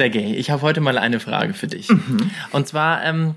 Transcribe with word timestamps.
Sergej, 0.00 0.34
ich 0.36 0.50
habe 0.50 0.62
heute 0.62 0.80
mal 0.80 0.96
eine 0.96 1.20
Frage 1.20 1.52
für 1.52 1.66
dich. 1.66 1.90
Mhm. 1.90 2.30
Und 2.52 2.66
zwar, 2.66 3.04
ähm, 3.04 3.34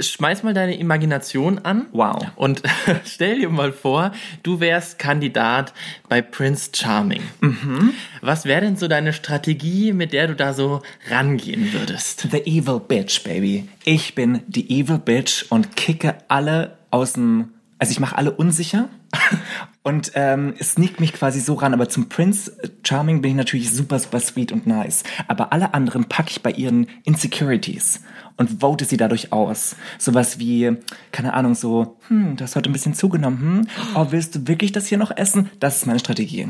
schmeiß 0.00 0.42
mal 0.42 0.52
deine 0.52 0.76
Imagination 0.76 1.60
an. 1.60 1.86
Wow. 1.92 2.32
Und 2.34 2.64
stell 3.04 3.38
dir 3.38 3.48
mal 3.48 3.70
vor, 3.70 4.10
du 4.42 4.58
wärst 4.58 4.98
Kandidat 4.98 5.72
bei 6.08 6.20
Prince 6.20 6.70
Charming. 6.74 7.22
Mhm. 7.40 7.92
Was 8.22 8.44
wäre 8.44 8.62
denn 8.62 8.76
so 8.76 8.88
deine 8.88 9.12
Strategie, 9.12 9.92
mit 9.92 10.12
der 10.12 10.26
du 10.26 10.34
da 10.34 10.52
so 10.52 10.82
rangehen 11.10 11.72
würdest? 11.72 12.26
The 12.28 12.38
evil 12.38 12.80
bitch, 12.80 13.22
baby. 13.22 13.68
Ich 13.84 14.16
bin 14.16 14.40
die 14.48 14.80
evil 14.80 14.98
bitch 14.98 15.44
und 15.48 15.76
kicke 15.76 16.16
alle 16.26 16.76
aus 16.90 17.12
dem, 17.12 17.50
also 17.78 17.92
ich 17.92 18.00
mache 18.00 18.18
alle 18.18 18.32
unsicher 18.32 18.88
und 19.82 20.12
ähm, 20.14 20.54
sneakt 20.62 21.00
mich 21.00 21.12
quasi 21.12 21.40
so 21.40 21.54
ran. 21.54 21.74
Aber 21.74 21.88
zum 21.88 22.08
Prince 22.08 22.52
Charming 22.82 23.22
bin 23.22 23.32
ich 23.32 23.36
natürlich 23.36 23.70
super, 23.70 23.98
super 23.98 24.20
sweet 24.20 24.52
und 24.52 24.66
nice. 24.66 25.04
Aber 25.28 25.52
alle 25.52 25.74
anderen 25.74 26.06
packe 26.06 26.30
ich 26.30 26.42
bei 26.42 26.50
ihren 26.50 26.86
Insecurities 27.04 28.00
und 28.36 28.60
vote 28.60 28.84
sie 28.84 28.96
dadurch 28.96 29.32
aus. 29.32 29.76
Sowas 29.98 30.38
wie, 30.38 30.76
keine 31.12 31.34
Ahnung, 31.34 31.54
so, 31.54 31.96
hm, 32.08 32.36
hast 32.40 32.56
heute 32.56 32.70
ein 32.70 32.72
bisschen 32.72 32.94
zugenommen, 32.94 33.38
hm? 33.40 33.68
Oh, 33.94 34.06
willst 34.10 34.34
du 34.34 34.48
wirklich 34.48 34.72
das 34.72 34.86
hier 34.86 34.98
noch 34.98 35.16
essen? 35.16 35.50
Das 35.60 35.76
ist 35.76 35.86
meine 35.86 36.00
Strategie. 36.00 36.48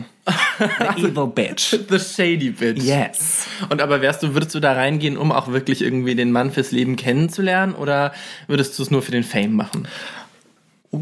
The 0.96 1.02
evil 1.02 1.27
bitch. 1.27 1.77
The 1.88 1.99
shady 1.99 2.51
bitch. 2.51 2.83
Yes. 2.83 3.46
Und 3.69 3.83
aber 3.83 4.01
wärst 4.01 4.23
du, 4.23 4.35
würdest 4.35 4.55
du 4.55 4.60
da 4.60 4.73
reingehen, 4.73 5.16
um 5.16 5.33
auch 5.33 5.49
wirklich 5.49 5.83
irgendwie 5.83 6.15
den 6.15 6.33
Mann 6.33 6.51
fürs 6.51 6.73
Leben 6.73 6.96
kennenzulernen 6.96 7.74
oder 7.74 8.12
würdest 8.46 8.79
du 8.79 8.83
es 8.83 8.91
nur 8.91 9.02
für 9.02 9.12
den 9.12 9.24
Fame 9.24 9.55
machen? 9.55 9.87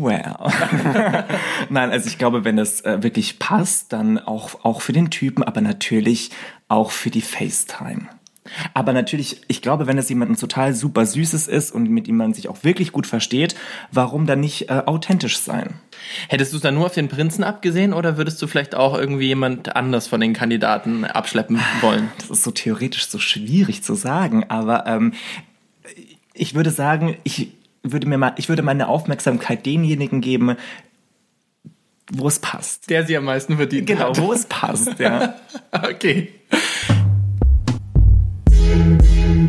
Well. 0.00 0.36
Nein, 1.68 1.90
also 1.90 2.06
ich 2.08 2.18
glaube, 2.18 2.44
wenn 2.44 2.56
das 2.56 2.80
äh, 2.82 3.02
wirklich 3.02 3.38
passt, 3.38 3.92
dann 3.92 4.18
auch, 4.18 4.64
auch 4.64 4.80
für 4.80 4.92
den 4.92 5.10
Typen, 5.10 5.42
aber 5.42 5.60
natürlich 5.60 6.30
auch 6.68 6.90
für 6.90 7.10
die 7.10 7.20
FaceTime. 7.20 8.08
Aber 8.74 8.92
natürlich, 8.92 9.42
ich 9.46 9.62
glaube, 9.62 9.86
wenn 9.86 9.98
es 9.98 10.08
jemandem 10.08 10.36
total 10.36 10.74
super 10.74 11.06
Süßes 11.06 11.46
ist 11.46 11.70
und 11.70 11.88
mit 11.88 12.08
ihm 12.08 12.16
man 12.16 12.34
sich 12.34 12.48
auch 12.48 12.64
wirklich 12.64 12.90
gut 12.90 13.06
versteht, 13.06 13.54
warum 13.92 14.26
dann 14.26 14.40
nicht 14.40 14.68
äh, 14.68 14.82
authentisch 14.86 15.38
sein? 15.38 15.74
Hättest 16.28 16.52
du 16.52 16.56
es 16.56 16.62
dann 16.62 16.74
nur 16.74 16.86
auf 16.86 16.94
den 16.94 17.08
Prinzen 17.08 17.44
abgesehen 17.44 17.92
oder 17.92 18.16
würdest 18.16 18.42
du 18.42 18.46
vielleicht 18.48 18.74
auch 18.74 18.98
irgendwie 18.98 19.26
jemand 19.26 19.76
anders 19.76 20.08
von 20.08 20.20
den 20.20 20.32
Kandidaten 20.32 21.04
abschleppen 21.04 21.60
wollen? 21.80 22.10
Das 22.18 22.30
ist 22.30 22.42
so 22.42 22.50
theoretisch 22.50 23.06
so 23.06 23.18
schwierig 23.18 23.84
zu 23.84 23.94
sagen, 23.94 24.44
aber 24.48 24.86
ähm, 24.86 25.12
ich 26.34 26.54
würde 26.54 26.70
sagen, 26.70 27.16
ich 27.22 27.52
würde 27.82 28.06
mir 28.08 28.18
mal, 28.18 28.34
ich 28.36 28.48
würde 28.48 28.62
meine 28.62 28.88
Aufmerksamkeit 28.88 29.66
denjenigen 29.66 30.20
geben, 30.20 30.56
wo 32.10 32.28
es 32.28 32.38
passt. 32.38 32.90
Der 32.90 33.06
sie 33.06 33.16
am 33.16 33.24
meisten 33.24 33.56
verdient 33.56 33.86
genau, 33.86 34.10
hat. 34.10 34.20
Wo 34.20 34.32
es 34.32 34.46
passt, 34.46 34.98
ja. 34.98 35.34
okay. 35.72 36.28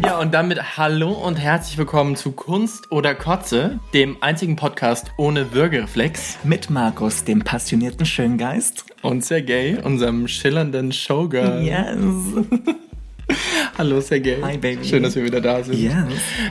Ja, 0.03 0.19
und 0.19 0.33
damit 0.33 0.77
hallo 0.77 1.11
und 1.11 1.35
herzlich 1.35 1.77
willkommen 1.77 2.15
zu 2.15 2.31
Kunst 2.31 2.91
oder 2.91 3.15
Kotze, 3.15 3.79
dem 3.93 4.17
einzigen 4.21 4.55
Podcast 4.55 5.11
ohne 5.17 5.53
Würgereflex. 5.53 6.39
Mit 6.43 6.69
Markus, 6.69 7.23
dem 7.23 7.43
passionierten 7.43 8.05
Schöngeist. 8.05 8.85
Und 9.01 9.23
Sergej, 9.23 9.77
unserem 9.83 10.27
schillernden 10.27 10.91
Showgirl. 10.91 11.61
Yes. 11.61 11.97
Hallo 13.77 14.01
Sergej. 14.01 14.41
Hi 14.43 14.57
Baby. 14.57 14.85
Schön, 14.85 15.03
dass 15.03 15.15
wir 15.15 15.23
wieder 15.23 15.41
da 15.41 15.63
sind. 15.63 15.77
Yes. 15.77 15.93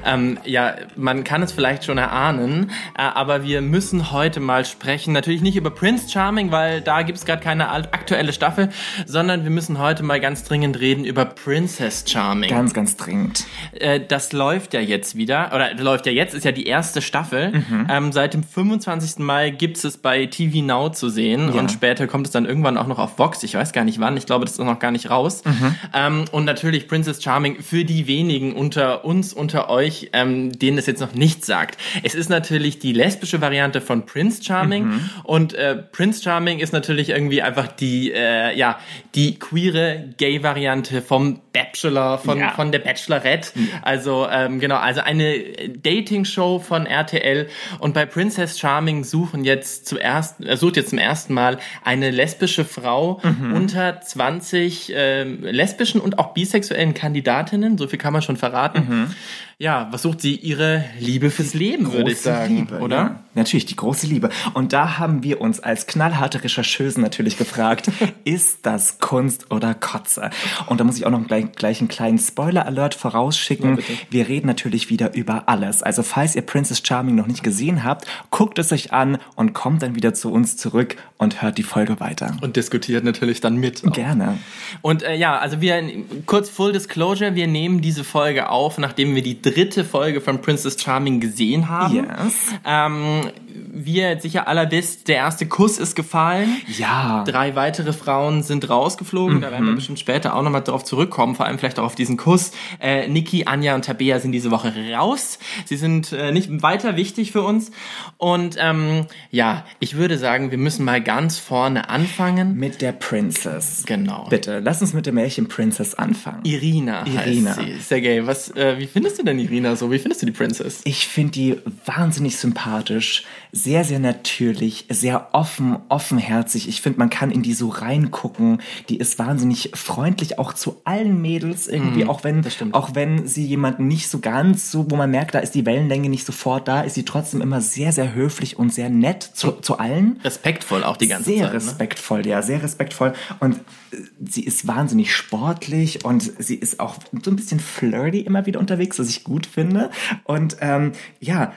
Ähm, 0.05 0.39
ja, 0.45 0.75
man 0.97 1.25
kann 1.25 1.43
es 1.43 1.53
vielleicht 1.53 1.85
schon 1.85 1.99
erahnen, 1.99 2.71
äh, 2.97 3.03
aber 3.03 3.45
wir 3.45 3.61
müssen 3.61 4.13
heute 4.13 4.41
mal 4.41 4.65
sprechen. 4.65 5.13
Natürlich 5.13 5.43
nicht 5.43 5.57
über 5.57 5.71
Prince 5.71 6.09
Charming, 6.11 6.51
weil 6.51 6.81
da 6.81 7.03
gibt 7.03 7.19
es 7.19 7.25
gerade 7.25 7.43
keine 7.43 7.71
aktuelle 7.71 8.33
Staffel, 8.33 8.71
sondern 9.07 9.45
wir 9.45 9.51
müssen 9.51 9.79
heute 9.79 10.03
mal 10.03 10.21
ganz 10.21 10.45
dringend 10.45 10.81
reden 10.81 11.05
über 11.05 11.25
Princess 11.25 12.05
Charming. 12.07 12.51
Ganz, 12.51 12.75
ganz 12.75 12.97
dringend. 12.97 13.45
Äh, 13.73 14.01
das 14.07 14.33
läuft 14.33 14.75
ja 14.75 14.81
jetzt 14.81 15.17
wieder, 15.17 15.53
oder 15.55 15.75
läuft 15.75 16.07
ja 16.07 16.13
jetzt, 16.13 16.35
ist 16.35 16.45
ja 16.45 16.53
die 16.53 16.67
erste 16.67 17.03
Staffel. 17.03 17.51
Mhm. 17.53 17.87
Ähm, 17.91 18.13
seit 18.13 18.35
dem 18.35 18.43
25. 18.43 19.19
Mai 19.19 19.51
gibt 19.51 19.83
es 19.83 19.97
bei 19.99 20.27
TV 20.27 20.65
Now 20.65 20.91
zu 20.91 21.09
sehen 21.09 21.53
ja. 21.55 21.61
und 21.61 21.71
später 21.71 22.07
kommt 22.07 22.27
es 22.27 22.33
dann 22.33 22.47
irgendwann 22.47 22.77
auch 22.77 22.87
noch 22.87 22.99
auf 22.99 23.19
Vox. 23.19 23.43
Ich 23.43 23.55
weiß 23.55 23.73
gar 23.73 23.85
nicht 23.85 24.01
wann, 24.01 24.17
ich 24.17 24.27
glaube, 24.27 24.45
das 24.45 24.55
ist 24.55 24.65
noch 24.65 24.79
gar 24.79 24.91
nicht 24.91 25.11
raus. 25.11 25.43
Mhm. 25.45 25.75
Ähm, 25.95 26.25
und 26.33 26.45
natürlich 26.45 26.72
natürlich 26.73 26.89
Princess 26.89 27.23
Charming 27.23 27.61
für 27.61 27.85
die 27.85 28.07
wenigen 28.07 28.55
unter 28.55 29.05
uns, 29.05 29.35
unter 29.35 29.69
euch, 29.69 30.09
ähm, 30.15 30.59
denen 30.59 30.79
es 30.79 30.87
jetzt 30.87 31.01
noch 31.01 31.13
nichts 31.13 31.47
sagt. 31.47 31.77
Es 32.03 32.15
ist 32.15 32.31
natürlich 32.31 32.79
die 32.79 32.95
lesbische 32.95 33.43
Variante 33.43 33.83
von 33.83 34.07
Prince 34.07 34.43
Charming 34.43 34.87
mhm. 34.87 35.11
und 35.25 35.53
äh, 35.53 35.77
Prince 35.77 36.23
Charming 36.23 36.61
ist 36.61 36.73
natürlich 36.73 37.11
irgendwie 37.11 37.43
einfach 37.43 37.69
die, 37.69 38.11
äh, 38.11 38.57
ja, 38.57 38.79
die 39.15 39.39
queere 39.39 40.09
Gay-Variante 40.17 41.03
vom 41.03 41.41
Bachelor, 41.53 42.17
von, 42.17 42.39
ja. 42.39 42.53
von 42.53 42.73
der 42.73 42.79
Bachelorette. 42.79 43.51
Ja. 43.55 43.63
Also, 43.83 44.27
ähm, 44.31 44.59
genau, 44.59 44.77
also 44.77 45.03
eine 45.03 45.39
Dating-Show 45.83 46.61
von 46.61 46.87
RTL 46.87 47.49
und 47.81 47.93
bei 47.93 48.07
Princess 48.07 48.59
Charming 48.59 49.05
suchen 49.05 49.45
jetzt 49.45 49.87
zuerst, 49.87 50.43
äh, 50.43 50.57
sucht 50.57 50.77
jetzt 50.79 50.89
zum 50.89 50.99
ersten 50.99 51.35
Mal 51.35 51.59
eine 51.85 52.11
lesbische 52.11 52.65
Frau 52.65 53.21
mhm. 53.23 53.55
unter 53.55 54.01
20 54.01 54.95
äh, 54.95 55.25
lesbischen 55.25 56.01
und 56.01 56.19
auch 56.19 56.33
bisexuellen 56.33 56.52
bisexuellen 56.53 56.95
Kandidatinnen, 56.95 57.79
so 57.79 57.89
viel 57.89 57.99
kann 57.99 58.13
man 58.13 58.23
schon 58.23 58.37
verraten. 58.37 58.87
Mhm. 58.87 59.15
Ja, 59.63 59.87
was 59.93 60.03
sucht 60.03 60.23
sie? 60.23 60.35
Ihre 60.35 60.85
Liebe 60.99 61.31
fürs 61.31 61.55
Leben, 61.55 61.85
große 61.85 61.97
würde 61.99 62.11
ich 62.11 62.21
sagen, 62.21 62.57
Liebe, 62.57 62.81
oder? 62.81 62.97
Ja. 62.97 63.21
Natürlich, 63.35 63.65
die 63.65 63.77
große 63.77 64.09
Liebe. 64.09 64.29
Und 64.55 64.73
da 64.73 64.99
haben 64.99 65.23
wir 65.23 65.41
uns 65.41 65.61
als 65.61 65.87
knallharte 65.87 66.43
Rechercheusen 66.43 67.01
natürlich 67.01 67.39
gefragt, 67.39 67.89
ist 68.25 68.67
das 68.67 68.99
Kunst 68.99 69.53
oder 69.53 69.73
Kotze? 69.73 70.31
Und 70.67 70.81
da 70.81 70.85
muss 70.85 70.97
ich 70.97 71.07
auch 71.07 71.13
noch 71.13 71.25
gleich, 71.29 71.53
gleich 71.53 71.79
einen 71.79 71.87
kleinen 71.87 72.19
Spoiler-Alert 72.19 72.97
vorausschicken. 72.97 73.79
Ja, 73.79 73.85
wir 74.11 74.29
reden 74.29 74.49
natürlich 74.49 74.91
wieder 74.91 75.15
über 75.15 75.49
alles. 75.49 75.83
Also 75.85 76.03
falls 76.03 76.35
ihr 76.35 76.43
Princess 76.43 76.83
Charming 76.85 77.15
noch 77.15 77.29
nicht 77.29 77.45
gesehen 77.45 77.85
habt, 77.85 78.07
guckt 78.31 78.59
es 78.59 78.73
euch 78.73 78.93
an 78.93 79.19
und 79.37 79.53
kommt 79.55 79.83
dann 79.83 79.95
wieder 79.95 80.13
zu 80.13 80.33
uns 80.33 80.57
zurück 80.57 80.97
und 81.19 81.41
hört 81.41 81.57
die 81.57 81.63
Folge 81.63 82.01
weiter. 82.01 82.37
Und 82.41 82.57
diskutiert 82.57 83.05
natürlich 83.05 83.41
dann 83.41 83.57
mit. 83.57 83.87
Auch. 83.87 83.93
Gerne. 83.93 84.39
Und 84.83 85.05
äh, 85.05 85.15
ja, 85.15 85.39
also 85.39 85.61
wir, 85.61 85.81
kurz 86.27 86.51
Full 86.51 86.73
Disclosure, 86.73 87.37
wir 87.37 87.47
nehmen 87.47 87.81
diese 87.81 88.03
Folge 88.03 88.51
auf, 88.51 88.77
nachdem 88.77 89.15
wir 89.15 89.23
die 89.23 89.41
dritte 89.41 89.52
Folge 89.85 90.21
von 90.21 90.41
Princess 90.41 90.81
Charming 90.81 91.21
gesehen 91.21 91.69
haben. 91.69 91.95
Yes. 91.95 92.55
Ähm, 92.65 93.31
wie 93.55 93.97
ihr 93.97 94.21
sicher 94.21 94.49
aller 94.49 94.71
wisst, 94.71 95.09
der 95.09 95.17
erste 95.17 95.47
Kuss 95.47 95.79
ist 95.79 95.95
gefallen. 95.95 96.57
Ja. 96.79 97.25
Drei 97.25 97.55
weitere 97.55 97.93
Frauen 97.93 98.43
sind 98.43 98.69
rausgeflogen. 98.69 99.39
Mhm. 99.39 99.41
Da 99.41 99.51
werden 99.51 99.65
wir 99.65 99.73
mhm. 99.73 99.77
bestimmt 99.77 99.99
später 99.99 100.35
auch 100.35 100.43
nochmal 100.43 100.63
drauf 100.63 100.85
zurückkommen, 100.85 101.35
vor 101.35 101.47
allem 101.47 101.59
vielleicht 101.59 101.79
auch 101.79 101.85
auf 101.85 101.95
diesen 101.95 102.17
Kuss. 102.17 102.53
Äh, 102.81 103.09
Niki, 103.09 103.45
Anja 103.47 103.75
und 103.75 103.85
Tabea 103.85 104.21
sind 104.21 104.33
diese 104.33 104.51
Woche 104.51 104.73
raus. 104.93 105.39
Sie 105.65 105.77
sind 105.77 106.13
äh, 106.13 106.33
nicht 106.33 106.63
weiter 106.63 106.97
wichtig 106.97 107.33
für 107.33 107.43
uns. 107.43 107.71
Und 108.17 108.57
ähm, 108.59 109.07
ja, 109.31 109.65
ich 109.81 109.97
würde 109.97 110.19
sagen, 110.19 110.51
wir 110.51 110.59
müssen 110.59 110.85
mal 110.85 111.03
ganz 111.03 111.39
vorne 111.39 111.89
anfangen. 111.89 112.57
Mit 112.57 112.81
der 112.81 112.93
Princess. 112.93 113.85
Genau. 113.87 114.27
Bitte, 114.29 114.61
lass 114.61 114.81
uns 114.81 114.93
mit 114.93 115.07
der 115.07 115.13
Märchen 115.13 115.49
Princess 115.49 115.95
anfangen. 115.95 116.41
Irina. 116.45 117.05
Irina. 117.07 117.57
Heißt 117.57 117.61
sie. 117.61 117.81
Sergej, 117.81 118.27
was, 118.27 118.51
äh, 118.57 118.79
wie 118.79 118.87
findest 118.87 119.19
du 119.19 119.25
denn 119.25 119.39
Irina 119.39 119.77
so? 119.77 119.91
Wie 119.91 119.99
findest 119.99 120.23
du 120.23 120.27
die 120.27 120.33
Princess? 120.33 120.81
Ich 120.85 121.07
finde 121.09 121.33
die 121.33 121.59
wahnsinnig 121.85 122.37
sympathisch, 122.37 123.25
sehr, 123.55 123.85
sehr 123.85 123.99
natürlich, 123.99 124.87
sehr 124.89 125.29
offen, 125.33 125.77
offenherzig. 125.91 126.71
Ich 126.71 126.81
finde, 126.81 126.99
man 126.99 127.11
kann 127.11 127.31
in 127.31 127.43
die 127.43 127.53
so 127.53 127.69
reingucken. 127.69 128.63
Die 128.89 128.97
ist 128.97 129.19
wahnsinnig 129.19 129.73
freundlich, 129.75 130.39
auch 130.39 130.55
zu 130.55 130.81
allen 130.85 131.21
Mädels 131.21 131.69
irgendwie, 131.69 132.05
mm, 132.05 132.11
auch 132.11 132.25
wenn, 132.25 132.43
auch 132.73 132.95
wenn 132.95 133.27
sie 133.27 133.45
jemanden 133.45 133.89
nicht 133.89 134.09
so 134.09 134.21
ganz 134.21 134.71
so, 134.71 134.91
wo 134.91 134.97
man 134.97 135.11
merkt, 135.11 135.35
da 135.35 135.39
ist 135.41 135.55
die 135.55 135.67
Wellenlänge 135.67 136.09
nicht 136.09 136.25
sofort 136.25 136.67
da, 136.67 136.81
ist 136.81 136.95
sie 136.95 137.05
trotzdem 137.05 137.43
immer 137.43 137.61
sehr, 137.61 137.93
sehr 137.93 138.15
höflich 138.15 138.59
und 138.59 138.73
sehr 138.73 138.89
nett 138.89 139.23
zu, 139.23 139.53
zu 139.53 139.79
allen. 139.79 140.19
Respektvoll 140.25 140.83
auch 140.83 140.97
die 140.97 141.09
ganze 141.09 141.25
sehr 141.25 141.43
Zeit. 141.43 141.51
Sehr 141.51 141.53
respektvoll, 141.53 142.23
ne? 142.23 142.29
ja, 142.29 142.41
sehr 142.41 142.63
respektvoll. 142.63 143.13
Und 143.41 143.57
äh, 143.57 143.97
sie 144.25 144.45
ist 144.45 144.67
wahnsinnig 144.67 145.15
sportlich 145.15 146.07
und 146.07 146.23
sie 146.39 146.55
ist 146.55 146.81
auch 146.81 146.97
so 147.23 147.31
ein 147.31 147.37
bisschen 147.37 147.61
flirty 147.61 148.21
immer 148.21 148.47
wieder 148.47 148.61
unterwegs, 148.61 148.99
was 148.99 149.11
ich 149.11 149.25
gut 149.25 149.45
finde. 149.45 149.91
Und 150.25 150.57
ähm, 150.61 150.93
ja, 151.21 151.53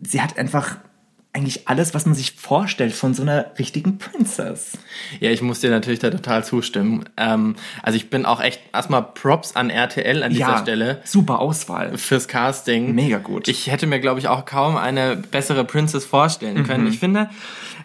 sie 0.00 0.20
hat 0.20 0.38
einfach 0.38 0.76
eigentlich 1.34 1.66
alles, 1.66 1.94
was 1.94 2.06
man 2.06 2.14
sich 2.14 2.30
vorstellt 2.32 2.92
von 2.92 3.12
so 3.12 3.22
einer 3.22 3.46
richtigen 3.58 3.98
Princess. 3.98 4.78
Ja, 5.18 5.30
ich 5.32 5.42
muss 5.42 5.58
dir 5.58 5.70
natürlich 5.70 5.98
da 5.98 6.10
total 6.10 6.44
zustimmen. 6.44 7.04
Ähm, 7.16 7.56
also 7.82 7.96
ich 7.96 8.08
bin 8.08 8.24
auch 8.24 8.40
echt 8.40 8.60
erstmal 8.72 9.02
Props 9.02 9.56
an 9.56 9.68
RTL 9.68 10.22
an 10.22 10.30
dieser 10.30 10.40
ja, 10.40 10.58
Stelle. 10.58 11.00
Super 11.04 11.40
Auswahl. 11.40 11.98
Fürs 11.98 12.28
Casting. 12.28 12.94
Mega 12.94 13.18
gut. 13.18 13.48
Ich 13.48 13.66
hätte 13.66 13.88
mir, 13.88 13.98
glaube 13.98 14.20
ich, 14.20 14.28
auch 14.28 14.44
kaum 14.44 14.76
eine 14.76 15.16
bessere 15.16 15.64
Princess 15.64 16.04
vorstellen 16.04 16.62
können. 16.62 16.84
Mhm. 16.84 16.90
Ich 16.90 17.00
finde, 17.00 17.28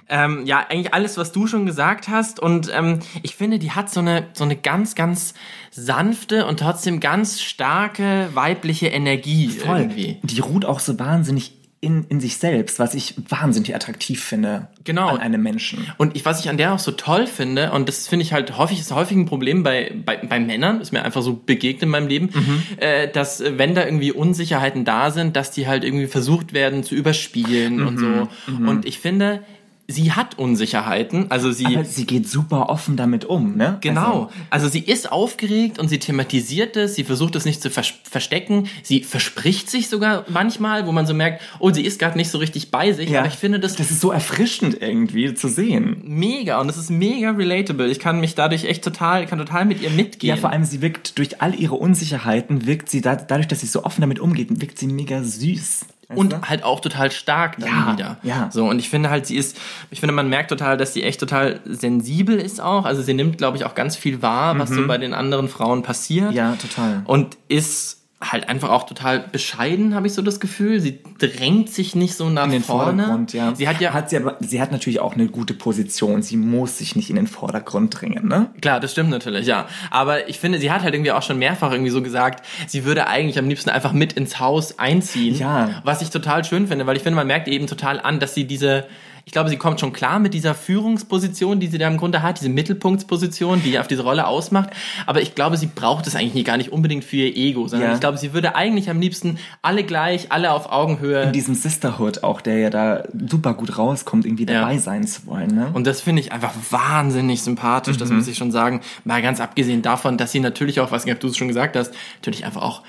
ähm, 0.10 0.46
ja, 0.46 0.66
eigentlich 0.70 0.94
alles, 0.94 1.18
was 1.18 1.32
du 1.32 1.48
schon 1.48 1.66
gesagt 1.66 2.08
hast. 2.08 2.40
Und 2.40 2.72
ähm, 2.72 3.00
ich 3.24 3.36
finde, 3.36 3.58
die 3.58 3.72
hat 3.72 3.90
so 3.90 4.00
eine, 4.00 4.28
so 4.34 4.44
eine 4.44 4.58
ganz, 4.58 4.94
ganz 4.94 5.34
sanfte 5.72 6.46
und 6.46 6.60
trotzdem 6.60 7.00
ganz 7.00 7.42
starke 7.42 8.30
weibliche 8.34 8.88
Energie 8.88 9.50
Voll. 9.50 9.80
irgendwie. 9.80 10.18
Die 10.22 10.40
ruht 10.40 10.66
auch 10.66 10.80
so 10.80 11.00
wahnsinnig 11.00 11.59
in, 11.82 12.04
in 12.10 12.20
sich 12.20 12.38
selbst, 12.38 12.78
was 12.80 12.94
ich 12.94 13.16
wahnsinnig 13.30 13.74
attraktiv 13.74 14.22
finde 14.22 14.68
genau. 14.84 15.08
an 15.08 15.18
einem 15.20 15.42
Menschen. 15.42 15.88
Und 15.98 16.16
ich, 16.16 16.26
was 16.26 16.42
ich 16.42 16.50
an 16.50 16.58
der 16.58 16.74
auch 16.74 16.80
so 16.80 16.92
toll 16.92 17.26
finde, 17.26 17.72
und 17.72 17.88
das 17.88 18.08
finde 18.08 18.24
ich 18.24 18.34
halt 18.34 18.58
häufig, 18.58 18.80
ist 18.80 18.94
häufig 18.94 19.16
ein 19.16 19.26
Problem 19.26 19.64
bei, 19.64 19.94
bei, 20.06 20.18
bei 20.18 20.40
Männern, 20.42 20.82
ist 20.82 20.92
mir 20.92 21.04
einfach 21.04 21.22
so 21.22 21.34
begegnet 21.34 21.84
in 21.84 21.90
meinem 21.90 22.08
Leben, 22.08 22.32
mhm. 22.34 22.64
äh, 22.78 23.08
dass 23.08 23.40
äh, 23.40 23.58
wenn 23.58 23.76
da 23.76 23.86
irgendwie 23.86 24.12
Unsicherheiten 24.12 24.84
da 24.84 25.12
sind, 25.12 25.38
dass 25.38 25.52
die 25.52 25.68
halt 25.68 25.86
irgendwie 25.86 26.08
versucht 26.08 26.52
werden 26.52 26.84
zu 26.84 26.96
überspielen 26.96 27.78
mhm. 27.78 27.88
und 27.88 27.98
so. 27.98 28.28
Mhm. 28.52 28.68
Und 28.68 28.86
ich 28.86 29.00
finde, 29.00 29.44
sie 29.90 30.12
hat 30.12 30.38
Unsicherheiten, 30.38 31.26
also 31.30 31.52
sie. 31.52 31.66
Aber 31.66 31.84
sie 31.84 32.06
geht 32.06 32.30
super 32.30 32.70
offen 32.70 32.96
damit 32.96 33.26
um, 33.26 33.56
ne? 33.56 33.78
Genau. 33.82 34.30
Also, 34.50 34.66
also 34.66 34.70
sie 34.70 34.80
ist 34.80 35.12
aufgeregt 35.12 35.80
und 35.80 35.90
sie 35.90 36.00
thematisiert 36.00 36.78
es, 36.78 36.96
sie 36.96 37.04
versucht 37.04 37.36
es 37.36 37.46
nicht 37.46 37.62
zu 37.62 37.70
vers 37.70 37.94
verstecken, 38.04 38.68
sie 38.84 39.04
verspricht 39.04 39.70
sich 39.70 39.90
sogar 39.90 40.26
manchmal, 40.30 40.86
wo 40.86 40.92
man 40.92 41.06
so 41.08 41.14
merkt, 41.14 41.42
oh, 41.60 41.72
sie 41.72 41.84
ist 41.84 42.00
gerade 42.00 42.18
nicht 42.18 42.30
so 42.30 42.38
richtig 42.38 42.72
bei 42.72 42.94
sich, 42.94 43.10
ja, 43.10 43.20
aber 43.20 43.28
ich 43.28 43.36
finde 43.36 43.60
das. 43.60 43.76
Das 43.76 43.92
ist 43.92 44.00
so 44.00 44.12
erfrischend 44.12 44.82
irgendwie 44.82 45.34
zu 45.34 45.48
sehen. 45.48 46.02
Mega 46.04 46.62
und 46.62 46.68
das 46.68 46.78
ist 46.78 46.92
mega 46.92 47.32
relatable. 47.32 47.88
Ich 47.88 48.00
kann 48.00 48.20
mich 48.20 48.36
dadurch 48.36 48.66
echt 48.66 48.84
total, 48.84 49.26
kann 49.26 49.40
total 49.40 49.66
mit 49.66 49.82
ihr 49.82 49.90
mitgehen. 49.90 50.30
Ja, 50.30 50.38
vor 50.38 50.52
allem 50.52 50.64
sie 50.64 50.82
wirkt 50.82 51.18
durch 51.18 51.42
all 51.42 51.56
ihre 51.56 51.76
Unsicherheiten, 51.76 52.68
wirkt 52.68 52.90
sie 52.90 53.02
da, 53.02 53.16
dadurch, 53.16 53.48
dass 53.48 53.62
sie 53.62 53.68
so 53.68 53.84
offen 53.84 54.02
damit 54.02 54.20
umgeht, 54.20 54.50
wirkt 54.62 54.78
sie 54.78 54.88
mega 54.88 55.24
süß. 55.24 55.86
Weißt 56.10 56.20
und 56.20 56.34
du? 56.34 56.42
halt 56.42 56.64
auch 56.64 56.80
total 56.80 57.12
stark 57.12 57.58
dann 57.60 57.70
ja, 57.70 57.94
wieder. 57.94 58.18
Ja. 58.24 58.50
So, 58.52 58.68
und 58.68 58.80
ich 58.80 58.90
finde 58.90 59.12
halt, 59.12 59.28
sie 59.28 59.38
ist, 59.38 59.58
ich 59.92 60.00
finde, 60.00 60.14
man 60.14 60.28
merkt 60.28 60.50
total, 60.50 60.76
dass 60.76 60.94
sie 60.94 61.04
echt 61.04 61.20
total 61.20 61.60
sensibel 61.66 62.40
ist 62.40 62.60
auch. 62.60 62.86
Also 62.86 63.04
sie 63.04 63.14
nimmt, 63.14 63.38
glaube 63.38 63.58
ich, 63.58 63.66
auch 63.66 63.76
ganz 63.76 63.96
viel 63.96 64.24
wahr, 64.24 64.58
was 64.58 64.72
mhm. 64.72 64.76
so 64.76 64.88
bei 64.88 64.98
den 64.98 65.14
anderen 65.14 65.48
Frauen 65.48 65.84
passiert. 65.84 66.34
Ja, 66.34 66.56
total. 66.56 67.04
Und 67.06 67.38
ist 67.48 67.99
halt 68.22 68.50
einfach 68.50 68.70
auch 68.70 68.84
total 68.86 69.20
bescheiden, 69.20 69.96
habe 69.96 70.08
ich 70.08 70.14
so 70.14 70.22
das 70.22 70.42
Gefühl. 70.42 70.82
Sie 70.82 71.00
drängt 71.20 71.70
sich 71.70 71.96
nicht 71.96 72.16
so 72.16 72.30
nach 72.30 72.46
in 72.46 72.52
den 72.52 72.64
vorne. 72.64 73.04
Vordergrund, 73.04 73.34
ja. 73.34 73.56
Sie 73.56 73.68
hat 73.68 73.80
ja 73.80 73.94
hat 73.94 74.10
sie 74.10 74.18
aber 74.18 74.36
sie 74.42 74.62
hat 74.62 74.74
natürlich 74.74 75.00
auch 75.00 75.14
eine 75.14 75.28
gute 75.28 75.54
Position. 75.54 76.22
Sie 76.22 76.36
muss 76.36 76.78
sich 76.78 76.98
nicht 76.98 77.10
in 77.10 77.16
den 77.16 77.28
Vordergrund 77.28 78.00
drängen, 78.00 78.28
ne? 78.28 78.50
Klar, 78.62 78.82
das 78.82 78.92
stimmt 78.92 79.10
natürlich, 79.10 79.48
ja. 79.48 79.68
Aber 79.90 80.28
ich 80.28 80.38
finde, 80.38 80.60
sie 80.60 80.70
hat 80.70 80.82
halt 80.82 80.94
irgendwie 80.94 81.14
auch 81.14 81.24
schon 81.24 81.40
mehrfach 81.40 81.72
irgendwie 81.72 81.92
so 81.92 82.02
gesagt, 82.02 82.46
sie 82.68 82.84
würde 82.84 83.08
eigentlich 83.08 83.40
am 83.40 83.48
liebsten 83.48 83.70
einfach 83.70 83.94
mit 83.94 84.14
ins 84.14 84.40
Haus 84.40 84.80
einziehen. 84.80 85.36
Ja. 85.38 85.82
Was 85.86 86.02
ich 86.02 86.10
total 86.10 86.44
schön 86.44 86.68
finde, 86.68 86.86
weil 86.88 86.98
ich 86.98 87.04
finde, 87.04 87.16
man 87.16 87.28
merkt 87.28 87.48
eben 87.48 87.68
total 87.68 88.02
an, 88.02 88.20
dass 88.20 88.34
sie 88.34 88.44
diese 88.44 88.86
ich 89.26 89.32
glaube, 89.32 89.50
sie 89.50 89.58
kommt 89.58 89.80
schon 89.80 89.94
klar 89.94 90.20
mit 90.20 90.34
dieser 90.34 90.56
Führungsposition, 90.56 91.60
die 91.60 91.68
sie 91.68 91.78
da 91.78 91.88
im 91.88 91.98
Grunde 91.98 92.22
hat, 92.22 92.40
diese 92.40 92.50
Mittelpunktsposition, 92.50 93.62
die 93.64 93.80
auf 93.80 93.88
diese 93.88 94.04
Rolle 94.04 94.28
ausmacht. 94.28 94.70
Aber 95.06 95.22
ich 95.22 95.36
glaube, 95.36 95.58
sie 95.58 95.68
braucht 95.68 96.08
es 96.08 96.16
eigentlich 96.16 96.46
gar 96.46 96.58
nicht 96.58 96.72
unbedingt 96.72 97.04
für 97.04 97.18
ihr 97.18 97.36
Ego, 97.36 97.68
sondern 97.68 97.90
ja. 97.90 97.94
ich 97.96 98.00
glaube, 98.00 98.18
sie 98.18 98.34
würde 98.34 98.56
eigentlich 98.56 98.90
am 98.90 99.00
liebsten 99.00 99.38
alle 99.62 99.84
gleich, 99.84 100.32
alle 100.32 100.52
auf 100.52 100.72
Augenhöhe. 100.72 101.24
In 101.24 101.34
diesem 101.34 101.56
Sisterhood 101.56 102.24
auch, 102.24 102.42
der 102.42 102.58
ja 102.58 102.70
da 102.70 103.04
super 103.30 103.54
gut 103.54 103.78
rauskommt, 103.78 104.26
irgendwie 104.26 104.46
dabei 104.46 104.74
ja. 104.74 104.80
sein 104.80 105.06
zu 105.06 105.26
wollen. 105.26 105.54
Ne? 105.54 105.70
Und 105.74 105.86
das 105.88 106.02
finde 106.02 106.22
ich 106.22 106.32
einfach 106.32 106.54
wahnsinnig 106.70 107.42
sympathisch, 107.42 107.96
mhm. 107.96 108.00
das 108.00 108.10
muss 108.10 108.28
ich 108.28 108.38
schon 108.38 108.52
sagen. 108.52 108.82
Mal 109.04 109.22
ganz 109.22 109.40
abgesehen 109.40 109.82
davon, 109.82 110.18
dass 110.18 110.32
sie 110.32 110.40
natürlich 110.40 110.80
auch, 110.80 110.92
was 110.92 111.06
du 111.06 111.28
es 111.28 111.38
schon 111.38 111.48
gesagt 111.48 111.76
hast, 111.76 111.94
natürlich 112.18 112.46
einfach 112.46 112.62
auch 112.62 112.84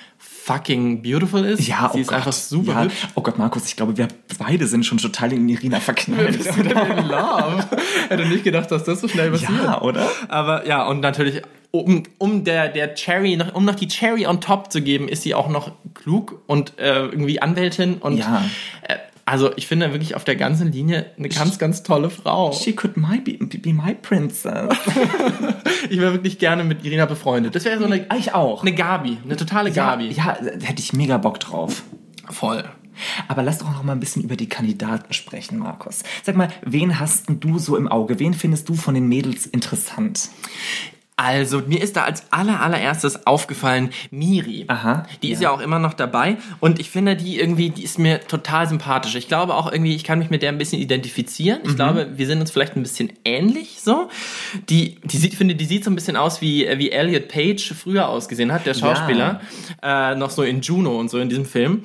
fucking 0.45 1.03
beautiful 1.03 1.45
ist. 1.45 1.67
Ja, 1.67 1.91
sie 1.93 1.99
oh 1.99 2.01
ist 2.01 2.09
Gott. 2.09 2.17
einfach 2.19 2.33
super 2.33 2.73
ja. 2.73 2.83
hübsch. 2.83 3.09
Oh 3.15 3.23
Gott, 3.23 3.39
Markus, 3.39 3.67
ich 3.67 3.77
glaube, 3.77 3.97
wir 3.97 4.09
beide 4.39 4.67
sind 4.67 4.85
schon 4.85 4.99
total 4.99 5.33
in 5.33 5.49
Irina 5.49 5.81
verknallt. 5.81 6.45
Wir 6.45 6.53
sind 6.53 6.67
in 6.73 7.09
love. 7.09 7.65
Hätte 8.09 8.27
nicht 8.27 8.45
gedacht, 8.45 8.71
dass 8.71 8.85
das 8.85 9.01
so 9.01 9.09
schnell 9.09 9.31
passiert. 9.31 9.51
Ja, 9.63 9.81
oder? 9.81 10.09
Aber 10.29 10.67
ja, 10.67 10.87
und 10.87 11.01
natürlich 11.01 11.43
um, 11.73 12.03
um 12.19 12.45
der, 12.45 12.69
der 12.69 12.95
Cherry, 12.95 13.37
noch, 13.37 13.55
um 13.55 13.65
noch 13.65 13.77
die 13.77 13.87
Cherry 13.87 14.27
on 14.27 14.41
top 14.41 14.73
zu 14.73 14.83
geben, 14.83 15.09
ist 15.09 15.23
sie 15.23 15.35
auch 15.35 15.49
noch 15.49 15.73
klug 15.95 16.43
und 16.47 16.79
äh, 16.79 17.05
irgendwie 17.05 17.41
Anwältin 17.41 17.99
und 17.99 18.19
ja. 18.19 18.45
äh, 18.83 18.97
also 19.31 19.53
ich 19.57 19.69
finde 19.69 19.93
wirklich 19.93 20.17
auf 20.17 20.25
der 20.25 20.35
ganzen 20.35 20.73
Linie 20.73 21.07
eine 21.17 21.29
ganz, 21.29 21.59
ganz 21.59 21.85
tolle 21.85 22.11
Frau. 22.11 22.53
She 22.53 22.73
could 22.73 22.97
my 22.97 23.21
be, 23.21 23.39
be 23.39 23.73
my 23.73 23.95
princess. 23.95 24.77
ich 25.89 26.01
wäre 26.01 26.13
wirklich 26.13 26.39
gerne 26.41 26.65
mit 26.65 26.85
Irina 26.85 27.07
befreundet. 27.07 27.55
Das 27.55 27.65
wäre 27.65 27.79
so 27.79 27.85
eine. 27.85 28.07
Ich 28.19 28.35
auch. 28.35 28.63
Eine 28.63 28.75
Gabi, 28.75 29.19
eine 29.23 29.37
totale 29.37 29.71
Gabi. 29.71 30.09
Ja, 30.09 30.37
ja, 30.43 30.51
hätte 30.63 30.81
ich 30.81 30.93
mega 30.93 31.17
Bock 31.19 31.39
drauf. 31.39 31.85
Voll. 32.29 32.65
Aber 33.29 33.45
lass 33.45 33.59
doch 33.59 33.71
noch 33.71 33.85
mal 33.85 33.93
ein 33.93 34.01
bisschen 34.01 34.23
über 34.25 34.35
die 34.35 34.49
Kandidaten 34.49 35.13
sprechen, 35.13 35.59
Markus. 35.59 36.03
Sag 36.25 36.37
mal, 36.37 36.49
wen 36.67 36.99
hast 36.99 37.27
du 37.29 37.59
so 37.61 37.77
im 37.77 37.87
Auge? 37.87 38.19
Wen 38.19 38.35
findest 38.35 38.69
du 38.69 38.75
von 38.75 38.95
den 38.95 39.09
Mädels 39.09 39.47
interessant? 39.47 40.29
Also, 41.23 41.61
mir 41.67 41.83
ist 41.83 41.97
da 41.97 42.05
als 42.05 42.25
aller, 42.31 42.63
allererstes 42.63 43.27
aufgefallen 43.27 43.91
Miri. 44.11 44.65
Aha. 44.69 45.05
Die 45.21 45.29
ja. 45.29 45.35
ist 45.35 45.43
ja 45.43 45.51
auch 45.51 45.61
immer 45.61 45.79
noch 45.79 45.93
dabei 45.93 46.39
und 46.61 46.81
ich 46.81 46.89
finde 46.89 47.15
die 47.15 47.39
irgendwie, 47.39 47.69
die 47.69 47.85
ist 47.85 47.99
mir 47.99 48.27
total 48.27 48.67
sympathisch. 48.67 49.15
Ich 49.17 49.29
glaube 49.29 49.55
auch 49.55 49.71
irgendwie, 49.71 49.95
ich 49.95 50.03
kann 50.03 50.19
mich 50.19 50.31
mit 50.31 50.41
der 50.41 50.49
ein 50.49 50.57
bisschen 50.57 50.81
identifizieren. 50.81 51.61
Ich 51.65 51.73
mhm. 51.73 51.77
glaube, 51.77 52.09
wir 52.17 52.27
sind 52.27 52.41
uns 52.41 52.51
vielleicht 52.51 52.75
ein 52.75 52.81
bisschen 52.81 53.13
ähnlich 53.27 53.83
so. 53.83 54.09
Die, 54.71 54.97
die 55.05 55.19
sieht, 55.19 55.35
finde, 55.35 55.57
die 55.57 55.67
sieht 55.67 55.85
so 55.85 55.91
ein 55.91 55.95
bisschen 55.95 56.17
aus 56.17 56.41
wie, 56.41 56.67
wie 56.79 56.91
Elliot 56.91 57.29
Page 57.29 57.75
früher 57.75 58.09
ausgesehen 58.09 58.51
hat, 58.51 58.65
der 58.65 58.73
Schauspieler. 58.73 59.43
Ja. 59.83 60.13
Äh, 60.13 60.15
noch 60.15 60.31
so 60.31 60.43
in 60.43 60.63
Juno 60.63 60.99
und 60.99 61.11
so 61.11 61.19
in 61.19 61.29
diesem 61.29 61.45
Film. 61.45 61.85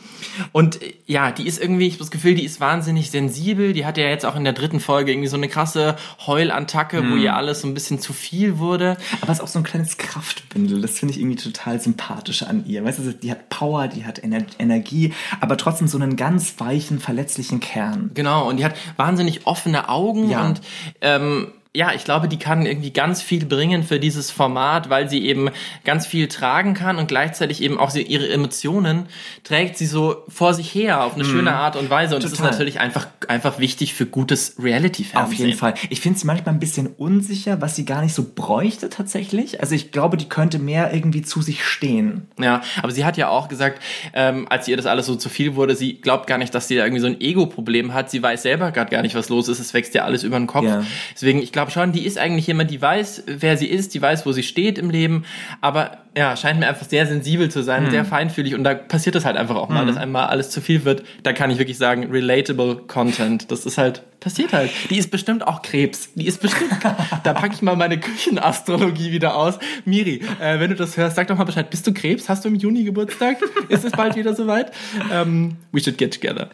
Und 0.54 0.80
ja, 1.08 1.34
die 1.34 1.46
ist 1.46 1.62
irgendwie, 1.62 1.88
ich 1.88 1.96
habe 1.96 2.06
das 2.06 2.12
Gefühl, 2.12 2.36
die 2.36 2.46
ist 2.46 2.62
wahnsinnig 2.62 3.12
sensibel. 3.12 3.74
Die 3.74 3.86
hat 3.86 3.98
ja 3.98 4.08
jetzt 4.08 4.26
auch 4.26 4.38
in 4.38 4.46
der 4.46 4.54
dritten 4.54 4.80
Folge 4.80 5.12
irgendwie 5.12 5.28
so 5.28 5.36
eine 5.36 5.50
krasse 5.50 5.98
Heulattacke, 6.26 7.02
mhm. 7.02 7.12
wo 7.12 7.16
ihr 7.18 7.36
alles 7.36 7.60
so 7.60 7.68
ein 7.68 7.74
bisschen 7.74 8.00
zu 8.00 8.14
viel 8.14 8.60
wurde 8.60 8.96
aber 9.26 9.32
es 9.32 9.40
ist 9.40 9.44
auch 9.44 9.48
so 9.48 9.60
ein 9.60 9.64
kleines 9.64 9.98
Kraftbündel. 9.98 10.82
Das 10.82 11.00
finde 11.00 11.14
ich 11.14 11.20
irgendwie 11.20 11.38
total 11.38 11.82
sympathisch 11.82 12.44
an 12.44 12.64
ihr. 12.68 12.84
Weißt 12.86 13.00
du, 13.00 13.12
die 13.12 13.32
hat 13.32 13.50
Power, 13.50 13.88
die 13.88 14.06
hat 14.06 14.20
Ener 14.20 14.46
Energie, 14.60 15.14
aber 15.42 15.58
trotzdem 15.58 15.88
so 15.88 15.98
einen 15.98 16.16
ganz 16.16 16.60
weichen, 16.60 17.00
verletzlichen 17.00 17.60
Kern. 17.60 18.12
Genau, 18.14 18.48
und 18.48 18.58
die 18.58 18.66
hat 18.66 18.76
wahnsinnig 18.98 19.48
offene 19.48 19.90
Augen 19.90 20.30
ja. 20.30 20.46
und 20.46 20.62
ähm, 21.02 21.48
ja, 21.76 21.94
ich 21.94 22.06
glaube, 22.06 22.28
die 22.28 22.40
kann 22.40 22.66
irgendwie 22.66 22.92
ganz 22.92 23.22
viel 23.22 23.46
bringen 23.46 23.84
für 23.84 24.00
dieses 24.00 24.32
Format, 24.32 24.90
weil 24.90 25.10
sie 25.10 25.26
eben 25.26 25.50
ganz 25.84 26.08
viel 26.08 26.28
tragen 26.28 26.74
kann 26.74 26.98
und 26.98 27.08
gleichzeitig 27.08 27.62
eben 27.62 27.78
auch 27.78 27.94
ihre 27.94 28.30
Emotionen 28.30 29.08
trägt 29.44 29.78
sie 29.78 29.86
so 29.86 30.24
vor 30.28 30.54
sich 30.54 30.74
her 30.74 31.04
auf 31.04 31.16
eine 31.16 31.24
mm. 31.24 31.28
schöne 31.28 31.54
Art 31.54 31.76
und 31.76 31.90
Weise. 31.90 32.16
Und 32.16 32.22
Total. 32.22 32.32
das 32.32 32.40
ist 32.40 32.52
natürlich 32.52 32.80
einfach, 32.80 33.08
einfach 33.28 33.60
wichtig 33.60 33.94
für 33.94 34.06
gutes 34.06 34.56
Reality-Fernsehen. 34.58 35.34
Auf 35.34 35.40
jeden 35.40 35.58
Fall. 35.58 35.74
Ich 35.90 36.02
finde 36.02 36.18
sie 36.18 36.26
manchmal 36.26 36.56
ein 36.56 36.60
bisschen 36.60 36.88
unsicher, 36.88 37.62
was 37.62 37.76
sie 37.76 37.86
gar 37.86 38.02
nicht 38.02 38.14
so 38.14 38.26
bräuchte 38.34 38.90
tatsächlich. 38.90 39.60
Also 39.60 39.76
ich 39.76 39.92
glaube, 39.92 40.18
die 40.18 40.30
könnte 40.30 40.60
mehr 40.60 40.94
irgendwie 40.94 41.22
zu 41.22 41.42
sich 41.42 41.64
stehen. 41.64 42.28
Ja, 42.40 42.62
aber 42.82 42.92
sie 42.92 43.06
hat 43.06 43.18
ja 43.18 43.30
auch 43.30 43.50
gesagt, 43.50 43.82
ähm, 44.14 44.48
als 44.50 44.68
ihr 44.68 44.78
das 44.78 44.86
alles 44.86 45.06
so 45.06 45.16
zu 45.16 45.30
viel 45.30 45.56
wurde, 45.56 45.76
sie 45.76 46.00
glaubt 46.00 46.28
gar 46.28 46.38
nicht, 46.38 46.56
dass 46.56 46.68
sie 46.68 46.76
da 46.76 46.86
irgendwie 46.86 47.02
so 47.02 47.08
ein 47.08 47.20
Ego-Problem 47.20 47.94
hat. 47.94 48.10
Sie 48.10 48.22
weiß 48.24 48.42
selber 48.44 48.72
gerade 48.72 48.92
gar 48.92 49.02
nicht, 49.02 49.16
was 49.16 49.30
los 49.30 49.48
ist. 49.50 49.60
Es 49.60 49.74
wächst 49.74 49.94
ja 49.94 50.06
alles 50.06 50.24
über 50.24 50.38
den 50.38 50.48
Kopf. 50.48 50.66
Ja. 50.66 50.84
Deswegen, 51.14 51.42
ich 51.42 51.52
glaube, 51.52 51.65
glaube 51.66 51.72
schon, 51.72 51.92
die 51.92 52.06
ist 52.06 52.18
eigentlich 52.18 52.48
jemand, 52.48 52.72
die 52.72 52.82
weiß, 52.82 53.24
wer 53.28 53.58
sie 53.58 53.68
ist, 53.68 53.94
die 53.94 54.02
weiß, 54.02 54.26
wo 54.26 54.32
sie 54.32 54.44
steht 54.44 54.78
im 54.78 54.90
Leben, 54.90 55.26
aber 55.62 55.98
ja, 56.18 56.38
scheint 56.38 56.60
mir 56.60 56.68
einfach 56.68 56.88
sehr 56.88 57.06
sensibel 57.06 57.52
zu 57.52 57.62
sein, 57.62 57.86
mhm. 57.86 57.92
sehr 57.92 58.06
feinfühlig 58.06 58.56
und 58.56 58.64
da 58.64 58.74
passiert 58.74 59.16
das 59.16 59.26
halt 59.26 59.36
einfach 59.36 59.58
auch 59.58 59.68
mal, 59.68 59.84
mhm. 59.84 59.88
dass 59.88 59.98
einmal 59.98 60.28
alles 60.28 60.50
zu 60.50 60.62
viel 60.62 60.86
wird. 60.86 61.04
Da 61.24 61.34
kann 61.34 61.50
ich 61.50 61.58
wirklich 61.58 61.78
sagen, 61.78 62.10
relatable 62.10 62.78
Content. 62.88 63.52
Das 63.52 63.66
ist 63.66 63.78
halt, 63.78 64.04
passiert 64.22 64.54
halt. 64.54 64.72
Die 64.90 64.98
ist 64.98 65.12
bestimmt 65.12 65.46
auch 65.46 65.62
Krebs. 65.62 66.10
Die 66.16 66.26
ist 66.26 66.42
bestimmt, 66.42 66.72
da 67.24 67.34
packe 67.34 67.56
ich 67.56 67.62
mal 67.62 67.76
meine 67.76 68.00
Küchenastrologie 68.00 69.12
wieder 69.12 69.36
aus. 69.36 69.60
Miri, 69.84 70.22
äh, 70.40 70.60
wenn 70.60 70.70
du 70.70 70.76
das 70.78 70.96
hörst, 70.96 71.18
sag 71.18 71.28
doch 71.28 71.38
mal 71.38 71.44
Bescheid. 71.44 71.70
Bist 71.70 71.86
du 71.86 71.94
Krebs? 71.94 72.30
Hast 72.30 72.46
du 72.46 72.50
im 72.50 72.56
Juni 72.56 72.86
Geburtstag? 72.86 73.38
ist 73.68 73.84
es 73.84 73.92
bald 73.92 74.16
wieder 74.16 74.34
soweit? 74.34 74.72
Ähm, 75.12 75.58
we 75.74 75.82
should 75.82 75.98
get 75.98 76.14
together. 76.14 76.50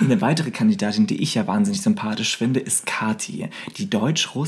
Eine 0.00 0.20
weitere 0.20 0.50
Kandidatin, 0.50 1.06
die 1.06 1.22
ich 1.22 1.36
ja 1.36 1.46
wahnsinnig 1.46 1.82
sympathisch 1.82 2.36
finde, 2.36 2.58
ist 2.58 2.84
Kati. 2.84 3.48
Die 3.76 3.88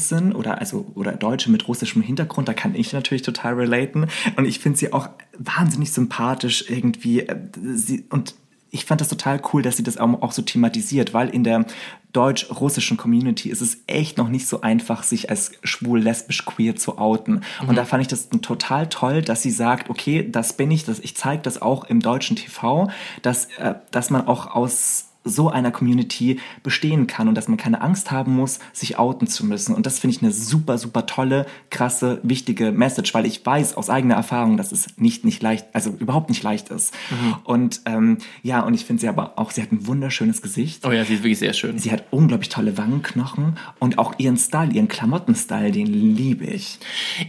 Deutsch-Russin 0.06 0.32
oder 0.32 0.58
also 0.58 0.86
oder 0.94 1.12
Deutsche 1.12 1.50
mit 1.50 1.66
russischem 1.68 2.02
Hintergrund, 2.02 2.48
da 2.48 2.54
kann 2.54 2.74
ich 2.74 2.92
natürlich 2.92 3.22
total 3.22 3.54
relaten. 3.54 4.06
Und 4.36 4.46
ich 4.46 4.58
finde 4.58 4.78
sie 4.78 4.92
auch 4.92 5.08
wahnsinnig 5.38 5.92
sympathisch 5.92 6.64
irgendwie. 6.68 7.26
Sie, 7.74 8.04
und 8.10 8.34
ich 8.70 8.84
fand 8.84 9.00
das 9.00 9.08
total 9.08 9.40
cool, 9.52 9.62
dass 9.62 9.76
sie 9.76 9.82
das 9.82 9.96
auch, 9.96 10.32
so 10.32 10.42
thematisiert, 10.42 11.14
weil 11.14 11.28
in 11.30 11.44
der 11.44 11.64
deutsch-russischen 12.12 12.96
Community 12.96 13.48
ist 13.48 13.60
es 13.60 13.78
echt 13.86 14.18
noch 14.18 14.28
nicht 14.28 14.48
so 14.48 14.60
einfach, 14.60 15.02
sich 15.02 15.30
als 15.30 15.52
schwul, 15.62 16.00
lesbisch, 16.00 16.44
queer 16.44 16.74
zu 16.76 16.98
outen. 16.98 17.42
Mhm. 17.62 17.68
Und 17.68 17.76
da 17.76 17.84
fand 17.84 18.02
ich 18.02 18.08
das 18.08 18.28
total 18.28 18.88
toll, 18.88 19.22
dass 19.22 19.42
sie 19.42 19.50
sagt, 19.50 19.88
okay, 19.88 20.28
das 20.28 20.54
bin 20.54 20.70
ich, 20.70 20.84
das, 20.84 20.98
ich 20.98 21.16
zeige 21.16 21.42
das 21.42 21.62
auch 21.62 21.84
im 21.84 22.00
deutschen 22.00 22.36
TV, 22.36 22.90
dass, 23.22 23.46
äh, 23.58 23.74
dass 23.90 24.10
man 24.10 24.26
auch 24.26 24.54
aus 24.54 25.05
so 25.26 25.50
einer 25.50 25.70
Community 25.70 26.40
bestehen 26.62 27.06
kann 27.06 27.28
und 27.28 27.34
dass 27.34 27.48
man 27.48 27.56
keine 27.56 27.82
Angst 27.82 28.10
haben 28.10 28.34
muss, 28.34 28.60
sich 28.72 28.98
outen 28.98 29.26
zu 29.26 29.44
müssen. 29.44 29.74
Und 29.74 29.84
das 29.84 29.98
finde 29.98 30.16
ich 30.16 30.22
eine 30.22 30.32
super, 30.32 30.78
super 30.78 31.06
tolle, 31.06 31.46
krasse, 31.70 32.20
wichtige 32.22 32.72
Message, 32.72 33.12
weil 33.12 33.26
ich 33.26 33.44
weiß 33.44 33.76
aus 33.76 33.90
eigener 33.90 34.14
Erfahrung, 34.14 34.56
dass 34.56 34.72
es 34.72 34.96
nicht, 34.96 35.24
nicht 35.24 35.42
leicht, 35.42 35.66
also 35.72 35.90
überhaupt 35.90 36.30
nicht 36.30 36.42
leicht 36.42 36.68
ist. 36.68 36.94
Mhm. 37.10 37.34
Und 37.44 37.80
ähm, 37.86 38.18
ja, 38.42 38.60
und 38.60 38.74
ich 38.74 38.84
finde 38.84 39.00
sie 39.00 39.08
aber 39.08 39.32
auch, 39.36 39.50
sie 39.50 39.62
hat 39.62 39.72
ein 39.72 39.86
wunderschönes 39.86 40.40
Gesicht. 40.42 40.86
Oh 40.86 40.92
ja, 40.92 41.04
sie 41.04 41.14
ist 41.14 41.22
wirklich 41.22 41.38
sehr 41.38 41.52
schön. 41.52 41.78
Sie 41.78 41.90
hat 41.90 42.04
unglaublich 42.10 42.48
tolle 42.48 42.78
Wangenknochen 42.78 43.58
und 43.80 43.98
auch 43.98 44.14
ihren 44.18 44.36
Style, 44.36 44.72
ihren 44.72 44.88
Klamottenstyle, 44.88 45.72
den 45.72 45.86
liebe 45.86 46.44
ich. 46.44 46.78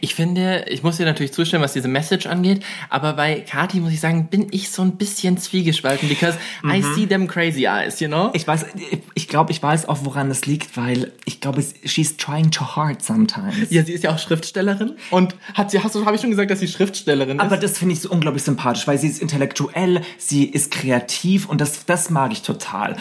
Ich 0.01 0.13
finde, 0.13 0.65
ich 0.69 0.83
muss 0.83 0.97
dir 0.97 1.05
natürlich 1.05 1.33
zustimmen, 1.33 1.63
was 1.63 1.73
diese 1.73 1.87
Message 1.87 2.27
angeht, 2.27 2.63
aber 2.89 3.13
bei 3.13 3.41
Kati 3.41 3.79
muss 3.79 3.91
ich 3.91 3.99
sagen, 3.99 4.27
bin 4.27 4.47
ich 4.51 4.69
so 4.69 4.83
ein 4.83 4.97
bisschen 4.97 5.37
zwiegespalten, 5.37 6.07
because 6.07 6.37
mhm. 6.61 6.71
I 6.71 6.81
see 6.81 7.07
them 7.07 7.27
crazy 7.27 7.65
eyes 7.65 7.86
guys, 7.87 7.99
you 7.99 8.07
know? 8.07 8.29
Ich 8.33 8.47
weiß, 8.47 8.65
ich 9.13 9.27
glaube, 9.27 9.51
ich 9.51 9.61
weiß 9.61 9.87
auch, 9.89 9.99
woran 10.03 10.29
es 10.29 10.45
liegt, 10.45 10.77
weil 10.77 11.11
ich 11.25 11.39
glaube, 11.41 11.63
she's 11.85 12.17
trying 12.17 12.51
too 12.51 12.65
hard 12.65 13.01
sometimes. 13.03 13.69
Ja, 13.69 13.83
sie 13.83 13.93
ist 13.93 14.03
ja 14.03 14.13
auch 14.13 14.19
Schriftstellerin 14.19 14.95
und 15.11 15.35
hat 15.53 15.71
sie, 15.71 15.83
hast 15.83 15.95
du, 15.95 16.05
habe 16.05 16.15
ich 16.15 16.21
schon 16.21 16.29
gesagt, 16.29 16.51
dass 16.51 16.59
sie 16.59 16.67
Schriftstellerin 16.67 17.37
ist? 17.37 17.43
Aber 17.43 17.57
das 17.57 17.77
finde 17.77 17.93
ich 17.93 18.01
so 18.01 18.09
unglaublich 18.09 18.43
sympathisch, 18.43 18.87
weil 18.87 18.97
sie 18.97 19.07
ist 19.07 19.21
intellektuell, 19.21 20.01
sie 20.17 20.45
ist 20.45 20.71
kreativ 20.71 21.49
und 21.49 21.61
das, 21.61 21.85
das 21.85 22.09
mag 22.09 22.31
ich 22.31 22.41
total. 22.41 22.95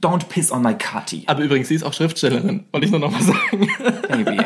Don't 0.00 0.26
piss 0.28 0.50
on 0.50 0.62
my 0.62 0.74
Kati. 0.74 1.24
Aber 1.26 1.42
übrigens, 1.42 1.68
sie 1.68 1.74
ist 1.74 1.84
auch 1.84 1.92
Schriftstellerin, 1.92 2.64
wollte 2.72 2.86
ich 2.86 2.90
nur 2.90 3.00
noch 3.00 3.10
mal 3.10 3.22
sagen. 3.22 3.68
Baby, 4.08 4.40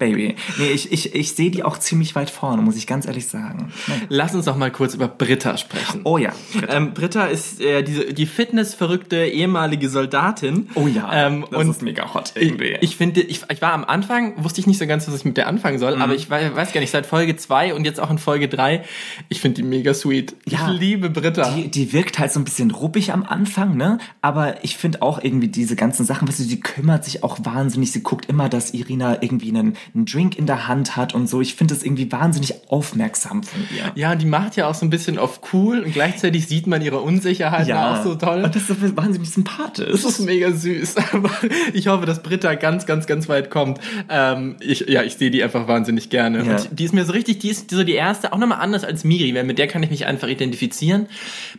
Baby. 0.00 0.34
Nee, 0.58 0.70
ich, 0.70 0.90
ich, 0.90 1.14
ich 1.14 1.32
sehe 1.36 1.52
die 1.52 1.62
auch 1.62 1.78
ziemlich 1.78 2.16
weit 2.16 2.30
vorne, 2.30 2.62
muss 2.62 2.74
ich 2.76 2.88
ganz 2.88 3.06
ehrlich 3.06 3.28
sagen. 3.28 3.70
Nee. 3.86 3.94
Lass 4.08 4.34
uns 4.34 4.46
doch 4.46 4.56
mal 4.56 4.72
kurz 4.72 4.94
über 4.94 5.06
Britta 5.06 5.56
sprechen. 5.56 6.00
Oh 6.02 6.18
ja. 6.18 6.32
Britta, 6.54 6.74
ähm, 6.76 6.94
Britta 6.94 7.26
ist 7.26 7.60
äh, 7.60 7.82
diese, 7.84 8.12
die 8.12 8.26
fitnessverrückte 8.26 9.26
ehemalige 9.26 9.88
Soldatin. 9.88 10.68
Oh 10.74 10.86
ja, 10.88 11.26
ähm, 11.28 11.44
das 11.50 11.60
und 11.60 11.70
ist 11.70 11.82
mega 11.82 12.12
hot 12.14 12.32
irgendwie. 12.34 12.72
Ich, 12.80 12.82
ich 12.90 12.96
finde, 12.96 13.20
ich, 13.20 13.42
ich 13.48 13.62
war 13.62 13.72
am 13.74 13.84
Anfang, 13.84 14.42
wusste 14.42 14.60
ich 14.60 14.66
nicht 14.66 14.78
so 14.78 14.86
ganz, 14.86 15.06
was 15.06 15.14
ich 15.14 15.24
mit 15.24 15.36
der 15.36 15.46
anfangen 15.46 15.78
soll, 15.78 15.94
Mhm. 15.96 16.02
aber 16.02 16.14
ich 16.14 16.28
weiß, 16.28 16.56
weiß 16.56 16.72
gar 16.72 16.80
nicht, 16.80 16.90
seit 16.90 17.06
Folge 17.06 17.36
2 17.36 17.74
und 17.74 17.84
jetzt 17.84 18.00
auch 18.00 18.10
in 18.10 18.18
Folge 18.18 18.48
3, 18.48 18.82
ich 19.28 19.40
finde 19.40 19.62
die 19.62 19.68
mega 19.68 19.92
sweet. 19.94 20.34
Ja. 20.48 20.70
ich 20.72 20.80
liebe 20.80 21.10
Britta. 21.10 21.50
Die, 21.54 21.70
die 21.70 21.92
wirkt 21.92 22.18
halt 22.18 22.32
so 22.32 22.40
ein 22.40 22.44
bisschen 22.44 22.70
ruppig 22.70 23.12
am 23.12 23.22
Anfang, 23.22 23.76
ne? 23.76 23.98
Aber 24.22 24.64
ich 24.64 24.76
finde 24.76 25.02
auch 25.02 25.22
irgendwie 25.22 25.48
diese 25.48 25.76
ganzen 25.76 26.06
Sachen, 26.06 26.26
weißt 26.26 26.38
du, 26.38 26.44
sie 26.44 26.60
kümmert 26.60 27.04
sich 27.04 27.22
auch 27.22 27.38
wahnsinnig. 27.44 27.92
Sie 27.92 28.02
guckt 28.02 28.26
immer, 28.26 28.48
dass 28.48 28.72
Irina 28.72 29.22
irgendwie 29.22 29.50
einen, 29.50 29.76
einen 29.94 30.06
Drink 30.06 30.38
in 30.38 30.46
der 30.46 30.68
Hand 30.68 30.96
hat 30.96 31.14
und 31.14 31.28
so. 31.28 31.40
Ich 31.40 31.54
finde 31.54 31.74
das 31.74 31.82
irgendwie 31.82 32.10
wahnsinnig 32.10 32.54
aufmerksam 32.68 33.42
von 33.42 33.60
ihr. 33.76 33.92
ja, 33.94 34.14
die 34.14 34.26
macht 34.26 34.56
ja 34.56 34.68
auch 34.68 34.74
so 34.74 34.86
ein 34.86 34.90
bisschen 34.90 35.18
auf 35.18 35.40
cool 35.52 35.80
und 35.80 35.92
gleichzeitig 35.92 36.46
sieht 36.46 36.66
man 36.66 36.82
ihre 36.82 37.00
Unsicherheit 37.00 37.70
auch 37.72 38.02
so 38.02 38.14
toll. 38.14 38.44
Und 38.44 38.54
das 38.54 38.68
ist 38.68 38.80
so 38.80 38.96
wahnsinnig 38.96 39.30
sympathisch. 39.30 39.90
Das 39.90 40.04
ist 40.04 40.20
mega 40.20 40.52
süß. 40.52 40.96
Aber 41.12 41.30
ich 41.72 41.88
hoffe, 41.88 42.06
dass 42.06 42.22
Britta 42.22 42.54
ganz, 42.54 42.86
ganz, 42.86 43.06
ganz 43.06 43.28
weit 43.28 43.50
kommt. 43.50 43.80
Ähm, 44.08 44.56
ich, 44.60 44.80
ja, 44.88 45.02
ich 45.02 45.14
sehe 45.16 45.30
die 45.30 45.42
einfach 45.42 45.68
wahnsinnig 45.68 46.10
gerne. 46.10 46.44
Ja. 46.44 46.56
Und 46.56 46.68
die 46.72 46.84
ist 46.84 46.94
mir 46.94 47.04
so 47.04 47.12
richtig, 47.12 47.38
die 47.38 47.48
ist 47.48 47.70
so 47.70 47.84
die 47.84 47.94
erste, 47.94 48.32
auch 48.32 48.38
nochmal 48.38 48.60
anders 48.60 48.84
als 48.84 49.04
Miri, 49.04 49.34
weil 49.34 49.44
mit 49.44 49.58
der 49.58 49.66
kann 49.66 49.82
ich 49.82 49.90
mich 49.90 50.06
einfach 50.06 50.28
identifizieren. 50.28 51.06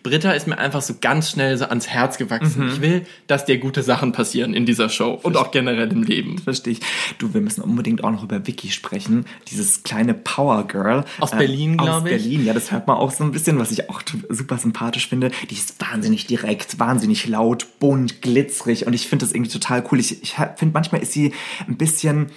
Britta 0.03 0.31
ist 0.31 0.47
mir 0.47 0.57
einfach 0.57 0.81
so 0.81 0.95
ganz 0.99 1.31
schnell 1.31 1.57
so 1.57 1.65
ans 1.65 1.87
Herz 1.87 2.17
gewachsen. 2.17 2.69
Ich 2.73 2.81
will, 2.81 3.05
dass 3.27 3.45
dir 3.45 3.57
gute 3.57 3.83
Sachen 3.83 4.11
passieren 4.11 4.53
in 4.53 4.65
dieser 4.65 4.89
Show 4.89 5.19
und 5.21 5.37
auch 5.37 5.51
generell 5.51 5.91
im 5.91 6.03
Leben. 6.03 6.37
Verstehe 6.37 6.73
ich. 6.73 6.79
Du, 7.17 7.33
wir 7.33 7.41
müssen 7.41 7.61
unbedingt 7.61 8.03
auch 8.03 8.11
noch 8.11 8.20
über 8.23 8.47
Vicky 8.47 8.71
sprechen. 8.71 9.25
Dieses 9.49 9.83
kleine 9.83 10.13
Power 10.13 10.67
Girl. 10.67 11.05
Aus 11.19 11.31
Berlin, 11.31 11.79
Aus 11.79 11.85
glaub 11.85 12.05
ich. 12.05 12.11
Berlin, 12.11 12.45
ja, 12.45 12.53
das 12.53 12.71
hört 12.71 12.87
man 12.87 12.97
auch 12.97 13.11
so 13.11 13.23
ein 13.23 13.31
bisschen, 13.31 13.59
was 13.59 13.71
ich 13.71 13.89
auch 13.89 14.01
super 14.29 14.57
sympathisch 14.57 15.07
finde. 15.07 15.31
Die 15.49 15.55
ist 15.55 15.79
wahnsinnig 15.79 16.27
direkt, 16.27 16.79
wahnsinnig 16.79 17.27
laut, 17.27 17.79
bunt, 17.79 18.21
glitzerig 18.21 18.87
und 18.87 18.93
ich 18.93 19.07
finde 19.07 19.25
das 19.25 19.33
irgendwie 19.33 19.51
total 19.51 19.83
cool. 19.91 19.99
Ich, 19.99 20.21
ich 20.23 20.35
finde, 20.55 20.73
manchmal 20.73 21.01
ist 21.01 21.13
sie 21.13 21.33
ein 21.67 21.77
bisschen 21.77 22.27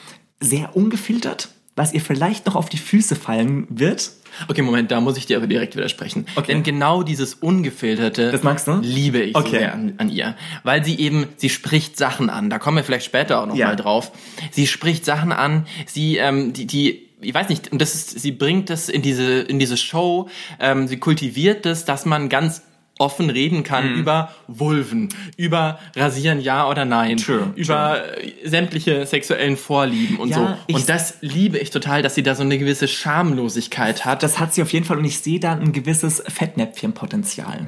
sehr 0.41 0.77
ungefiltert, 0.77 1.54
was 1.77 1.93
ihr 1.93 2.01
vielleicht 2.01 2.47
noch 2.47 2.55
auf 2.55 2.69
die 2.69 2.77
Füße 2.79 3.17
fallen 3.17 3.67
wird. 3.69 4.13
Okay, 4.49 4.63
Moment, 4.63 4.91
da 4.91 5.01
muss 5.01 5.17
ich 5.17 5.27
dir 5.27 5.37
aber 5.37 5.47
direkt 5.47 5.77
widersprechen. 5.77 6.27
Okay. 6.37 6.53
Denn 6.53 6.63
genau 6.63 7.03
dieses 7.03 7.35
Ungefilterte 7.35 8.31
Das 8.33 8.43
magst 8.43 8.67
du? 8.67 8.79
liebe 8.81 9.19
ich 9.21 9.35
Okay. 9.37 9.59
sehr 9.59 9.73
an, 9.75 9.95
an 9.99 10.09
ihr. 10.11 10.37
Weil 10.65 10.85
sie 10.85 10.99
eben, 10.99 11.27
sie 11.37 11.49
spricht 11.51 11.97
Sachen 11.97 12.31
an. 12.31 12.51
Da 12.51 12.59
kommen 12.59 12.77
wir 12.77 12.85
vielleicht 12.85 13.07
später 13.07 13.41
auch 13.41 13.47
noch 13.47 13.57
Ja. 13.57 13.69
mal 13.69 13.77
drauf. 13.77 14.13
Sie 14.51 14.67
spricht 14.67 15.05
Sachen 15.05 15.33
an, 15.33 15.67
sie, 15.87 16.17
ähm, 16.17 16.53
die, 16.53 16.67
die, 16.67 17.09
ich 17.21 17.33
weiß 17.35 17.49
nicht, 17.49 17.71
und 17.73 17.81
das 17.81 17.95
ist, 17.95 18.21
sie 18.21 18.33
bringt 18.33 18.71
das 18.71 18.89
in 18.89 19.03
diese, 19.03 19.41
in 19.41 19.59
diese 19.59 19.77
Show, 19.77 20.29
ähm, 20.61 20.89
sie 20.89 20.99
kultiviert 20.99 21.65
das, 21.65 21.85
dass 21.85 22.05
man 22.05 22.29
ganz 22.29 22.63
offen 22.99 23.29
reden 23.31 23.63
kann 23.65 23.93
Mhm. 23.95 24.01
über 24.01 24.31
Vulven, 24.47 25.09
über 25.37 25.79
Rasieren 25.97 26.41
ja 26.41 26.69
oder 26.69 26.85
nein, 26.85 27.17
True, 27.17 27.53
über 27.57 28.03
äh, 28.19 28.33
sämtliche 28.49 29.05
sexuellen 29.07 29.57
Vorlieben 29.57 30.19
und 30.19 30.29
Ja, 30.31 30.59
so. 30.69 30.75
Und 30.75 30.89
das 30.89 31.19
liebe 31.21 31.59
ich 31.59 31.71
total, 31.71 32.03
dass 32.03 32.15
sie 32.15 32.23
da 32.23 32.35
so 32.35 32.43
eine 32.43 32.59
gewisse 32.59 32.87
Schamlosigkeit 32.87 34.05
hat. 34.05 34.23
Das 34.23 34.39
hat 34.39 34.55
sie 34.55 34.63
auf 34.63 34.73
jeden 34.73 34.85
Fall 34.85 34.99
und 34.99 35.05
ich 35.05 35.19
sehe 35.19 35.41
da 35.41 35.53
ein 35.55 35.73
gewisses 35.73 36.23
Fettnäpfchenpotenzial. 36.29 37.67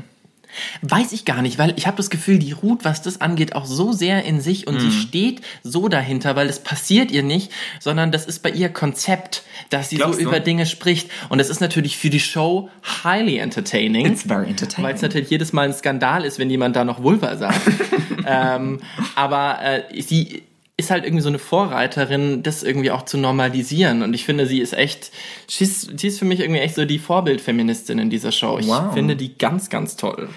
Weiß 0.83 1.13
ich 1.13 1.25
gar 1.25 1.43
nicht, 1.43 1.59
weil 1.59 1.73
ich 1.77 1.87
habe 1.87 1.97
das 1.97 2.11
Gefühl, 2.11 2.39
die 2.39 2.53
Ruth, 2.53 2.85
was 2.85 3.03
das 3.03 3.21
angeht, 3.21 3.55
auch 3.55 3.67
so 3.67 3.93
sehr 3.93 4.25
in 4.25 4.41
sich 4.41 4.67
und 4.67 4.81
sie 4.81 4.87
Mhm. 4.89 4.91
steht 4.93 5.41
so 5.63 5.89
dahinter, 5.89 6.37
weil 6.37 6.49
es 6.49 6.59
passiert 6.61 7.11
ihr 7.11 7.23
nicht, 7.23 7.51
sondern 7.81 8.13
das 8.13 8.25
ist 8.27 8.43
bei 8.43 8.51
ihr 8.51 8.69
Konzept, 8.69 9.43
dass 9.71 9.89
sie 9.91 9.97
Glaubst 9.97 10.19
so 10.19 10.23
du? 10.25 10.29
über 10.29 10.41
Dinge 10.41 10.67
spricht. 10.67 11.11
Und 11.29 11.39
das 11.39 11.51
ist 11.51 11.61
natürlich 11.61 11.97
für 11.97 12.11
die 12.11 12.21
Show 12.21 12.69
highly 13.05 13.39
entertaining. 13.39 14.07
It's 14.07 14.23
very 14.23 14.49
entertaining. 14.49 14.85
Weil 14.89 14.95
es 14.95 15.03
natürlich 15.03 15.31
jedes 15.31 15.53
Mal 15.53 15.67
ein 15.69 15.75
Skandal 15.75 16.25
ist, 16.25 16.39
wenn 16.39 16.51
jemand 16.51 16.77
da 16.77 16.85
noch 16.85 17.03
Vulva 17.03 17.37
sagt. 17.37 17.61
ähm, 18.27 18.81
aber 19.15 19.59
äh, 19.63 20.01
sie 20.03 20.43
ist 20.79 20.91
halt 20.91 21.05
irgendwie 21.05 21.23
so 21.23 21.29
eine 21.29 21.39
Vorreiterin, 21.39 22.43
das 22.43 22.63
irgendwie 22.63 22.91
auch 22.91 23.05
zu 23.07 23.17
normalisieren. 23.17 24.03
Und 24.03 24.13
ich 24.13 24.25
finde, 24.27 24.47
sie 24.47 24.61
ist 24.61 24.75
echt, 24.75 25.11
she's, 25.49 25.89
sie 25.97 26.09
ist 26.09 26.19
für 26.19 26.27
mich 26.27 26.41
irgendwie 26.41 26.61
echt 26.61 26.75
so 26.75 26.85
die 26.85 26.99
Vorbildfeministin 26.99 27.99
in 27.99 28.11
dieser 28.11 28.31
Show. 28.33 28.59
Ich 28.59 28.67
Wow. 28.67 28.93
finde 28.93 29.17
die 29.17 29.39
ganz, 29.39 29.71
ganz 29.71 29.97
toll. 29.97 30.29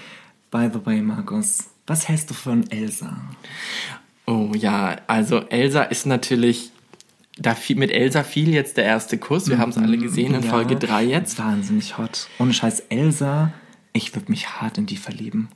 By 0.50 0.68
the 0.72 0.84
way, 0.86 1.02
Markus, 1.02 1.64
was 1.86 2.08
hältst 2.08 2.30
du 2.30 2.34
von 2.34 2.70
Elsa? 2.70 3.20
Oh 4.26 4.52
ja, 4.56 4.96
also 5.06 5.40
Elsa 5.40 5.82
ist 5.82 6.06
natürlich, 6.06 6.70
da 7.36 7.54
fiel, 7.54 7.76
mit 7.76 7.90
Elsa 7.90 8.22
fiel 8.22 8.48
jetzt 8.48 8.78
der 8.78 8.84
erste 8.84 9.18
Kuss. 9.18 9.48
Wir 9.48 9.58
haben 9.58 9.70
es 9.70 9.78
alle 9.78 9.98
gesehen 9.98 10.34
in 10.34 10.42
Ja, 10.42 10.48
Folge 10.48 10.76
3 10.76 11.04
jetzt. 11.04 11.38
Wahnsinnig 11.38 11.98
hot. 11.98 12.28
Ohne 12.38 12.54
Scheiß, 12.54 12.80
Elsa, 12.88 13.52
ich 13.92 14.14
würde 14.14 14.30
mich 14.30 14.48
hart 14.48 14.78
in 14.78 14.86
die 14.86 14.96
verlieben. 14.96 15.48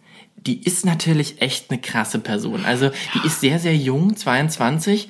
Die 0.47 0.63
ist 0.63 0.85
natürlich 0.85 1.41
echt 1.41 1.71
eine 1.71 1.81
krasse 1.81 2.19
Person. 2.19 2.65
Also 2.67 2.91
die 3.15 3.27
ist 3.27 3.41
sehr, 3.41 3.59
sehr 3.59 3.75
jung, 3.75 4.15
22. 4.15 5.09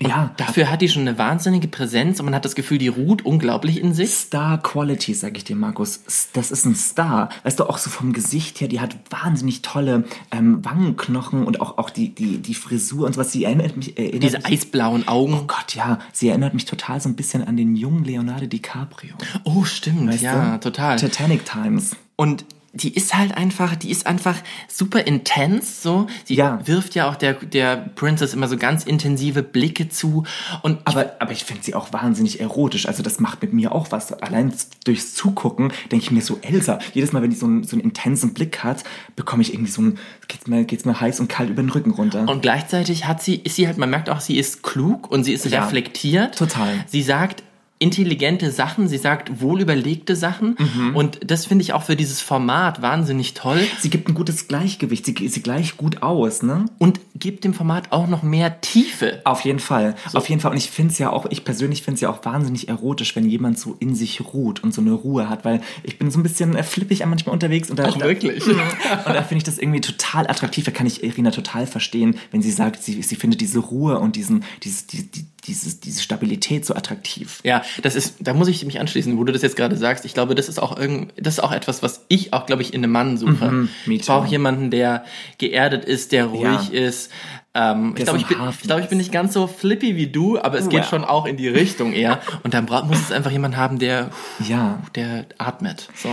Und 0.00 0.08
Ja. 0.08 0.34
Dafür 0.36 0.70
hat 0.70 0.82
die 0.82 0.88
schon 0.88 1.02
eine 1.02 1.18
wahnsinnige 1.18 1.68
Präsenz 1.68 2.18
und 2.18 2.24
man 2.26 2.34
hat 2.34 2.44
das 2.44 2.54
Gefühl, 2.56 2.78
die 2.78 2.88
ruht 2.88 3.24
unglaublich 3.24 3.80
in 3.80 3.94
sich. 3.94 4.10
Star 4.10 4.60
Quality, 4.60 5.14
sag 5.14 5.36
ich 5.36 5.44
dir, 5.44 5.54
Markus. 5.54 6.00
Das 6.32 6.50
ist 6.50 6.64
ein 6.66 6.74
Star. 6.74 7.28
Weißt 7.44 7.60
du, 7.60 7.64
auch 7.68 7.78
so 7.78 7.90
vom 7.90 8.12
Gesicht 8.12 8.60
her, 8.60 8.66
die 8.66 8.80
hat 8.80 8.96
wahnsinnig 9.10 9.62
tolle 9.62 10.04
ähm, 10.32 10.64
Wangenknochen 10.64 11.44
und 11.44 11.60
auch, 11.60 11.78
auch 11.78 11.90
die, 11.90 12.14
die, 12.14 12.38
die 12.38 12.54
Frisur 12.54 13.06
und 13.06 13.12
sowas. 13.14 13.30
Sie 13.30 13.44
erinnert 13.44 13.76
mich, 13.76 13.96
erinnert 13.96 14.22
Diese 14.24 14.38
mich, 14.38 14.46
eisblauen 14.46 15.06
Augen. 15.06 15.34
Oh 15.34 15.44
Gott, 15.46 15.74
ja. 15.76 16.00
Sie 16.12 16.28
erinnert 16.28 16.54
mich 16.54 16.64
total 16.64 17.00
so 17.00 17.08
ein 17.08 17.14
bisschen 17.14 17.44
an 17.46 17.56
den 17.56 17.76
jungen 17.76 18.04
Leonardo 18.04 18.46
DiCaprio. 18.46 19.14
Oh, 19.44 19.64
stimmt, 19.64 20.08
Weißt 20.10 20.22
ja, 20.22 20.54
du? 20.54 20.60
total. 20.60 20.96
Titanic 20.96 21.44
Times. 21.44 21.94
Und 22.16 22.44
die 22.74 22.94
ist 22.94 23.14
halt 23.14 23.36
einfach, 23.36 23.76
die 23.76 23.90
ist 23.90 24.06
einfach 24.06 24.36
super 24.66 25.06
intens, 25.06 25.82
so. 25.82 26.06
Sie 26.24 26.34
Ja. 26.36 26.58
wirft 26.66 26.94
ja 26.94 27.08
auch 27.10 27.16
der, 27.16 27.34
der 27.34 27.76
Princess 27.76 28.32
immer 28.32 28.48
so 28.48 28.56
ganz 28.56 28.84
intensive 28.84 29.42
Blicke 29.42 29.88
zu. 29.90 30.24
Und 30.62 30.78
ich 30.80 30.86
Aber, 30.86 31.16
aber 31.18 31.32
ich 31.32 31.44
finde 31.44 31.62
sie 31.62 31.74
auch 31.74 31.92
wahnsinnig 31.92 32.40
erotisch. 32.40 32.86
Also 32.86 33.02
das 33.02 33.20
macht 33.20 33.42
mit 33.42 33.52
mir 33.52 33.72
auch 33.72 33.88
was. 33.90 34.12
Allein 34.14 34.52
durchs 34.84 35.14
Zugucken 35.14 35.72
denke 35.90 36.04
ich 36.04 36.10
mir 36.10 36.22
so, 36.22 36.38
Elsa, 36.40 36.78
jedes 36.94 37.12
Mal, 37.12 37.20
wenn 37.22 37.30
die 37.30 37.36
so 37.36 37.46
einen, 37.46 37.64
so 37.64 37.76
einen 37.76 37.82
intensen 37.84 38.32
Blick 38.32 38.64
hat, 38.64 38.84
bekomme 39.16 39.42
ich 39.42 39.52
irgendwie 39.52 39.70
so 39.70 39.82
ein, 39.82 39.98
geht's 40.28 40.46
mir, 40.46 40.64
geht's 40.64 40.84
mir 40.86 40.98
heiß 40.98 41.20
und 41.20 41.28
kalt 41.28 41.50
über 41.50 41.62
den 41.62 41.70
Rücken 41.70 41.90
runter. 41.90 42.26
Und 42.28 42.40
gleichzeitig 42.40 43.04
hat 43.06 43.22
sie, 43.22 43.34
ist 43.36 43.56
sie 43.56 43.66
halt, 43.66 43.76
man 43.76 43.90
merkt 43.90 44.08
auch, 44.08 44.20
sie 44.20 44.38
ist 44.38 44.62
klug 44.62 45.10
und 45.10 45.24
sie 45.24 45.34
ist 45.34 45.44
Ja, 45.44 45.64
reflektiert. 45.64 46.36
total. 46.38 46.84
Sie 46.86 47.02
sagt 47.02 47.42
intelligente 47.82 48.52
Sachen, 48.52 48.86
sie 48.86 48.96
sagt 48.96 49.40
wohlüberlegte 49.40 50.14
Sachen. 50.14 50.56
Mhm. 50.58 50.94
Und 50.94 51.20
das 51.26 51.46
finde 51.46 51.62
ich 51.62 51.72
auch 51.72 51.82
für 51.82 51.96
dieses 51.96 52.20
Format 52.20 52.80
wahnsinnig 52.80 53.34
toll. 53.34 53.60
sie 53.80 53.90
gibt 53.90 54.08
ein 54.08 54.14
gutes 54.14 54.46
Gleichgewicht. 54.46 55.04
Sie, 55.04 55.28
sie 55.28 55.42
gleicht 55.42 55.76
gut 55.76 56.02
aus, 56.02 56.42
ne? 56.42 56.66
Und 56.78 57.00
gibt 57.18 57.44
dem 57.44 57.54
Format 57.54 57.90
auch 57.90 58.06
noch 58.06 58.22
mehr 58.22 58.60
Tiefe. 58.60 59.20
Auf 59.24 59.40
jeden 59.40 59.58
Fall. 59.58 59.96
Auf 60.12 60.28
jeden 60.28 60.40
Fall. 60.40 60.52
Und 60.52 60.56
ich 60.56 60.70
finde 60.70 60.92
es 60.92 60.98
ja 60.98 61.10
auch, 61.10 61.26
ich 61.30 61.44
persönlich 61.44 61.82
finde 61.82 61.96
es 61.96 62.00
ja 62.00 62.10
auch 62.10 62.24
wahnsinnig 62.24 62.68
erotisch, 62.68 63.16
wenn 63.16 63.28
jemand 63.28 63.58
so 63.58 63.76
in 63.80 63.94
sich 63.94 64.20
ruht 64.32 64.62
und 64.62 64.72
so 64.72 64.80
eine 64.80 64.92
Ruhe 64.92 65.28
hat, 65.28 65.44
weil 65.44 65.60
ich 65.82 65.98
bin 65.98 66.10
so 66.10 66.18
ein 66.18 66.22
bisschen 66.22 66.54
äh, 66.54 66.62
flippig 66.62 67.04
manchmal 67.06 67.32
unterwegs 67.32 67.68
und 67.68 67.78
da, 67.78 67.86
Ach, 67.88 67.98
da, 67.98 68.06
wirklich? 68.06 68.46
und 68.46 68.58
da 69.06 69.22
finde 69.22 69.38
ich 69.38 69.44
das 69.44 69.58
irgendwie 69.58 69.80
total 69.80 70.28
attraktiv. 70.28 70.64
Da 70.64 70.70
kann 70.70 70.86
ich 70.86 71.02
Irina 71.02 71.32
total 71.32 71.66
verstehen, 71.66 72.16
wenn 72.30 72.42
sie 72.42 72.52
sagt, 72.52 72.82
sie, 72.82 73.02
sie 73.02 73.16
findet 73.16 73.40
diese 73.40 73.58
Ruhe 73.58 73.98
und 73.98 74.16
diesen, 74.16 74.44
dieses, 74.62 74.86
die, 74.86 75.10
die, 75.10 75.26
dieses, 75.44 75.80
diese 75.80 76.00
Stabilität 76.02 76.64
so 76.64 76.74
attraktiv. 76.74 77.40
Ja, 77.42 77.62
das 77.82 77.94
ist, 77.96 78.16
da 78.20 78.32
muss 78.32 78.48
ich 78.48 78.64
mich 78.64 78.78
anschließen, 78.80 79.18
wo 79.18 79.24
du 79.24 79.32
das 79.32 79.42
jetzt 79.42 79.56
gerade 79.56 79.76
sagst. 79.76 80.04
Ich 80.04 80.14
glaube, 80.14 80.34
das 80.34 80.48
ist 80.48 80.60
auch 80.60 80.76
irgend, 80.78 81.12
das 81.16 81.34
ist 81.34 81.40
auch 81.40 81.52
etwas, 81.52 81.82
was 81.82 82.04
ich 82.08 82.32
auch, 82.32 82.46
glaube 82.46 82.62
ich, 82.62 82.72
in 82.74 82.82
einem 82.84 82.92
Mann 82.92 83.16
suche. 83.18 83.50
Mhm, 83.50 83.68
ich 83.86 84.06
brauche 84.06 84.28
jemanden, 84.28 84.70
der 84.70 85.04
geerdet 85.38 85.84
ist, 85.84 86.12
der 86.12 86.26
ruhig 86.26 86.68
Ja. 86.70 86.80
ist. 86.80 87.10
Ähm, 87.54 87.94
ich 87.98 88.04
glaube, 88.04 88.18
ich 88.18 88.26
bin, 88.26 88.38
Hafen 88.38 88.78
ich, 88.80 88.86
bin 88.88 88.98
nicht 88.98 89.12
ganz 89.12 89.34
so 89.34 89.46
flippy 89.46 89.96
wie 89.96 90.06
du, 90.06 90.40
aber 90.40 90.58
es 90.58 90.68
geht 90.68 90.80
Wow. 90.82 90.88
schon 90.88 91.04
auch 91.04 91.26
in 91.26 91.36
die 91.36 91.48
Richtung 91.48 91.92
eher. 91.92 92.20
Und 92.44 92.54
dann 92.54 92.64
muss 92.64 93.00
es 93.00 93.12
einfach 93.12 93.30
jemand 93.30 93.56
haben, 93.56 93.78
der, 93.78 94.10
Ja. 94.48 94.80
der 94.94 95.26
atmet. 95.38 95.88
So. 95.94 96.08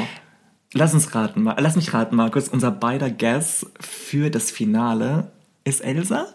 Lass 0.74 0.94
uns 0.94 1.16
raten, 1.16 1.46
lass 1.58 1.76
mich 1.76 1.94
raten, 1.94 2.16
Markus. 2.16 2.48
Unser 2.50 2.72
beider 2.72 3.10
Guess 3.10 3.66
für 3.80 4.30
das 4.30 4.52
Finale 4.52 5.32
ist 5.64 5.82
Elsa? 5.82 6.28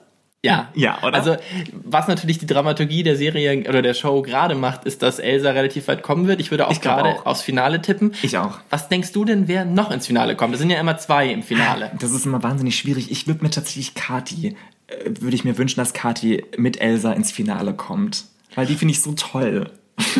Ja. 0.45 0.69
Ja, 0.75 0.99
oder? 1.03 1.15
Also, 1.15 1.37
was 1.73 2.07
natürlich 2.07 2.39
die 2.39 2.47
Dramaturgie 2.47 3.03
der 3.03 3.17
Serie 3.17 3.67
oder 3.67 3.81
der 3.81 3.95
Show 3.95 4.21
gerade 4.21 4.55
macht, 4.55 4.85
ist, 4.85 5.03
dass 5.03 5.19
Elsa 5.19 5.51
relativ 5.51 5.89
weit 5.89 6.03
kommen 6.03 6.27
wird. 6.27 6.39
Ich 6.39 6.51
würde 6.51 6.69
auch 6.69 6.81
gerade 6.81 7.25
aufs 7.25 7.41
Finale 7.41 7.81
tippen. 7.81 8.13
Ich 8.23 8.37
auch. 8.37 8.59
Was 8.69 8.91
denkst 8.91 9.13
du 9.13 9.25
denn, 9.25 9.49
wer 9.49 9.65
noch 9.65 9.91
ins 9.91 10.07
Finale 10.07 10.37
kommt? 10.37 10.53
Es 10.53 10.61
sind 10.61 10.69
ja 10.69 10.79
immer 10.79 10.99
zwei 10.99 11.29
im 11.31 11.43
Finale. 11.43 11.93
Das 11.99 12.13
ist 12.13 12.27
immer 12.27 12.43
wahnsinnig 12.43 12.77
schwierig. 12.77 13.11
Ich 13.11 13.27
würde 13.27 13.43
mir 13.43 13.51
tatsächlich 13.51 13.95
Kati, 13.95 14.55
äh, 14.89 15.11
würde 15.21 15.35
ich 15.35 15.45
mir 15.45 15.57
wünschen, 15.57 15.81
dass 15.81 15.95
Kati 15.95 16.45
mit 16.59 16.79
Elsa 16.79 17.13
ins 17.13 17.33
Finale 17.33 17.73
kommt. 17.73 18.25
Weil 18.55 18.67
die 18.67 18.75
finde 18.75 18.93
ich 18.93 19.01
so 19.01 19.13
toll. 19.13 19.71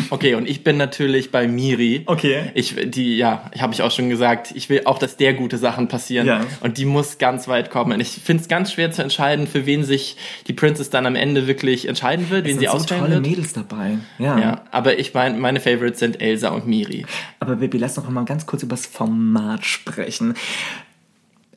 Okay, 0.09 0.35
und 0.35 0.47
ich 0.47 0.63
bin 0.63 0.77
natürlich 0.77 1.31
bei 1.31 1.47
Miri. 1.47 2.03
Okay. 2.05 2.51
Ich, 2.53 2.75
die, 2.85 3.17
ja, 3.17 3.49
habe 3.59 3.73
ich 3.73 3.81
auch 3.81 3.91
schon 3.91 4.09
gesagt, 4.09 4.51
ich 4.55 4.69
will 4.69 4.81
auch, 4.85 4.99
dass 4.99 5.17
der 5.17 5.33
gute 5.33 5.57
Sachen 5.57 5.87
passieren. 5.87 6.27
Ja. 6.27 6.41
Und 6.61 6.77
die 6.77 6.85
muss 6.85 7.17
ganz 7.17 7.47
weit 7.47 7.69
kommen. 7.69 7.93
Und 7.93 7.99
ich 7.99 8.09
finde 8.09 8.43
es 8.43 8.49
ganz 8.49 8.71
schwer 8.71 8.91
zu 8.91 9.01
entscheiden, 9.01 9.47
für 9.47 9.65
wen 9.65 9.83
sich 9.83 10.17
die 10.47 10.53
Princess 10.53 10.89
dann 10.89 11.05
am 11.05 11.15
Ende 11.15 11.47
wirklich 11.47 11.87
entscheiden 11.87 12.29
wird, 12.29 12.45
wen 12.45 12.55
Es 12.55 12.59
sie 12.59 12.65
sind 12.67 12.71
so 12.71 12.77
auswählen 12.77 13.01
tolle 13.01 13.13
wird. 13.15 13.27
Mädels 13.27 13.53
dabei. 13.53 13.97
Ja. 14.19 14.39
Ja, 14.39 14.61
aber 14.71 14.97
ich 14.99 15.13
meine, 15.13 15.37
meine 15.37 15.59
Favorites 15.59 15.99
sind 15.99 16.21
Elsa 16.21 16.49
und 16.49 16.67
Miri. 16.67 17.05
Aber 17.39 17.57
Baby, 17.57 17.77
lass 17.77 17.97
noch 17.97 18.09
mal 18.09 18.25
ganz 18.25 18.45
kurz 18.45 18.63
über 18.63 18.75
das 18.75 18.85
Format 18.85 19.65
sprechen. 19.65 20.35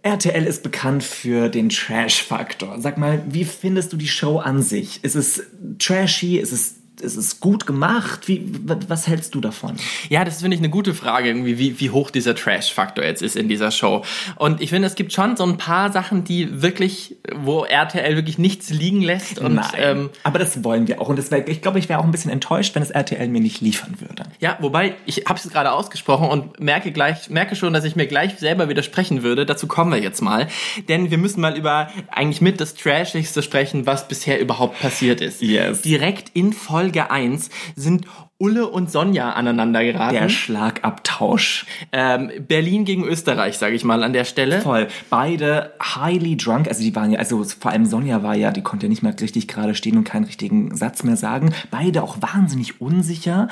RTL 0.03 0.45
ist 0.45 0.63
bekannt 0.63 1.03
für 1.03 1.49
den 1.49 1.69
Trash-Faktor. 1.69 2.77
Sag 2.81 2.99
mal, 2.99 3.23
wie 3.29 3.45
findest 3.45 3.93
du 3.93 3.97
die 3.97 4.09
Show 4.09 4.39
an 4.39 4.63
sich? 4.63 5.03
Ist 5.03 5.17
es 5.17 5.43
trashy? 5.79 6.39
Ist 6.39 6.53
es, 6.53 6.77
ist 7.01 7.17
es 7.17 7.41
gut 7.41 7.67
gemacht? 7.67 8.29
Wie, 8.29 8.45
was 8.89 9.07
hältst 9.07 9.35
du 9.35 9.41
davon? 9.41 9.77
Ja, 10.09 10.25
das 10.25 10.41
finde 10.41 10.55
ich 10.55 10.61
eine 10.61 10.71
gute 10.71 10.95
Frage, 10.95 11.29
irgendwie, 11.29 11.59
wie, 11.59 11.81
wie 11.81 11.91
hoch 11.91 12.11
dieser 12.11 12.35
Trash-Faktor 12.35 13.05
jetzt 13.05 13.23
ist 13.23 13.37
in 13.37 13.49
dieser 13.49 13.71
Show. 13.71 14.05
Und 14.37 14.61
ich 14.61 14.71
finde, 14.71 14.87
es 14.87 14.95
gibt 14.95 15.13
schon 15.13 15.37
so 15.37 15.45
ein 15.45 15.57
paar 15.57 15.93
Sachen, 15.93 16.25
die 16.25 16.63
wirklich, 16.63 17.17
wo 17.35 17.65
RTL 17.65 18.17
wirklich 18.17 18.39
nichts 18.39 18.71
liegen 18.71 19.01
lässt. 19.01 19.39
Und 19.39 19.61
ähm, 19.77 20.11
aber 20.23 20.39
das 20.39 20.65
wollen 20.65 20.89
wir 20.89 21.01
auch. 21.01 21.09
Und 21.09 21.19
das 21.19 21.31
wär, 21.31 21.47
ich 21.49 21.63
glaube, 21.63 21.79
ich 21.79 21.89
wäre 21.89 22.01
auch 22.01 22.05
ein 22.05 22.11
bisschen 22.11 22.31
enttäuscht, 22.31 22.75
wenn 22.75 22.83
es 22.83 22.91
RTL 22.91 23.29
mir 23.29 23.41
nicht 23.41 23.61
liefern 23.61 23.97
würde. 24.01 24.25
Ja, 24.41 24.57
wobei, 24.61 24.95
ich 25.05 25.25
habe 25.27 25.39
es 25.39 25.49
gerade 25.49 25.73
ausgesprochen 25.73 26.29
und 26.29 26.61
merke 26.61 26.93
gleich, 26.93 27.29
merke 27.29 27.57
schon, 27.57 27.73
dass 27.73 27.85
ich 27.85 27.97
mir 27.97 28.07
gleich 28.07 28.39
selber 28.39 28.69
widersprechen 28.69 29.23
würde. 29.23 29.47
Dazu 29.47 29.67
kommen 29.67 29.91
wir 29.91 30.01
jetzt 30.01 30.23
mal. 30.23 30.47
Denn 30.89 31.11
wir 31.11 31.19
müssen 31.19 31.41
mal 31.41 31.57
über 31.57 31.89
eigentlich 32.09 32.41
mit 32.41 32.61
das 32.61 32.75
Trashigste 32.75 33.43
sprechen, 33.43 33.87
was 33.87 34.07
bisher 34.07 34.41
überhaupt 34.41 34.79
passiert 34.81 35.21
ist. 35.21 35.43
Yes. 35.43 35.83
Direkt 35.83 36.31
in 36.35 36.53
Folge 36.53 37.11
1 37.11 37.51
sind 37.75 38.07
Ulle 38.41 38.69
und 38.69 38.89
Sonja 38.89 39.33
aneinander 39.33 39.83
geraten. 39.83 40.15
Der 40.15 40.29
Schlagabtausch. 40.29 41.67
ähm, 41.93 42.31
Berlin 42.47 42.85
gegen 42.85 43.05
Österreich, 43.05 43.59
sage 43.59 43.75
ich 43.75 43.83
mal 43.83 44.05
an 44.05 44.13
der 44.13 44.25
Stelle. 44.25 44.61
Voll. 44.61 44.87
Beide 45.11 45.73
highly 45.83 46.37
drunk. 46.37 46.69
Also 46.69 46.83
die 46.83 46.95
waren 46.95 47.11
ja, 47.11 47.19
also 47.19 47.43
vor 47.43 47.73
allem 47.73 47.85
Sonja 47.85 48.23
war 48.23 48.37
ja, 48.37 48.53
die 48.53 48.63
konnte 48.63 48.87
ja 48.87 48.91
nicht 48.91 49.03
mehr 49.03 49.15
richtig 49.21 49.49
gerade 49.49 49.75
stehen 49.75 49.97
und 49.97 50.05
keinen 50.05 50.25
richtigen 50.25 50.77
Satz 50.77 51.03
mehr 51.03 51.17
sagen. 51.17 51.53
Beide 51.73 52.05
auch 52.05 52.19
wahnsinnig 52.21 52.81
unsicher. 52.81 53.49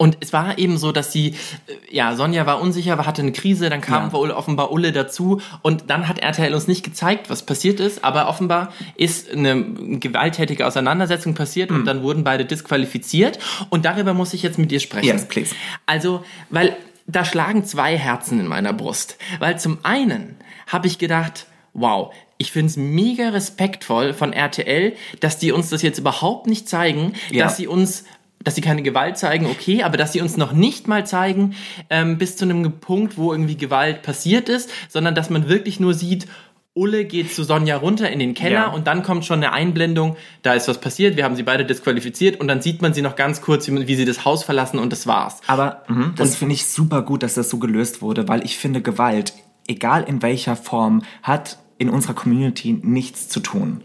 Und 0.00 0.16
es 0.20 0.32
war 0.32 0.56
eben 0.56 0.78
so, 0.78 0.92
dass 0.92 1.12
sie, 1.12 1.32
äh, 1.66 1.94
ja, 1.94 2.16
Sonja 2.16 2.46
war 2.46 2.62
unsicher, 2.62 2.96
war- 2.96 3.04
hatte 3.04 3.20
eine 3.20 3.32
Krise, 3.32 3.68
dann 3.68 3.82
kam 3.82 4.04
Ja. 4.04 4.12
wohl 4.14 4.30
offenbar 4.30 4.72
Ulle 4.72 4.92
dazu 4.92 5.42
und 5.60 5.90
dann 5.90 6.08
hat 6.08 6.20
RTL 6.20 6.54
uns 6.54 6.66
nicht 6.66 6.82
gezeigt, 6.82 7.28
was 7.28 7.44
passiert 7.44 7.80
ist, 7.80 8.02
aber 8.02 8.26
offenbar 8.26 8.72
ist 8.96 9.30
eine 9.30 9.62
gewalttätige 10.00 10.66
Auseinandersetzung 10.66 11.34
passiert 11.34 11.70
und 11.70 11.84
dann 11.84 12.02
wurden 12.02 12.24
beide 12.24 12.46
disqualifiziert 12.46 13.38
und 13.68 13.84
darüber 13.84 14.14
muss 14.14 14.32
ich 14.32 14.42
jetzt 14.42 14.56
mit 14.58 14.70
dir 14.70 14.80
sprechen. 14.80 15.06
Yes, 15.06 15.28
please. 15.28 15.54
Also, 15.84 16.24
weil 16.48 16.74
da 17.06 17.26
schlagen 17.26 17.66
zwei 17.66 17.98
Herzen 17.98 18.40
in 18.40 18.46
meiner 18.46 18.72
Brust. 18.72 19.18
Weil 19.38 19.58
zum 19.60 19.80
einen 19.82 20.36
habe 20.66 20.86
ich 20.86 20.96
gedacht, 20.96 21.44
wow, 21.74 22.10
ich 22.38 22.52
finde 22.52 22.70
es 22.70 22.76
mega 22.78 23.28
respektvoll 23.28 24.14
von 24.14 24.32
RTL, 24.32 24.94
dass 25.20 25.36
die 25.38 25.52
uns 25.52 25.68
das 25.68 25.82
jetzt 25.82 25.98
überhaupt 25.98 26.46
nicht 26.46 26.70
zeigen, 26.70 27.12
Ja. 27.30 27.44
dass 27.44 27.58
sie 27.58 27.66
uns 27.66 28.04
dass 28.42 28.54
sie 28.54 28.60
keine 28.62 28.82
Gewalt 28.82 29.18
zeigen, 29.18 29.46
okay, 29.46 29.82
aber 29.82 29.96
dass 29.96 30.12
sie 30.12 30.20
uns 30.20 30.36
noch 30.36 30.52
nicht 30.52 30.88
mal 30.88 31.06
zeigen, 31.06 31.54
ähm, 31.90 32.16
bis 32.18 32.36
zu 32.36 32.44
einem 32.46 32.72
Punkt, 32.80 33.18
wo 33.18 33.32
irgendwie 33.32 33.56
Gewalt 33.56 34.02
passiert 34.02 34.48
ist, 34.48 34.70
sondern 34.88 35.14
dass 35.14 35.28
man 35.30 35.48
wirklich 35.48 35.78
nur 35.80 35.92
sieht, 35.94 36.26
Ulle 36.72 37.04
geht 37.04 37.34
zu 37.34 37.42
Sonja 37.42 37.76
runter 37.76 38.10
in 38.10 38.20
den 38.20 38.32
Keller 38.32 38.52
Ja. 38.54 38.66
und 38.68 38.86
dann 38.86 39.02
kommt 39.02 39.24
schon 39.24 39.38
eine 39.38 39.52
Einblendung, 39.52 40.16
da 40.42 40.54
ist 40.54 40.68
was 40.68 40.80
passiert, 40.80 41.16
wir 41.16 41.24
haben 41.24 41.34
sie 41.34 41.42
beide 41.42 41.64
disqualifiziert 41.64 42.40
und 42.40 42.46
dann 42.48 42.62
sieht 42.62 42.80
man 42.80 42.94
sie 42.94 43.02
noch 43.02 43.16
ganz 43.16 43.42
kurz, 43.42 43.66
wie, 43.68 43.88
wie 43.88 43.94
sie 43.96 44.04
das 44.04 44.24
Haus 44.24 44.44
verlassen 44.44 44.78
und 44.78 44.90
das 44.92 45.06
war's. 45.06 45.40
Aber 45.48 45.82
mhm, 45.88 46.14
das 46.16 46.36
finde 46.36 46.54
ich 46.54 46.66
super 46.66 47.02
gut, 47.02 47.22
dass 47.24 47.34
das 47.34 47.50
so 47.50 47.58
gelöst 47.58 48.00
wurde, 48.02 48.28
weil 48.28 48.44
ich 48.44 48.56
finde, 48.56 48.80
Gewalt, 48.82 49.34
egal 49.66 50.04
in 50.04 50.22
welcher 50.22 50.54
Form, 50.56 51.02
hat 51.22 51.58
in 51.76 51.90
unserer 51.90 52.14
Community 52.14 52.78
nichts 52.82 53.28
zu 53.28 53.40
tun. 53.40 53.82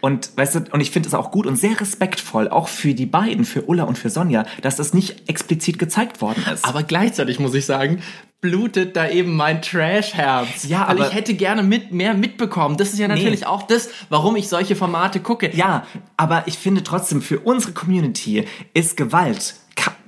Und 0.00 0.30
weißt 0.36 0.54
du, 0.54 0.60
und 0.72 0.80
ich 0.80 0.90
finde 0.90 1.08
es 1.08 1.14
auch 1.14 1.30
gut 1.30 1.46
und 1.46 1.56
sehr 1.56 1.80
respektvoll, 1.80 2.48
auch 2.48 2.68
für 2.68 2.94
die 2.94 3.06
beiden, 3.06 3.44
für 3.44 3.62
Ulla 3.62 3.84
und 3.84 3.98
für 3.98 4.10
Sonja, 4.10 4.44
dass 4.62 4.76
das 4.76 4.94
nicht 4.94 5.28
explizit 5.28 5.78
gezeigt 5.78 6.20
worden 6.20 6.44
ist. 6.52 6.64
Aber 6.64 6.82
gleichzeitig 6.82 7.38
muss 7.40 7.54
ich 7.54 7.66
sagen, 7.66 8.02
blutet 8.40 8.94
da 8.94 9.08
eben 9.08 9.36
mein 9.36 9.62
Trash-Herz. 9.62 10.64
Ja, 10.68 10.86
Weil 10.88 10.96
aber- 10.98 11.08
ich 11.08 11.14
hätte 11.14 11.32
gerne 11.34 11.62
mit, 11.62 11.92
mehr 11.92 12.12
mitbekommen. 12.12 12.76
Das 12.76 12.92
ist 12.92 12.98
ja 12.98 13.08
natürlich 13.08 13.46
auch 13.46 13.62
das, 13.62 13.88
warum 14.10 14.36
ich 14.36 14.48
solche 14.48 14.76
Formate 14.76 15.20
gucke. 15.20 15.50
Ja, 15.56 15.86
aber 16.18 16.42
ich 16.46 16.58
finde 16.58 16.82
trotzdem, 16.82 17.22
für 17.22 17.40
unsere 17.40 17.72
Community 17.72 18.44
ist 18.74 18.98
Gewalt, 18.98 19.54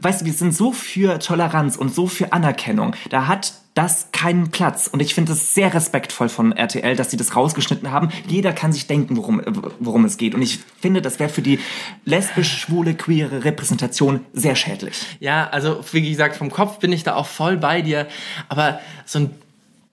weißt 0.06 0.20
du, 0.20 0.24
wir 0.24 0.32
sind 0.32 0.54
so 0.54 0.70
für 0.70 1.18
Toleranz 1.18 1.74
und 1.74 1.92
so 1.92 2.06
für 2.06 2.32
Anerkennung. 2.32 2.94
Da 3.10 3.26
hat 3.26 3.54
das 3.74 4.12
keinen 4.12 4.52
Platz. 4.52 4.86
Und 4.86 5.02
ich 5.02 5.14
finde 5.14 5.32
es 5.32 5.52
sehr 5.52 5.74
respektvoll 5.74 6.28
von 6.28 6.52
RTL, 6.52 6.94
dass 6.94 7.10
sie 7.10 7.16
das 7.16 7.34
rausgeschnitten 7.34 7.90
haben. 7.90 8.10
Jeder 8.28 8.52
kann 8.52 8.72
sich 8.72 8.86
denken, 8.86 9.16
worum, 9.16 9.42
worum 9.80 10.04
es 10.04 10.16
geht. 10.16 10.36
Und 10.36 10.42
ich 10.42 10.60
finde, 10.80 11.02
das 11.02 11.18
wäre 11.18 11.28
für 11.28 11.42
die 11.42 11.58
lesbisch, 12.04 12.56
schwule, 12.56 12.94
queere 12.94 13.44
Repräsentation 13.44 14.20
sehr 14.32 14.54
schädlich. 14.54 15.04
Ja, 15.18 15.48
also 15.48 15.84
wie 15.90 16.08
gesagt, 16.08 16.36
vom 16.36 16.52
Kopf 16.52 16.78
bin 16.78 16.92
ich 16.92 17.02
da 17.02 17.16
auch 17.16 17.26
voll 17.26 17.56
bei 17.56 17.82
dir. 17.82 18.06
Aber 18.48 18.78
so 19.04 19.18
ein 19.18 19.30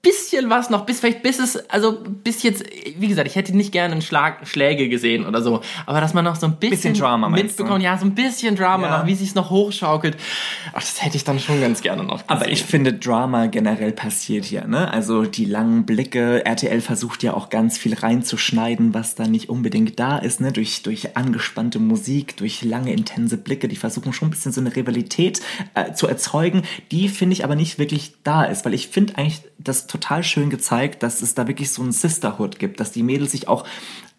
bisschen 0.03 0.49
was 0.49 0.69
noch, 0.69 0.85
bis 0.85 0.99
vielleicht 0.99 1.23
bis 1.23 1.39
es, 1.39 1.55
also 1.69 1.97
bis 2.23 2.43
jetzt, 2.43 2.63
wie 2.99 3.07
gesagt, 3.07 3.27
ich 3.27 3.35
hätte 3.35 3.55
nicht 3.55 3.71
gerne 3.71 3.93
einen 3.93 4.01
Schlag, 4.01 4.45
Schläge 4.47 4.89
gesehen 4.89 5.25
oder 5.25 5.41
so, 5.41 5.61
aber 5.85 6.01
dass 6.01 6.13
man 6.13 6.25
noch 6.25 6.35
so 6.35 6.45
ein 6.45 6.57
bisschen, 6.57 6.71
Bisschen 6.91 6.93
Drama, 6.95 7.29
mitbekommt, 7.29 7.81
ja, 7.81 7.97
so 7.97 8.05
ein 8.05 8.13
bisschen 8.13 8.55
Drama 8.57 8.87
Ja. 8.87 8.97
noch, 8.99 9.07
wie 9.07 9.15
sich's 9.15 9.33
noch 9.33 9.49
hochschaukelt. 9.49 10.17
Ach, 10.73 10.81
das 10.81 11.01
hätte 11.03 11.15
ich 11.15 11.23
dann 11.23 11.39
schon 11.39 11.61
ganz 11.61 11.81
gerne 11.81 12.03
noch 12.03 12.17
gesehen. 12.17 12.25
Aber 12.27 12.49
ich 12.49 12.63
finde, 12.63 12.93
Drama 12.93 13.45
generell 13.47 13.93
passiert 13.93 14.43
hier, 14.43 14.67
ne? 14.67 14.91
Also 14.91 15.23
die 15.23 15.45
langen 15.45 15.85
Blicke, 15.85 16.45
RTL 16.45 16.81
versucht 16.81 17.23
ja 17.23 17.33
auch 17.33 17.49
ganz 17.49 17.77
viel 17.77 17.93
reinzuschneiden, 17.93 18.93
was 18.93 19.15
da 19.15 19.25
nicht 19.27 19.47
unbedingt 19.49 19.99
da 19.99 20.17
ist, 20.17 20.41
ne? 20.41 20.51
Durch, 20.51 20.83
durch 20.83 21.15
angespannte 21.15 21.79
Musik, 21.79 22.35
durch 22.35 22.61
lange, 22.63 22.91
intense 22.91 23.37
Blicke, 23.37 23.69
die 23.69 23.77
versuchen 23.77 24.11
schon 24.11 24.27
ein 24.27 24.31
bisschen 24.31 24.51
so 24.51 24.59
eine 24.59 24.75
Rivalität 24.75 25.39
äh, 25.75 25.93
zu 25.93 26.07
erzeugen, 26.07 26.63
die 26.91 27.07
finde 27.07 27.33
ich 27.33 27.45
aber 27.45 27.55
nicht 27.55 27.79
wirklich 27.79 28.15
da 28.25 28.43
ist, 28.43 28.65
weil 28.65 28.73
ich 28.73 28.89
finde 28.89 29.17
eigentlich 29.17 29.41
das 29.63 29.87
total 29.87 30.23
schön 30.23 30.49
gezeigt, 30.49 31.03
dass 31.03 31.21
es 31.21 31.33
da 31.33 31.47
wirklich 31.47 31.71
so 31.71 31.83
ein 31.83 31.91
Sisterhood 31.91 32.59
gibt, 32.59 32.79
dass 32.79 32.91
die 32.91 33.03
Mädels 33.03 33.31
sich 33.31 33.47
auch 33.47 33.65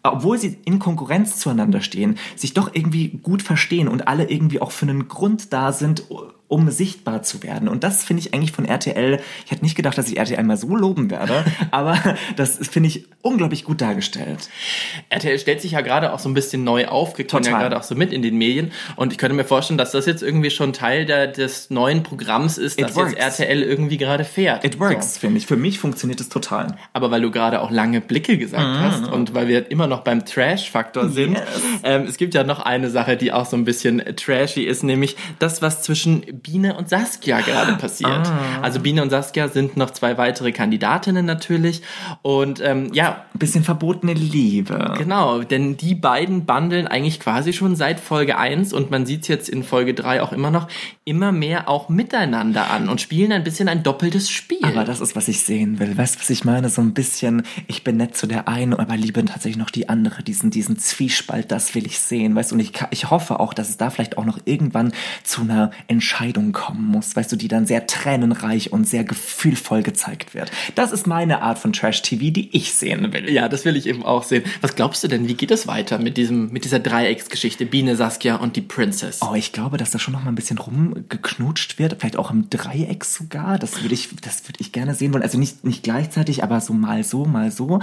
obwohl 0.03 0.37
sie 0.37 0.59
in 0.65 0.77
Konkurrenz 0.77 1.39
zueinander 1.39 1.81
stehen, 1.81 2.19
sich 2.35 2.53
doch 2.53 2.69
irgendwie 2.73 3.09
gut 3.09 3.41
verstehen 3.41 3.87
und 3.87 4.07
alle 4.07 4.29
irgendwie 4.29 4.61
auch 4.61 4.71
für 4.71 4.85
einen 4.85 5.07
Grund 5.07 5.51
da 5.51 5.71
sind, 5.71 6.03
um 6.47 6.69
sichtbar 6.69 7.23
zu 7.23 7.43
werden. 7.43 7.67
Und 7.67 7.83
das 7.83 8.03
finde 8.03 8.21
ich 8.21 8.33
eigentlich 8.33 8.51
von 8.51 8.65
RTL, 8.65 9.19
ich 9.45 9.51
hätte 9.51 9.63
nicht 9.63 9.75
gedacht, 9.75 9.97
dass 9.97 10.07
ich 10.07 10.17
RTL 10.17 10.43
mal 10.43 10.57
so 10.57 10.75
loben 10.75 11.09
werde, 11.09 11.43
aber 11.71 11.97
das 12.35 12.57
finde 12.67 12.89
ich 12.89 13.05
unglaublich 13.21 13.63
gut 13.63 13.81
dargestellt. 13.81 14.49
RTL 15.09 15.39
stellt 15.39 15.61
sich 15.61 15.71
ja 15.71 15.81
gerade 15.81 16.13
auch 16.13 16.19
so 16.19 16.29
ein 16.29 16.33
bisschen 16.33 16.63
neu 16.63 16.87
auf, 16.87 17.13
kriegt 17.13 17.33
man 17.33 17.43
ja 17.43 17.49
Total. 17.49 17.63
gerade 17.63 17.77
auch 17.79 17.83
so 17.83 17.95
mit 17.95 18.13
in 18.13 18.21
den 18.21 18.37
Medien. 18.37 18.71
Und 18.95 19.11
ich 19.11 19.17
könnte 19.17 19.35
mir 19.35 19.43
vorstellen, 19.45 19.77
dass 19.77 19.91
das 19.91 20.05
jetzt 20.05 20.21
irgendwie 20.21 20.51
schon 20.51 20.73
Teil 20.73 21.05
der, 21.05 21.27
des 21.27 21.69
neuen 21.69 22.03
Programms 22.03 22.57
ist, 22.57 22.79
das 22.79 22.95
jetzt 22.95 23.17
RTL 23.17 23.63
irgendwie 23.63 23.97
gerade 23.97 24.23
fährt. 24.23 24.63
It 24.63 24.79
works, 24.79 25.17
finde 25.17 25.37
ich. 25.39 25.47
Für 25.47 25.57
mich 25.57 25.79
funktioniert 25.79 26.21
es 26.21 26.29
total. 26.29 26.77
Aber 26.93 27.09
weil 27.11 27.21
du 27.21 27.31
gerade 27.31 27.61
auch 27.61 27.71
lange 27.71 28.01
Blicke 28.01 28.37
gesagt 28.37 28.63
hast 28.79 29.07
und 29.07 29.33
weil 29.33 29.47
wir 29.47 29.71
immer 29.71 29.87
noch 29.87 30.01
beim 30.01 30.25
Trash-Faktor 30.25 31.09
sind, 31.09 31.33
Yes. 31.33 31.43
ähm, 31.83 32.03
es 32.03 32.17
gibt 32.17 32.33
ja 32.33 32.43
noch 32.43 32.59
eine 32.59 32.89
Sache, 32.89 33.17
die 33.17 33.31
auch 33.31 33.45
so 33.45 33.57
ein 33.57 33.65
bisschen 33.65 34.03
trashy 34.15 34.63
ist, 34.63 34.83
nämlich 34.83 35.15
das, 35.39 35.61
was 35.61 35.81
zwischen 35.81 36.34
Biene 36.41 36.75
und 36.77 36.89
Saskia 36.89 37.41
gerade 37.41 37.73
passiert. 37.73 38.31
Also 38.61 38.79
Biene 38.79 39.01
und 39.01 39.09
Saskia 39.09 39.47
sind 39.47 39.77
noch 39.77 39.91
zwei 39.91 40.17
weitere 40.17 40.51
Kandidatinnen 40.51 41.25
natürlich 41.25 41.81
und 42.21 42.61
ähm, 42.61 42.91
ja, 42.93 43.25
Ein 43.33 43.39
bisschen 43.39 43.63
verbotene 43.63 44.13
Liebe. 44.13 44.93
Genau, 44.97 45.41
denn 45.41 45.77
die 45.77 45.95
beiden 45.95 46.45
bandeln 46.45 46.87
eigentlich 46.87 47.19
quasi 47.19 47.53
schon 47.53 47.75
seit 47.75 47.99
Folge 47.99 48.37
1 48.37 48.73
und 48.73 48.91
man 48.91 49.05
sieht 49.05 49.27
jetzt 49.27 49.49
in 49.49 49.63
Folge 49.63 49.93
3 49.93 50.21
auch 50.21 50.31
immer 50.31 50.51
noch 50.51 50.67
immer 51.05 51.31
mehr 51.31 51.69
auch 51.69 51.87
miteinander 51.87 52.71
an 52.71 52.89
und 52.89 52.99
spielen 52.99 53.31
ein 53.31 53.43
bisschen 53.43 53.69
ein 53.69 53.83
doppeltes 53.83 54.31
Spiel. 54.31 54.63
Aber 54.63 54.83
das 54.83 55.01
ist, 55.01 55.15
was 55.15 55.27
ich 55.27 55.41
sehen 55.41 55.79
will. 55.79 55.95
Weißt 55.95 56.15
du, 56.15 56.19
was 56.19 56.29
ich 56.31 56.43
meine? 56.45 56.69
So 56.69 56.81
ein 56.81 56.93
bisschen, 56.95 57.43
ich 57.67 57.83
bin 57.83 57.97
nett 57.97 58.17
zu 58.17 58.25
der 58.25 58.47
einen, 58.47 58.73
aber 58.73 58.97
liebe 58.97 59.23
tatsächlich 59.23 59.57
noch 59.57 59.69
die 59.69 59.87
andere. 59.87 60.23
Diesen, 60.23 60.49
diesen 60.49 60.79
Zwiespalt, 60.79 61.51
das 61.51 61.75
will 61.75 61.85
ich 61.85 61.99
sehen. 61.99 62.35
Weißt 62.35 62.51
du, 62.51 62.55
und 62.55 62.61
ich, 62.61 62.73
ich 62.89 63.11
hoffe 63.11 63.39
auch, 63.39 63.53
dass 63.53 63.69
es 63.69 63.77
da 63.77 63.91
vielleicht 63.91 64.17
auch 64.17 64.25
noch 64.25 64.39
irgendwann 64.45 64.93
zu 65.23 65.41
einer 65.41 65.69
Entscheidung 65.87 66.24
kommen 66.33 66.85
muss, 66.87 67.15
weißt 67.15 67.31
du, 67.31 67.35
die 67.35 67.47
dann 67.47 67.65
sehr 67.65 67.87
tränenreich 67.87 68.71
und 68.71 68.87
sehr 68.87 69.03
gefühlvoll 69.03 69.83
gezeigt 69.83 70.33
wird. 70.33 70.51
Das 70.75 70.91
ist 70.91 71.07
meine 71.07 71.41
Art 71.41 71.59
von 71.59 71.73
Trash-TV, 71.73 72.31
die 72.31 72.55
ich 72.55 72.73
sehen 72.73 73.13
will. 73.13 73.29
Ja, 73.29 73.49
das 73.49 73.65
will 73.65 73.75
ich 73.75 73.87
eben 73.87 74.03
auch 74.03 74.23
sehen. 74.23 74.43
Was 74.61 74.75
glaubst 74.75 75.03
du 75.03 75.07
denn, 75.07 75.27
wie 75.27 75.35
geht 75.35 75.51
es 75.51 75.67
weiter 75.67 75.99
mit 75.99 76.17
diesem, 76.17 76.51
mit 76.51 76.65
dieser 76.65 76.79
Dreiecksgeschichte 76.79 77.65
Biene, 77.65 77.95
Saskia 77.95 78.35
und 78.37 78.55
die 78.55 78.61
Princess? 78.61 79.19
Oh, 79.21 79.35
ich 79.35 79.51
glaube, 79.51 79.77
dass 79.77 79.91
da 79.91 79.99
schon 79.99 80.13
noch 80.13 80.23
mal 80.23 80.31
ein 80.31 80.35
bisschen 80.35 80.57
rumgeknutscht 80.57 81.79
wird, 81.79 81.97
vielleicht 81.99 82.17
auch 82.17 82.31
im 82.31 82.49
Dreieck 82.49 83.05
sogar. 83.05 83.59
Das 83.59 83.81
würde 83.81 83.93
ich, 83.93 84.09
das 84.21 84.47
würde 84.47 84.59
ich 84.59 84.71
gerne 84.71 84.95
sehen 84.95 85.13
wollen. 85.13 85.23
Also 85.23 85.37
nicht, 85.37 85.63
nicht 85.63 85.83
gleichzeitig, 85.83 86.43
aber 86.43 86.61
so 86.61 86.73
mal 86.73 87.03
so, 87.03 87.25
mal 87.25 87.51
so. 87.51 87.79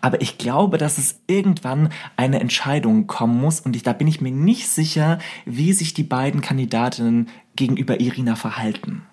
Aber 0.00 0.20
ich 0.20 0.38
glaube, 0.38 0.78
dass 0.78 0.98
es 0.98 1.20
irgendwann 1.26 1.90
eine 2.16 2.40
Entscheidung 2.40 3.06
kommen 3.06 3.40
muss 3.40 3.60
und 3.60 3.76
ich, 3.76 3.82
da 3.82 3.92
bin 3.92 4.06
ich 4.06 4.20
mir 4.20 4.32
nicht 4.32 4.68
sicher, 4.68 5.18
wie 5.44 5.72
sich 5.72 5.94
die 5.94 6.02
beiden 6.02 6.40
Kandidatinnen 6.40 7.28
gegenüber 7.56 8.00
Irina 8.00 8.36
verhalten. 8.36 9.06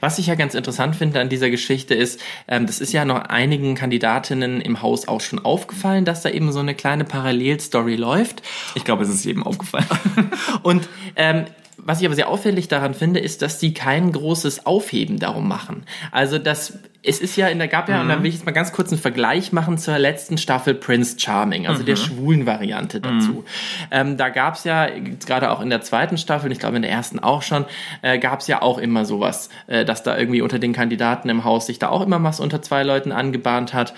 Was 0.00 0.18
ich 0.18 0.26
ja 0.26 0.34
ganz 0.34 0.54
interessant 0.54 0.96
finde 0.96 1.20
an 1.20 1.28
dieser 1.28 1.50
Geschichte 1.50 1.94
ist, 1.94 2.20
ähm, 2.48 2.66
das 2.66 2.80
ist 2.80 2.92
ja 2.92 3.04
noch 3.04 3.20
einigen 3.24 3.74
Kandidatinnen 3.74 4.60
im 4.60 4.82
Haus 4.82 5.08
auch 5.08 5.20
schon 5.20 5.38
aufgefallen, 5.38 6.04
dass 6.04 6.22
da 6.22 6.30
eben 6.30 6.52
so 6.52 6.60
eine 6.60 6.74
kleine 6.74 7.04
Parallelstory 7.04 7.96
läuft. 7.96 8.42
Ich 8.74 8.84
glaube, 8.84 9.04
es 9.04 9.08
ist 9.08 9.24
jedem 9.24 9.44
aufgefallen. 9.44 9.86
Und 10.62 10.88
ähm, 11.16 11.44
was 11.84 12.00
ich 12.00 12.06
aber 12.06 12.14
sehr 12.14 12.28
auffällig 12.28 12.68
daran 12.68 12.94
finde, 12.94 13.20
ist, 13.20 13.42
dass 13.42 13.58
die 13.58 13.74
kein 13.74 14.12
großes 14.12 14.66
Aufheben 14.66 15.18
darum 15.18 15.48
machen. 15.48 15.84
Also 16.12 16.38
das 16.38 16.78
es 17.02 17.20
ist 17.20 17.36
ja 17.36 17.48
in 17.48 17.58
der 17.58 17.68
gab 17.68 17.88
ja, 17.88 17.96
mhm. 17.96 18.02
und 18.02 18.08
da 18.08 18.18
will 18.18 18.26
ich 18.26 18.34
jetzt 18.34 18.44
mal 18.44 18.52
ganz 18.52 18.72
kurz 18.72 18.92
einen 18.92 19.00
Vergleich 19.00 19.52
machen 19.52 19.78
zur 19.78 19.98
letzten 19.98 20.36
Staffel 20.36 20.74
Prince 20.74 21.18
Charming, 21.18 21.66
also 21.66 21.82
mhm. 21.82 21.86
der 21.86 21.96
schwulen 21.96 22.44
Variante 22.46 23.00
dazu. 23.00 23.32
Mhm. 23.32 23.44
Ähm, 23.90 24.16
da 24.16 24.28
gab 24.28 24.54
es 24.54 24.64
ja, 24.64 24.86
gerade 25.24 25.50
auch 25.50 25.62
in 25.62 25.70
der 25.70 25.80
zweiten 25.80 26.18
Staffel, 26.18 26.52
ich 26.52 26.58
glaube 26.58 26.76
in 26.76 26.82
der 26.82 26.90
ersten 26.90 27.18
auch 27.18 27.42
schon, 27.42 27.64
äh, 28.02 28.18
gab 28.18 28.40
es 28.40 28.48
ja 28.48 28.60
auch 28.60 28.76
immer 28.76 29.06
sowas, 29.06 29.48
äh, 29.66 29.84
dass 29.84 30.02
da 30.02 30.16
irgendwie 30.18 30.42
unter 30.42 30.58
den 30.58 30.74
Kandidaten 30.74 31.30
im 31.30 31.44
Haus 31.44 31.66
sich 31.66 31.78
da 31.78 31.88
auch 31.88 32.02
immer 32.02 32.22
was 32.22 32.38
unter 32.38 32.60
zwei 32.60 32.82
Leuten 32.82 33.12
angebahnt 33.12 33.72
hat. 33.72 33.94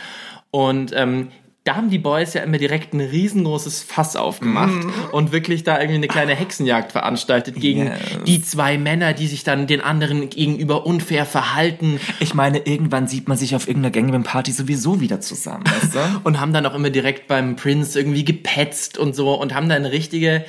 Und 0.52 0.92
ähm, 0.94 1.28
da 1.64 1.76
haben 1.76 1.90
die 1.90 1.98
Boys 1.98 2.34
ja 2.34 2.42
immer 2.42 2.58
direkt 2.58 2.92
ein 2.92 3.00
riesengroßes 3.00 3.84
Fass 3.84 4.16
aufgemacht 4.16 4.84
mm. 4.84 4.90
und 5.12 5.30
wirklich 5.30 5.62
da 5.62 5.78
irgendwie 5.78 5.96
eine 5.96 6.08
kleine 6.08 6.34
Hexenjagd 6.34 6.90
veranstaltet 6.90 7.54
gegen 7.60 7.86
yes. 7.86 8.00
die 8.26 8.42
zwei 8.42 8.78
Männer, 8.78 9.12
die 9.12 9.28
sich 9.28 9.44
dann 9.44 9.68
den 9.68 9.80
anderen 9.80 10.28
gegenüber 10.28 10.86
unfair 10.86 11.24
verhalten. 11.24 12.00
Ich 12.18 12.34
meine, 12.34 12.58
irgendwann 12.58 13.06
sieht 13.06 13.28
man 13.28 13.38
sich 13.38 13.54
auf 13.54 13.68
irgendeiner 13.68 13.92
Gangbang-Party 13.92 14.50
sowieso 14.50 15.00
wieder 15.00 15.20
zusammen, 15.20 15.64
weißt 15.64 15.94
du? 15.94 15.98
und 16.24 16.40
haben 16.40 16.52
dann 16.52 16.66
auch 16.66 16.74
immer 16.74 16.90
direkt 16.90 17.28
beim 17.28 17.54
Prince 17.54 17.96
irgendwie 17.96 18.24
gepetzt 18.24 18.98
und 18.98 19.14
so 19.14 19.32
und 19.34 19.54
haben 19.54 19.68
da 19.68 19.76
eine 19.76 19.92
richtige 19.92 20.44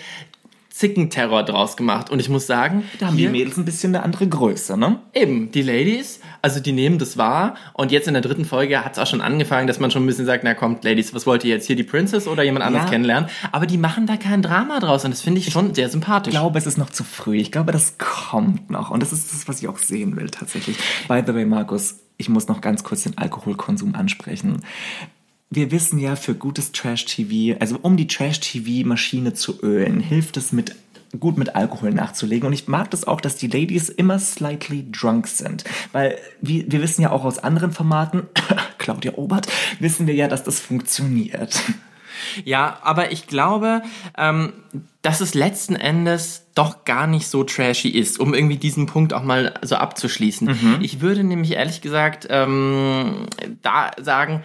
Zickenterror 0.73 1.43
draus 1.43 1.77
gemacht. 1.77 2.09
Und 2.09 2.19
ich 2.19 2.29
muss 2.29 2.47
sagen, 2.47 2.85
da 2.99 3.07
haben 3.07 3.17
die 3.17 3.27
Mädels 3.27 3.57
ein 3.57 3.65
bisschen 3.65 3.95
eine 3.95 4.03
andere 4.03 4.27
Größe, 4.27 4.75
ne? 4.75 4.99
Eben, 5.13 5.51
die 5.51 5.61
Ladies, 5.61 6.19
also 6.43 6.59
die 6.59 6.73
nehmen 6.73 6.99
das 6.99 7.17
wahr. 7.17 7.55
Und 7.73 7.91
jetzt 7.91 8.07
in 8.07 8.13
der 8.13 8.21
dritten 8.21 8.43
Folge 8.43 8.83
hat 8.83 8.93
es 8.93 8.99
auch 8.99 9.07
schon 9.07 9.21
angefangen, 9.21 9.65
dass 9.65 9.79
man 9.79 9.89
schon 9.91 10.03
ein 10.03 10.05
bisschen 10.05 10.25
sagt, 10.25 10.43
na 10.43 10.53
kommt, 10.53 10.83
Ladies, 10.83 11.13
was 11.13 11.25
wollt 11.25 11.43
ihr 11.45 11.55
jetzt 11.55 11.65
hier, 11.65 11.77
die 11.77 11.83
Princess 11.83 12.27
oder 12.27 12.43
jemand 12.43 12.65
anderes 12.65 12.85
ja. 12.85 12.91
kennenlernen? 12.91 13.29
Aber 13.53 13.65
die 13.65 13.77
machen 13.77 14.05
da 14.05 14.17
kein 14.17 14.41
Drama 14.41 14.79
draus 14.79 15.05
und 15.05 15.11
das 15.11 15.21
finde 15.21 15.39
ich 15.39 15.51
schon 15.51 15.69
ich 15.69 15.75
sehr 15.75 15.89
sympathisch. 15.89 16.33
Ich 16.33 16.39
glaube, 16.39 16.59
es 16.59 16.67
ist 16.67 16.77
noch 16.77 16.89
zu 16.89 17.05
früh. 17.05 17.37
Ich 17.37 17.51
glaube, 17.51 17.71
das 17.71 17.97
kommt 17.97 18.69
noch. 18.69 18.91
Und 18.91 19.01
das 19.01 19.13
ist 19.13 19.31
das, 19.31 19.47
was 19.47 19.61
ich 19.61 19.69
auch 19.69 19.77
sehen 19.77 20.17
will, 20.17 20.29
tatsächlich. 20.29 20.77
By 21.07 21.23
the 21.25 21.33
way, 21.33 21.45
Markus, 21.45 22.01
ich 22.17 22.27
muss 22.27 22.49
noch 22.49 22.59
ganz 22.59 22.83
kurz 22.83 23.03
den 23.03 23.17
Alkoholkonsum 23.17 23.95
ansprechen 23.95 24.61
wir 25.55 25.71
wissen 25.71 25.99
ja, 25.99 26.15
für 26.15 26.33
gutes 26.33 26.71
Trash-TV, 26.71 27.59
also 27.59 27.77
um 27.81 27.95
die 27.97 28.07
Trash-TV-Maschine 28.07 29.33
zu 29.33 29.61
ölen, 29.61 29.99
hilft 29.99 30.37
es 30.37 30.51
mit 30.51 30.75
gut 31.19 31.37
mit 31.37 31.55
Alkohol 31.55 31.91
nachzulegen. 31.91 32.47
Und 32.47 32.53
ich 32.53 32.67
mag 32.67 32.89
das 32.91 33.05
auch, 33.05 33.21
dass 33.21 33.35
die 33.35 33.47
Ladies 33.47 33.89
immer 33.89 34.19
slightly 34.19 34.89
drunk 34.91 35.27
sind. 35.27 35.63
Weil 35.91 36.17
wir, 36.41 36.71
wir 36.71 36.81
wissen 36.81 37.01
ja 37.01 37.11
auch 37.11 37.23
aus 37.23 37.39
anderen 37.39 37.71
Formaten, 37.71 38.23
Claudia 38.77 39.13
Obert, 39.15 39.47
wissen 39.79 40.07
wir 40.07 40.15
ja, 40.15 40.27
dass 40.27 40.43
das 40.43 40.59
funktioniert. 40.59 41.61
Ja, 42.45 42.79
aber 42.83 43.11
ich 43.11 43.27
glaube, 43.27 43.81
ähm, 44.17 44.53
dass 45.01 45.21
es 45.21 45.33
letzten 45.33 45.75
Endes 45.75 46.45
doch 46.55 46.85
gar 46.85 47.07
nicht 47.07 47.27
so 47.27 47.43
trashy 47.43 47.89
ist, 47.89 48.19
um 48.19 48.33
irgendwie 48.33 48.57
diesen 48.57 48.85
Punkt 48.85 49.13
auch 49.13 49.23
mal 49.23 49.53
so 49.61 49.75
abzuschließen. 49.75 50.47
Mhm. 50.47 50.77
Ich 50.81 51.01
würde 51.01 51.23
nämlich 51.23 51.51
ehrlich 51.51 51.81
gesagt 51.81 52.27
ähm, 52.29 53.27
da 53.61 53.91
sagen, 53.99 54.43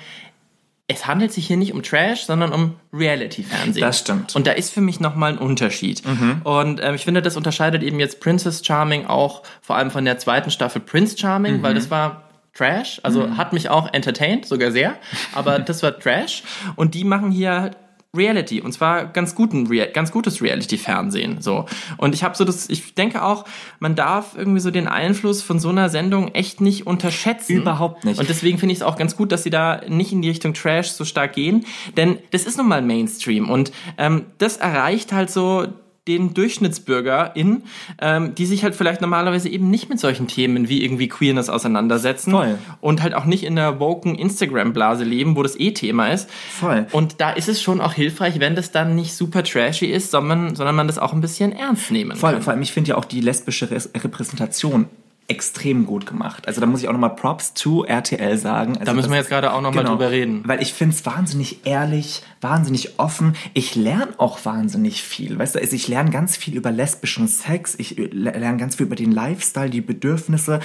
es 0.90 1.06
handelt 1.06 1.32
sich 1.32 1.46
hier 1.46 1.58
nicht 1.58 1.74
um 1.74 1.82
Trash, 1.82 2.24
sondern 2.24 2.52
um 2.52 2.76
Reality-Fernsehen. 2.94 3.82
Das 3.82 3.98
stimmt. 3.98 4.34
Und 4.34 4.46
da 4.46 4.52
ist 4.52 4.72
für 4.72 4.80
mich 4.80 5.00
nochmal 5.00 5.32
ein 5.32 5.38
Unterschied. 5.38 6.02
Mhm. 6.06 6.40
Und 6.44 6.80
ähm, 6.82 6.94
ich 6.94 7.04
finde, 7.04 7.20
das 7.20 7.36
unterscheidet 7.36 7.82
eben 7.82 8.00
jetzt 8.00 8.20
Princess 8.20 8.64
Charming 8.64 9.04
auch 9.06 9.42
vor 9.60 9.76
allem 9.76 9.90
von 9.90 10.06
der 10.06 10.18
zweiten 10.18 10.50
Staffel 10.50 10.80
Prince 10.80 11.16
Charming, 11.18 11.58
mhm. 11.58 11.62
weil 11.62 11.74
das 11.74 11.90
war 11.90 12.24
Trash, 12.54 13.00
also 13.04 13.26
mhm. 13.26 13.36
hat 13.36 13.52
mich 13.52 13.68
auch 13.68 13.92
entertained, 13.92 14.46
sogar 14.46 14.72
sehr, 14.72 14.96
aber 15.34 15.58
das 15.58 15.82
war 15.82 15.96
Trash. 15.98 16.42
Und 16.74 16.94
die 16.94 17.04
machen 17.04 17.30
hier 17.30 17.72
Reality 18.16 18.62
und 18.62 18.72
zwar 18.72 19.06
ganz 19.06 19.34
guten 19.34 19.68
ganz 19.92 20.10
gutes 20.10 20.40
Reality 20.40 20.78
Fernsehen 20.78 21.42
so. 21.42 21.66
Und 21.98 22.14
ich 22.14 22.24
habe 22.24 22.34
so 22.36 22.44
das 22.44 22.70
ich 22.70 22.94
denke 22.94 23.22
auch 23.22 23.44
man 23.80 23.96
darf 23.96 24.34
irgendwie 24.34 24.60
so 24.60 24.70
den 24.70 24.88
Einfluss 24.88 25.42
von 25.42 25.58
so 25.58 25.68
einer 25.68 25.90
Sendung 25.90 26.28
echt 26.28 26.62
nicht 26.62 26.86
unterschätzen. 26.86 27.58
Überhaupt 27.58 28.04
nicht. 28.04 28.18
Und 28.18 28.28
deswegen 28.30 28.58
finde 28.58 28.72
ich 28.72 28.78
es 28.78 28.82
auch 28.82 28.96
ganz 28.96 29.16
gut 29.16 29.30
dass 29.30 29.42
sie 29.42 29.50
da 29.50 29.82
nicht 29.88 30.12
in 30.12 30.22
die 30.22 30.30
Richtung 30.30 30.54
Trash 30.54 30.88
so 30.90 31.04
stark 31.04 31.34
gehen. 31.34 31.66
Denn 31.98 32.18
das 32.30 32.44
ist 32.44 32.56
nun 32.56 32.68
mal 32.68 32.80
Mainstream 32.80 33.50
und 33.50 33.72
ähm, 33.98 34.24
das 34.38 34.56
erreicht 34.56 35.12
halt 35.12 35.30
so 35.30 35.66
den 36.08 36.34
DurchschnittsbürgerInnen, 36.34 37.64
ähm, 38.00 38.34
die 38.34 38.46
sich 38.46 38.64
halt 38.64 38.74
vielleicht 38.74 39.00
normalerweise 39.00 39.48
eben 39.48 39.70
nicht 39.70 39.88
mit 39.88 40.00
solchen 40.00 40.26
Themen 40.26 40.68
wie 40.68 40.82
irgendwie 40.82 41.08
Queerness 41.08 41.48
auseinandersetzen. 41.50 42.32
Voll. 42.32 42.58
Und 42.80 43.02
halt 43.02 43.14
auch 43.14 43.26
nicht 43.26 43.44
in 43.44 43.56
der 43.56 43.78
woken 43.78 44.14
Instagram-Blase 44.14 45.04
leben, 45.04 45.36
wo 45.36 45.42
das 45.42 45.58
eh 45.58 45.72
Thema 45.72 46.08
ist. 46.08 46.28
Voll. 46.30 46.86
Und 46.92 47.20
da 47.20 47.30
ist 47.30 47.48
es 47.48 47.62
schon 47.62 47.80
auch 47.80 47.92
hilfreich, 47.92 48.40
wenn 48.40 48.56
das 48.56 48.72
dann 48.72 48.96
nicht 48.96 49.14
super 49.14 49.44
trashy 49.44 49.86
ist, 49.86 50.10
sondern, 50.10 50.56
sondern 50.56 50.74
man 50.74 50.86
das 50.86 50.98
auch 50.98 51.12
ein 51.12 51.20
bisschen 51.20 51.52
ernst 51.52 51.90
nehmen 51.90 52.16
Voll. 52.16 52.32
kann. 52.32 52.42
Vor 52.42 52.52
allem, 52.52 52.62
ich 52.62 52.72
finde 52.72 52.90
ja 52.90 52.96
auch 52.96 53.04
die 53.04 53.20
lesbische 53.20 53.70
Re 53.70 53.78
Repräsentation 53.94 54.86
extrem 55.28 55.84
gut 55.84 56.06
gemacht. 56.06 56.48
Also 56.48 56.60
da 56.60 56.66
muss 56.66 56.80
ich 56.82 56.88
auch 56.88 56.92
nochmal 56.92 57.14
Props 57.14 57.52
to 57.52 57.84
RTL 57.84 58.38
sagen. 58.38 58.72
Also 58.72 58.86
da 58.86 58.94
müssen 58.94 59.08
das, 59.08 59.12
wir 59.12 59.18
jetzt 59.18 59.28
gerade 59.28 59.52
auch 59.52 59.60
nochmal 59.60 59.84
genau, 59.84 59.96
drüber 59.96 60.10
reden. 60.10 60.42
Weil 60.46 60.62
ich 60.62 60.72
finde 60.72 60.96
es 60.96 61.04
wahnsinnig 61.04 61.66
ehrlich, 61.66 62.22
wahnsinnig 62.40 62.98
offen. 62.98 63.36
Ich 63.52 63.74
lerne 63.74 64.08
auch 64.16 64.44
wahnsinnig 64.46 65.02
viel. 65.02 65.38
Weißt 65.38 65.54
du, 65.54 65.60
also 65.60 65.76
ich 65.76 65.86
lerne 65.86 66.10
ganz 66.10 66.36
viel 66.36 66.54
über 66.56 66.70
lesbischen 66.70 67.28
Sex, 67.28 67.74
ich 67.76 67.96
lerne 67.98 68.56
ganz 68.56 68.76
viel 68.76 68.86
über 68.86 68.96
den 68.96 69.12
Lifestyle, 69.12 69.68
die 69.68 69.82
Bedürfnisse 69.82 70.60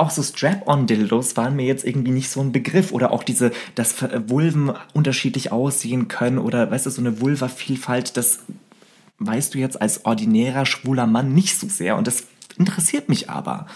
auch 0.00 0.10
so 0.10 0.22
Strap-on-Dildos 0.22 1.36
waren 1.36 1.56
mir 1.56 1.66
jetzt 1.66 1.84
irgendwie 1.84 2.12
nicht 2.12 2.30
so 2.30 2.40
ein 2.40 2.52
Begriff. 2.52 2.92
Oder 2.92 3.10
auch 3.10 3.24
diese, 3.24 3.50
dass 3.74 3.96
Vulven 4.28 4.72
unterschiedlich 4.94 5.50
aussehen 5.50 6.06
können. 6.06 6.38
Oder, 6.38 6.70
weißt 6.70 6.86
du, 6.86 6.90
so 6.90 7.00
eine 7.00 7.20
Vulva-Vielfalt, 7.20 8.16
das 8.16 8.44
weißt 9.18 9.54
du 9.54 9.58
jetzt 9.58 9.82
als 9.82 10.04
ordinärer 10.04 10.66
schwuler 10.66 11.08
Mann 11.08 11.34
nicht 11.34 11.58
so 11.58 11.68
sehr. 11.68 11.96
Und 11.96 12.06
das 12.06 12.24
interessiert 12.58 13.08
mich 13.08 13.30
aber. 13.30 13.66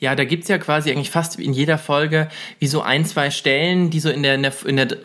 Ja, 0.00 0.14
da 0.14 0.24
gibt's 0.24 0.48
ja 0.48 0.58
quasi 0.58 0.90
eigentlich 0.90 1.10
fast 1.10 1.38
in 1.38 1.52
jeder 1.52 1.78
Folge 1.78 2.28
wie 2.58 2.66
so 2.66 2.82
ein, 2.82 3.04
zwei 3.04 3.30
Stellen, 3.30 3.90
die 3.90 4.00
so 4.00 4.10
in 4.10 4.22
der, 4.22 4.34
in 4.34 4.42
der, 4.42 4.52
in 4.66 4.76
der 4.76 4.98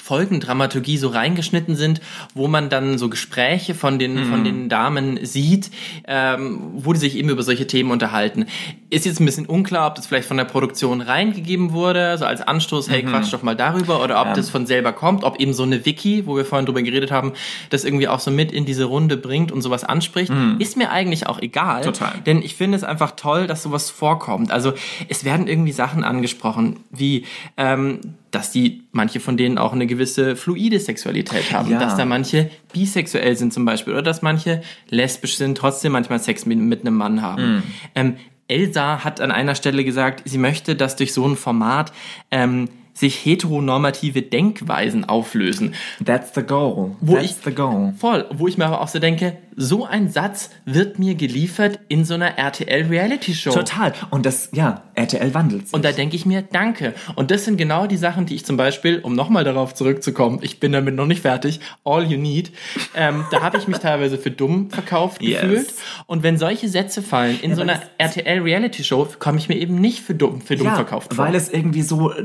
Folgendramaturgie 0.00 0.96
so 0.96 1.08
reingeschnitten 1.08 1.76
sind, 1.76 2.00
wo 2.34 2.48
man 2.48 2.68
dann 2.68 2.98
so 2.98 3.08
Gespräche 3.08 3.74
von 3.74 3.98
den, 3.98 4.14
mhm. 4.14 4.30
von 4.30 4.44
den 4.44 4.68
Damen 4.68 5.24
sieht, 5.24 5.70
ähm, 6.06 6.60
wo 6.74 6.92
die 6.92 6.98
sich 6.98 7.16
eben 7.16 7.28
über 7.28 7.42
solche 7.42 7.66
Themen 7.66 7.90
unterhalten. 7.90 8.46
Ist 8.88 9.06
jetzt 9.06 9.20
ein 9.20 9.26
bisschen 9.26 9.46
unklar, 9.46 9.86
ob 9.86 9.94
das 9.94 10.06
vielleicht 10.06 10.26
von 10.26 10.36
der 10.36 10.44
Produktion 10.44 11.00
reingegeben 11.00 11.72
wurde, 11.72 12.16
so 12.18 12.24
als 12.24 12.40
Anstoß, 12.40 12.88
hey, 12.90 13.02
mhm. 13.02 13.10
quatsch 13.10 13.32
doch 13.32 13.42
mal 13.42 13.56
darüber, 13.56 14.02
oder 14.02 14.20
ob 14.20 14.28
ja. 14.28 14.34
das 14.34 14.50
von 14.50 14.66
selber 14.66 14.92
kommt, 14.92 15.24
ob 15.24 15.38
eben 15.38 15.52
so 15.52 15.62
eine 15.62 15.84
Wiki, 15.84 16.26
wo 16.26 16.36
wir 16.36 16.44
vorhin 16.44 16.66
drüber 16.66 16.82
geredet 16.82 17.10
haben, 17.10 17.32
das 17.70 17.84
irgendwie 17.84 18.08
auch 18.08 18.20
so 18.20 18.30
mit 18.30 18.52
in 18.52 18.64
diese 18.64 18.84
Runde 18.84 19.16
bringt 19.16 19.52
und 19.52 19.62
sowas 19.62 19.84
anspricht, 19.84 20.32
mhm. 20.32 20.56
ist 20.58 20.76
mir 20.76 20.90
eigentlich 20.90 21.26
auch 21.26 21.40
egal. 21.40 21.82
Total. 21.82 22.12
Denn 22.26 22.42
ich 22.42 22.54
finde 22.54 22.76
es 22.76 22.84
einfach 22.84 23.12
toll, 23.12 23.46
dass 23.46 23.62
sowas 23.62 23.90
vorkommt. 23.90 24.50
Also 24.50 24.72
es 25.08 25.24
werden 25.24 25.46
irgendwie 25.46 25.72
Sachen 25.72 26.04
angesprochen, 26.04 26.80
wie 26.90 27.24
ähm, 27.56 28.00
dass 28.30 28.52
die 28.52 28.84
manche 28.92 29.20
von 29.20 29.36
denen 29.36 29.58
auch 29.58 29.72
eine 29.72 29.86
gewisse 29.86 30.36
fluide 30.36 30.78
Sexualität 30.78 31.52
haben, 31.52 31.70
ja. 31.70 31.78
dass 31.78 31.96
da 31.96 32.04
manche 32.04 32.50
bisexuell 32.72 33.36
sind 33.36 33.52
zum 33.52 33.64
Beispiel 33.64 33.92
oder 33.92 34.02
dass 34.02 34.22
manche 34.22 34.62
lesbisch 34.88 35.36
sind, 35.36 35.58
trotzdem 35.58 35.92
manchmal 35.92 36.20
Sex 36.20 36.46
mit, 36.46 36.58
mit 36.58 36.80
einem 36.82 36.96
Mann 36.96 37.22
haben. 37.22 37.54
Mhm. 37.54 37.62
Ähm, 37.94 38.16
Elsa 38.48 39.04
hat 39.04 39.20
an 39.20 39.30
einer 39.30 39.54
Stelle 39.54 39.84
gesagt, 39.84 40.22
sie 40.24 40.38
möchte, 40.38 40.74
dass 40.74 40.96
durch 40.96 41.12
so 41.12 41.26
ein 41.26 41.36
Format 41.36 41.92
ähm, 42.30 42.68
sich 42.92 43.24
heteronormative 43.24 44.22
Denkweisen 44.22 45.04
auflösen. 45.04 45.74
That's 46.04 46.34
the 46.34 46.42
goal. 46.42 46.96
Wo 47.00 47.14
That's 47.14 47.24
ich, 47.26 47.36
the 47.44 47.52
goal. 47.54 47.94
Voll, 47.98 48.26
wo 48.32 48.48
ich 48.48 48.58
mir 48.58 48.66
aber 48.66 48.80
auch 48.80 48.88
so 48.88 48.98
denke, 48.98 49.36
so 49.56 49.84
ein 49.84 50.08
Satz 50.10 50.50
wird 50.64 50.98
mir 50.98 51.14
geliefert 51.14 51.80
in 51.88 52.04
so 52.04 52.14
einer 52.14 52.38
RTL-Reality-Show. 52.38 53.50
Total. 53.52 53.92
Und 54.10 54.24
das, 54.26 54.48
ja, 54.52 54.82
RTL 54.94 55.34
wandelt 55.34 55.66
sich. 55.66 55.74
Und 55.74 55.84
da 55.84 55.92
denke 55.92 56.16
ich 56.16 56.24
mir, 56.24 56.42
danke. 56.42 56.94
Und 57.16 57.30
das 57.30 57.44
sind 57.44 57.56
genau 57.56 57.86
die 57.86 57.96
Sachen, 57.96 58.26
die 58.26 58.34
ich 58.36 58.44
zum 58.44 58.56
Beispiel, 58.56 59.00
um 59.00 59.14
nochmal 59.14 59.44
darauf 59.44 59.74
zurückzukommen, 59.74 60.38
ich 60.42 60.60
bin 60.60 60.72
damit 60.72 60.94
noch 60.94 61.06
nicht 61.06 61.22
fertig, 61.22 61.60
all 61.84 62.04
you 62.04 62.18
need, 62.18 62.52
ähm, 62.94 63.24
da 63.30 63.42
habe 63.42 63.58
ich 63.58 63.68
mich 63.68 63.78
teilweise 63.80 64.18
für 64.18 64.30
dumm 64.30 64.70
verkauft 64.70 65.20
Yes. 65.22 65.40
gefühlt. 65.42 65.74
Und 66.06 66.22
wenn 66.22 66.38
solche 66.38 66.68
Sätze 66.68 67.02
fallen 67.02 67.38
in 67.42 67.54
so 67.54 67.60
weil 67.60 67.70
einer 67.70 67.82
RTL-Reality-Show, 67.98 69.08
komme 69.18 69.38
ich 69.38 69.48
mir 69.48 69.56
eben 69.56 69.74
nicht 69.80 70.00
für 70.00 70.14
dumm, 70.14 70.40
für 70.40 70.56
dumm 70.56 70.66
ja, 70.68 70.74
verkauft 70.74 71.14
vor. 71.14 71.24
weil 71.26 71.34
es 71.34 71.50
irgendwie 71.50 71.82
so 71.82 72.12
äh, 72.12 72.24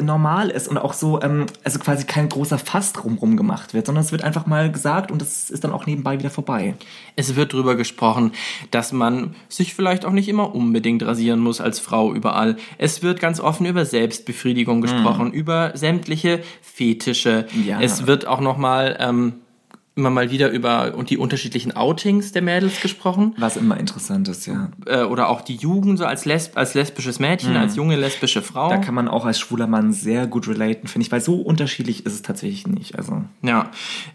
normal 0.00 0.50
ist 0.50 0.68
und 0.68 0.78
auch 0.78 0.92
so, 0.92 1.20
ähm, 1.22 1.46
also 1.64 1.78
quasi 1.78 2.04
kein 2.04 2.28
großer 2.28 2.58
Fass 2.58 2.92
drumrum 2.92 3.36
gemacht 3.36 3.74
wird, 3.74 3.86
sondern 3.86 4.04
es 4.04 4.12
wird 4.12 4.24
einfach 4.24 4.46
mal 4.46 4.70
gesagt 4.70 5.10
und 5.10 5.22
es 5.22 5.50
ist 5.50 5.64
dann 5.64 5.72
auch 5.72 5.86
nebenbei 5.86 6.18
wieder 6.18 6.30
vorbei. 6.30 6.74
Es 7.16 7.36
wird 7.36 7.52
drüber 7.52 7.76
gesprochen, 7.76 8.32
dass 8.70 8.92
man 8.92 9.34
sich 9.48 9.74
vielleicht 9.74 10.04
auch 10.04 10.12
nicht 10.12 10.28
immer 10.28 10.54
unbedingt 10.54 11.02
rasieren 11.04 11.40
muss 11.40 11.60
als 11.60 11.78
Frau 11.78 12.14
überall. 12.14 12.56
Es 12.78 13.02
wird 13.02 13.20
ganz 13.20 13.40
offen 13.40 13.66
über 13.66 13.84
Selbstbefriedigung 13.84 14.80
gesprochen, 14.80 15.32
über 15.32 15.72
sämtliche 15.74 16.40
Fetische. 16.62 17.46
Ja. 17.66 17.80
Es 17.80 18.06
wird 18.06 18.26
auch 18.26 18.40
nochmal 18.40 18.96
ähm, 19.00 19.34
immer 19.98 20.10
mal 20.10 20.30
wieder 20.30 20.50
über 20.50 20.94
und 20.94 21.10
die 21.10 21.18
unterschiedlichen 21.18 21.76
Outings 21.76 22.30
der 22.30 22.40
Mädels 22.40 22.80
gesprochen. 22.80 23.34
Was 23.36 23.56
immer 23.56 23.78
interessant 23.78 24.28
ist, 24.28 24.46
ja. 24.46 24.70
Äh, 24.86 25.02
oder 25.02 25.28
auch 25.28 25.40
die 25.40 25.56
Jugend 25.56 25.98
so 25.98 26.04
als, 26.04 26.24
lesb 26.24 26.56
als 26.56 26.74
lesbisches 26.74 27.18
Mädchen, 27.18 27.56
als 27.56 27.74
junge 27.74 27.96
lesbische 27.96 28.40
Frau. 28.40 28.70
Da 28.70 28.78
kann 28.78 28.94
man 28.94 29.08
auch 29.08 29.26
als 29.26 29.40
schwuler 29.40 29.66
Mann 29.66 29.92
sehr 29.92 30.28
gut 30.28 30.46
relaten, 30.46 30.86
finde 30.86 31.04
ich, 31.04 31.12
weil 31.12 31.20
so 31.20 31.40
unterschiedlich 31.40 32.06
ist 32.06 32.14
es 32.14 32.22
tatsächlich 32.22 32.68
nicht. 32.68 32.96
Also 32.96 33.24
Ja, 33.42 33.70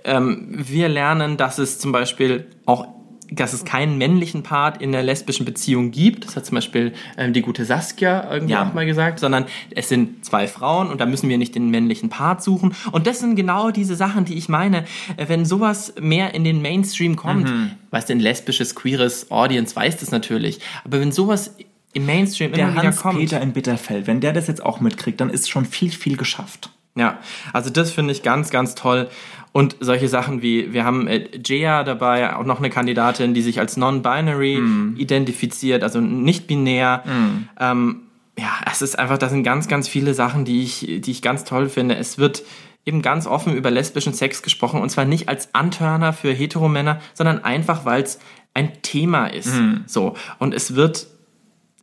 ähm, 0.05 0.47
wir 0.51 0.87
lernen, 0.87 1.35
dass 1.35 1.57
es 1.57 1.79
zum 1.79 1.91
Beispiel 1.91 2.47
auch, 2.65 2.87
dass 3.35 3.53
es 3.53 3.65
keinen 3.65 3.97
männlichen 3.97 4.43
Part 4.43 4.81
in 4.81 4.91
der 4.91 5.03
lesbischen 5.03 5.45
Beziehung 5.45 5.91
gibt. 5.91 6.25
Das 6.25 6.35
hat 6.35 6.45
zum 6.45 6.55
Beispiel 6.55 6.93
ähm, 7.17 7.33
die 7.33 7.41
gute 7.41 7.65
Saskia 7.65 8.31
irgendwie 8.31 8.53
Ja. 8.53 8.67
auch 8.67 8.73
mal 8.73 8.85
gesagt, 8.85 9.19
sondern 9.19 9.45
es 9.75 9.89
sind 9.89 10.23
zwei 10.25 10.47
Frauen 10.47 10.89
und 10.89 11.01
da 11.01 11.05
müssen 11.05 11.29
wir 11.29 11.37
nicht 11.37 11.55
den 11.55 11.69
männlichen 11.69 12.09
Part 12.09 12.43
suchen. 12.43 12.75
Und 12.91 13.07
das 13.07 13.19
sind 13.19 13.35
genau 13.35 13.71
diese 13.71 13.95
Sachen, 13.95 14.25
die 14.25 14.35
ich 14.35 14.49
meine. 14.49 14.85
Äh, 15.17 15.27
Wenn 15.27 15.45
sowas 15.45 15.93
mehr 15.99 16.33
in 16.33 16.43
den 16.43 16.61
Mainstream 16.61 17.15
kommt, 17.15 17.49
Mhm. 17.49 17.71
weißt 17.91 18.09
du, 18.09 18.13
ein 18.13 18.19
lesbisches, 18.19 18.75
queeres 18.75 19.31
Audience 19.31 19.75
weiß 19.75 19.97
das 19.97 20.11
natürlich, 20.11 20.59
aber 20.83 20.99
wenn 20.99 21.11
sowas 21.11 21.55
im 21.93 22.05
Mainstream 22.05 22.47
immer 22.53 22.57
der 22.57 22.71
wieder 22.73 22.91
kommt. 22.91 23.03
Hans-Peter 23.19 23.39
in 23.41 23.53
Bitterfeld, 23.53 24.07
wenn 24.07 24.19
der 24.19 24.33
das 24.33 24.47
jetzt 24.47 24.63
auch 24.65 24.79
mitkriegt, 24.79 25.21
dann 25.21 25.29
ist 25.29 25.49
schon 25.49 25.65
viel, 25.65 25.91
viel 25.91 26.17
geschafft. 26.17 26.71
Ja, 26.95 27.17
also 27.53 27.69
das 27.71 27.91
finde 27.91 28.11
ich 28.11 28.21
ganz, 28.23 28.49
ganz 28.51 28.75
toll. 28.75 29.09
Und 29.53 29.77
solche 29.79 30.09
Sachen 30.09 30.41
wie, 30.41 30.73
wir 30.73 30.83
haben 30.83 31.07
äh, 31.07 31.29
Jaya 31.45 31.83
dabei, 31.83 32.35
auch 32.35 32.43
noch 32.43 32.57
eine 32.59 32.69
Kandidatin, 32.69 33.33
die 33.33 33.41
sich 33.41 33.59
als 33.59 33.77
non-binary 33.77 34.59
identifiziert, 34.97 35.83
also 35.83 36.01
nicht 36.01 36.47
binär. 36.47 37.03
Ähm, 37.59 38.01
ja, 38.37 38.49
es 38.69 38.81
ist 38.81 38.97
einfach, 38.97 39.19
das 39.19 39.31
sind 39.31 39.43
ganz, 39.43 39.67
ganz 39.67 39.87
viele 39.87 40.15
Sachen, 40.15 40.43
die 40.43 40.63
ich, 40.63 41.01
die 41.01 41.11
ich 41.11 41.21
ganz 41.21 41.43
toll 41.43 41.69
finde. 41.69 41.95
Es 41.95 42.17
wird 42.17 42.43
eben 42.85 43.01
ganz 43.03 43.27
offen 43.27 43.55
über 43.55 43.71
lesbischen 43.71 44.13
Sex 44.13 44.41
gesprochen 44.41 44.81
und 44.81 44.89
zwar 44.89 45.05
nicht 45.05 45.29
als 45.29 45.53
Antörner 45.53 46.13
für 46.13 46.33
Heteromänner, 46.33 46.99
sondern 47.13 47.43
einfach, 47.43 47.85
weil 47.85 48.03
es 48.03 48.19
ein 48.53 48.81
Thema 48.81 49.27
ist. 49.27 49.53
So. 49.85 50.15
Und 50.39 50.53
es 50.53 50.75
wird 50.75 51.07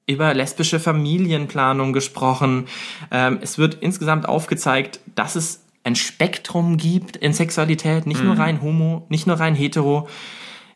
über 0.06 0.34
lesbische 0.34 0.80
Familienplanung 0.80 1.92
gesprochen. 1.92 2.66
Ähm, 3.12 3.38
es 3.42 3.58
wird 3.58 3.76
insgesamt 3.80 4.28
aufgezeigt, 4.28 5.00
dass 5.14 5.36
es 5.36 5.59
ein 5.84 5.96
Spektrum 5.96 6.76
gibt 6.76 7.16
in 7.16 7.32
Sexualität, 7.32 8.06
nicht 8.06 8.22
nur 8.22 8.38
rein 8.38 8.60
homo, 8.62 9.06
nicht 9.08 9.26
nur 9.26 9.40
rein 9.40 9.54
hetero. 9.54 10.08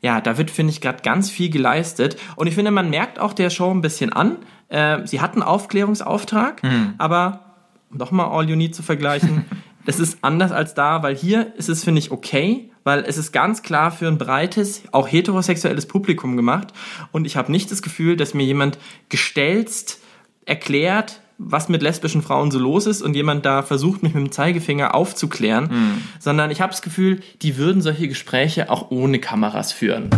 Ja, 0.01 0.21
da 0.21 0.39
wird, 0.39 0.51
finde 0.51 0.73
ich, 0.73 0.81
gerade 0.81 1.03
ganz 1.03 1.31
viel 1.31 1.51
geleistet. 1.51 2.17
Und 2.37 2.47
ich 2.47 2.55
finde, 2.55 2.71
man 2.71 2.91
merkt 2.91 3.19
auch 3.19 3.33
der 3.33 3.51
Show 3.51 3.71
ein 3.71 3.81
bisschen 3.81 4.13
an. 4.13 4.37
Äh, 4.69 5.07
sie 5.07 5.21
hat 5.21 5.33
einen 5.33 5.43
Aufklärungsauftrag, 5.43 6.63
aber 6.99 7.57
nochmal 7.91 8.27
All 8.31 8.49
You 8.49 8.57
Need 8.57 8.75
zu 8.75 8.83
vergleichen, 8.83 9.45
das 9.87 10.01
ist 10.01 10.19
anders 10.23 10.53
als 10.53 10.75
da, 10.75 11.03
weil 11.03 11.15
hier 11.15 11.55
ist 11.57 11.69
es, 11.69 11.85
finde 11.85 12.01
ich, 12.01 12.11
okay, 12.11 12.71
weil 12.85 13.05
es 13.07 13.17
ist 13.17 13.33
ganz 13.33 13.63
klar 13.63 13.91
für 13.91 14.09
ein 14.09 14.19
breites, 14.19 14.83
auch 14.93 15.09
heterosexuelles 15.09 15.87
Publikum 15.87 16.37
gemacht. 16.37 16.69
Und 17.13 17.27
ich 17.27 17.37
habe 17.37 17.51
nicht 17.51 17.71
das 17.71 17.83
Gefühl, 17.83 18.17
dass 18.17 18.35
mir 18.35 18.45
jemand 18.45 18.79
gestelzt 19.09 20.03
erklärt, 20.45 21.23
was 21.39 21.69
mit 21.69 21.83
lesbischen 21.83 22.23
Frauen 22.23 22.51
so 22.51 22.59
los 22.59 22.87
ist 22.87 23.03
und 23.03 23.15
jemand 23.15 23.45
da 23.45 23.63
versucht, 23.63 24.03
mich 24.03 24.15
mit 24.15 24.25
dem 24.25 24.33
Zeigefinger 24.33 24.95
aufzuklären, 24.95 26.03
sondern 26.19 26.51
ich 26.51 26.61
habe 26.61 26.71
das 26.71 26.83
Gefühl, 26.83 27.21
die 27.43 27.57
würden 27.57 27.83
solche 27.83 28.09
Gespräche 28.09 28.71
auch 28.71 28.91
ohne 28.91 29.19
Kameras 29.19 29.73
führen. 29.73 30.11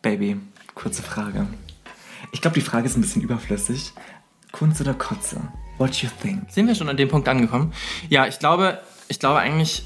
Baby, 0.00 0.36
kurze 0.74 1.02
Frage. 1.02 1.46
Ich 2.32 2.40
glaube, 2.40 2.54
die 2.54 2.62
Frage 2.62 2.86
ist 2.86 2.96
ein 2.96 3.02
bisschen 3.02 3.22
überflüssig. 3.22 3.92
Kunst 4.52 4.80
oder 4.80 4.94
Kotze? 4.94 5.40
What 5.78 5.94
you 6.02 6.08
think? 6.20 6.50
Sind 6.50 6.66
wir 6.66 6.74
schon 6.74 6.88
an 6.88 6.96
dem 6.96 7.08
Punkt 7.08 7.28
angekommen? 7.28 7.72
Ja, 8.08 8.26
ich 8.26 8.38
glaube, 8.38 8.80
ich 9.08 9.18
glaube 9.18 9.38
eigentlich, 9.38 9.84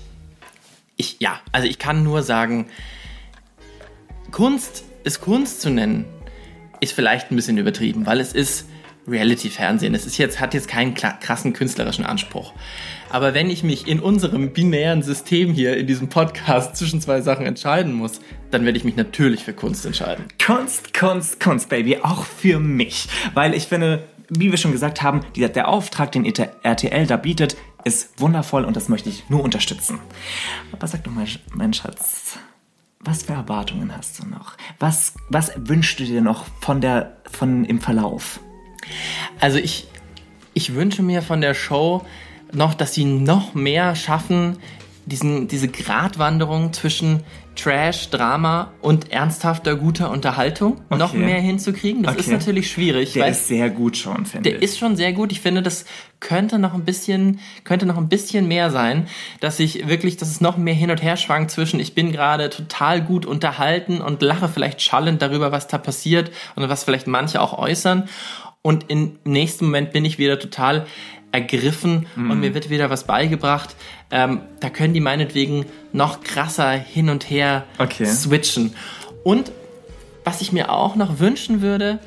ich, 0.96 1.16
ja, 1.20 1.40
also 1.52 1.68
ich 1.68 1.78
kann 1.78 2.02
nur 2.02 2.22
sagen, 2.22 2.66
Kunst, 4.30 4.84
es 5.04 5.20
Kunst 5.20 5.60
zu 5.60 5.70
nennen, 5.70 6.04
ist 6.80 6.92
vielleicht 6.92 7.30
ein 7.30 7.36
bisschen 7.36 7.58
übertrieben, 7.58 8.06
weil 8.06 8.20
es 8.20 8.32
ist 8.32 8.66
Reality-Fernsehen. 9.08 9.94
Es 9.94 10.06
ist 10.06 10.18
jetzt, 10.18 10.40
hat 10.40 10.54
jetzt 10.54 10.68
keinen 10.68 10.94
krassen 10.94 11.52
künstlerischen 11.52 12.04
Anspruch. 12.04 12.52
Aber 13.08 13.34
wenn 13.34 13.50
ich 13.50 13.62
mich 13.62 13.86
in 13.86 14.00
unserem 14.00 14.52
binären 14.52 15.02
System 15.02 15.52
hier 15.52 15.76
in 15.76 15.86
diesem 15.86 16.08
Podcast 16.08 16.76
zwischen 16.76 17.00
zwei 17.00 17.20
Sachen 17.20 17.46
entscheiden 17.46 17.92
muss, 17.92 18.20
dann 18.50 18.64
werde 18.64 18.78
ich 18.78 18.84
mich 18.84 18.96
natürlich 18.96 19.44
für 19.44 19.52
Kunst 19.52 19.86
entscheiden. 19.86 20.24
Kunst, 20.44 20.92
Kunst, 20.92 21.40
Kunst, 21.40 21.68
Baby, 21.68 21.98
auch 21.98 22.24
für 22.24 22.58
mich. 22.58 23.08
Weil 23.34 23.54
ich 23.54 23.66
finde, 23.66 24.04
wie 24.28 24.50
wir 24.50 24.58
schon 24.58 24.72
gesagt 24.72 25.02
haben, 25.02 25.20
dieser, 25.36 25.48
der 25.48 25.68
Auftrag, 25.68 26.12
den 26.12 26.24
RTL 26.24 27.06
da 27.06 27.16
bietet, 27.16 27.56
ist 27.84 28.20
wundervoll 28.20 28.64
und 28.64 28.74
das 28.74 28.88
möchte 28.88 29.08
ich 29.08 29.30
nur 29.30 29.44
unterstützen. 29.44 30.00
Aber 30.72 30.88
sag 30.88 31.04
doch 31.04 31.12
mal, 31.12 31.26
mein 31.54 31.72
Schatz, 31.72 32.38
was 33.06 33.22
für 33.22 33.34
Erwartungen 33.34 33.96
hast 33.96 34.18
du 34.18 34.26
noch? 34.26 34.54
Was, 34.78 35.14
was 35.28 35.52
wünschst 35.56 36.00
du 36.00 36.04
dir 36.04 36.20
noch 36.20 36.44
von 36.60 36.80
der, 36.80 37.16
von 37.30 37.64
im 37.64 37.80
Verlauf? 37.80 38.40
Also 39.40 39.58
ich, 39.58 39.88
ich 40.54 40.74
wünsche 40.74 41.02
mir 41.02 41.22
von 41.22 41.40
der 41.40 41.54
Show 41.54 42.04
noch, 42.52 42.74
dass 42.74 42.94
sie 42.94 43.04
noch 43.04 43.54
mehr 43.54 43.94
schaffen, 43.94 44.58
diesen, 45.04 45.48
diese 45.48 45.68
Gratwanderung 45.68 46.72
zwischen 46.72 47.22
Trash, 47.56 48.10
Drama 48.10 48.72
und 48.82 49.10
ernsthafter, 49.10 49.74
guter 49.76 50.10
Unterhaltung 50.10 50.80
noch 50.90 51.12
Okay. 51.14 51.18
mehr 51.24 51.40
hinzukriegen. 51.40 52.02
Das 52.04 52.14
ist 52.16 52.26
Okay. 52.28 52.36
natürlich 52.36 52.70
schwierig. 52.70 53.14
Der 53.14 53.28
ist 53.28 53.48
sehr 53.48 53.70
gut 53.70 53.96
schon, 53.96 54.26
finde 54.26 54.50
der 54.50 54.58
ich. 54.58 54.62
ist 54.64 54.78
schon 54.78 54.94
sehr 54.96 55.12
gut. 55.12 55.32
Ich 55.32 55.40
finde, 55.40 55.62
das 55.62 55.84
könnte 56.20 56.58
noch 56.58 56.74
ein 56.74 56.84
bisschen, 56.84 57.40
könnte 57.64 57.86
noch 57.86 57.96
ein 57.96 58.08
bisschen 58.08 58.46
mehr 58.46 58.70
sein, 58.70 59.08
dass 59.40 59.58
ich 59.58 59.88
wirklich, 59.88 60.16
dass 60.16 60.30
es 60.30 60.40
noch 60.40 60.56
mehr 60.56 60.74
hin 60.74 60.90
und 60.90 61.02
her 61.02 61.16
schwankt 61.16 61.50
zwischen, 61.50 61.80
ich 61.80 61.94
bin 61.94 62.12
gerade 62.12 62.50
total 62.50 63.02
gut 63.02 63.26
unterhalten 63.26 64.00
und 64.00 64.22
lache 64.22 64.48
vielleicht 64.48 64.80
schallend 64.82 65.20
darüber, 65.22 65.50
was 65.50 65.66
da 65.66 65.78
passiert 65.78 66.30
und 66.54 66.68
was 66.68 66.84
vielleicht 66.84 67.06
manche 67.06 67.40
auch 67.40 67.58
äußern. 67.58 68.08
Und 68.62 68.86
im 68.90 69.18
nächsten 69.24 69.66
Moment 69.66 69.92
bin 69.92 70.04
ich 70.04 70.18
wieder 70.18 70.38
total 70.40 70.86
ergriffen 71.36 72.06
und 72.16 72.40
mir 72.40 72.54
wird 72.54 72.70
wieder 72.70 72.88
was 72.90 73.04
beigebracht. 73.04 73.76
Ähm, 74.10 74.40
da 74.60 74.70
können 74.70 74.94
die 74.94 75.00
meinetwegen 75.00 75.66
noch 75.92 76.22
krasser 76.22 76.70
hin 76.72 77.10
und 77.10 77.28
her 77.30 77.64
Okay. 77.78 78.06
switchen. 78.06 78.74
Und 79.22 79.52
was 80.24 80.40
ich 80.40 80.52
mir 80.52 80.70
auch 80.70 80.96
noch 80.96 81.18
wünschen 81.18 81.60
würde, 81.60 81.98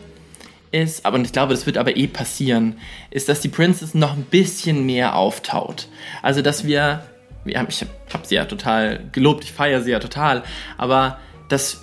ist, 0.72 1.06
aber 1.06 1.20
ich 1.20 1.32
glaube, 1.32 1.54
das 1.54 1.65
wird 1.65 1.78
aber 1.78 1.96
eh 1.98 2.08
passieren, 2.08 2.78
ist, 3.12 3.28
dass 3.30 3.42
die 3.42 3.50
Princess 3.50 3.94
noch 3.94 4.13
ein 4.13 4.24
bisschen 4.24 4.86
mehr 4.86 5.15
auftaut. 5.15 5.88
Also, 6.22 6.42
dass 6.42 6.65
wir, 6.65 7.04
wir 7.44 7.58
haben, 7.60 7.68
ich 7.70 7.86
habe 8.13 8.26
sie 8.28 8.36
ja 8.36 8.46
total 8.46 9.02
gelobt, 9.12 9.44
ich 9.44 9.52
feiere 9.52 9.82
sie 9.82 9.92
ja 9.92 10.00
total, 10.00 10.44
aber 10.78 11.20
dass 11.50 11.82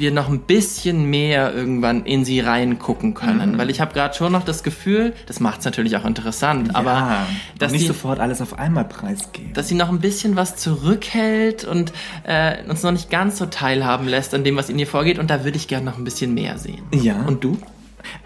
wir 0.00 0.10
noch 0.12 0.28
ein 0.28 0.40
bisschen 0.40 1.04
mehr 1.10 1.54
irgendwann 1.54 2.04
in 2.04 2.24
sie 2.24 2.40
reingucken 2.40 3.14
können, 3.14 3.52
Mhm. 3.52 3.58
weil 3.58 3.70
ich 3.70 3.80
habe 3.80 3.94
gerade 3.94 4.14
schon 4.14 4.32
noch 4.32 4.44
das 4.44 4.62
Gefühl, 4.62 5.12
das 5.26 5.40
macht 5.40 5.60
es 5.60 5.64
natürlich 5.64 5.96
auch 5.96 6.04
interessant, 6.04 6.74
aber 6.74 6.90
ja, 6.92 7.26
dass 7.58 7.70
und 7.70 7.72
nicht 7.74 7.82
die, 7.84 7.88
sofort 7.88 8.20
alles 8.20 8.40
auf 8.40 8.58
einmal 8.58 8.84
preisgeben. 8.84 9.52
dass 9.54 9.68
sie 9.68 9.74
noch 9.74 9.88
ein 9.90 10.00
bisschen 10.00 10.36
was 10.36 10.56
zurückhält 10.56 11.64
und 11.64 11.92
äh, 12.24 12.62
uns 12.68 12.82
noch 12.82 12.92
nicht 12.92 13.10
ganz 13.10 13.38
so 13.38 13.46
teilhaben 13.46 14.06
lässt 14.08 14.34
an 14.34 14.44
dem, 14.44 14.56
was 14.56 14.68
in 14.68 14.78
ihr 14.78 14.86
vorgeht. 14.86 15.18
Und 15.18 15.30
da 15.30 15.44
würde 15.44 15.56
ich 15.56 15.68
gerne 15.68 15.84
noch 15.86 15.98
ein 15.98 16.04
bisschen 16.04 16.34
mehr 16.34 16.58
sehen. 16.58 16.82
Ja. 16.92 17.16
Und 17.26 17.44
du? 17.44 17.58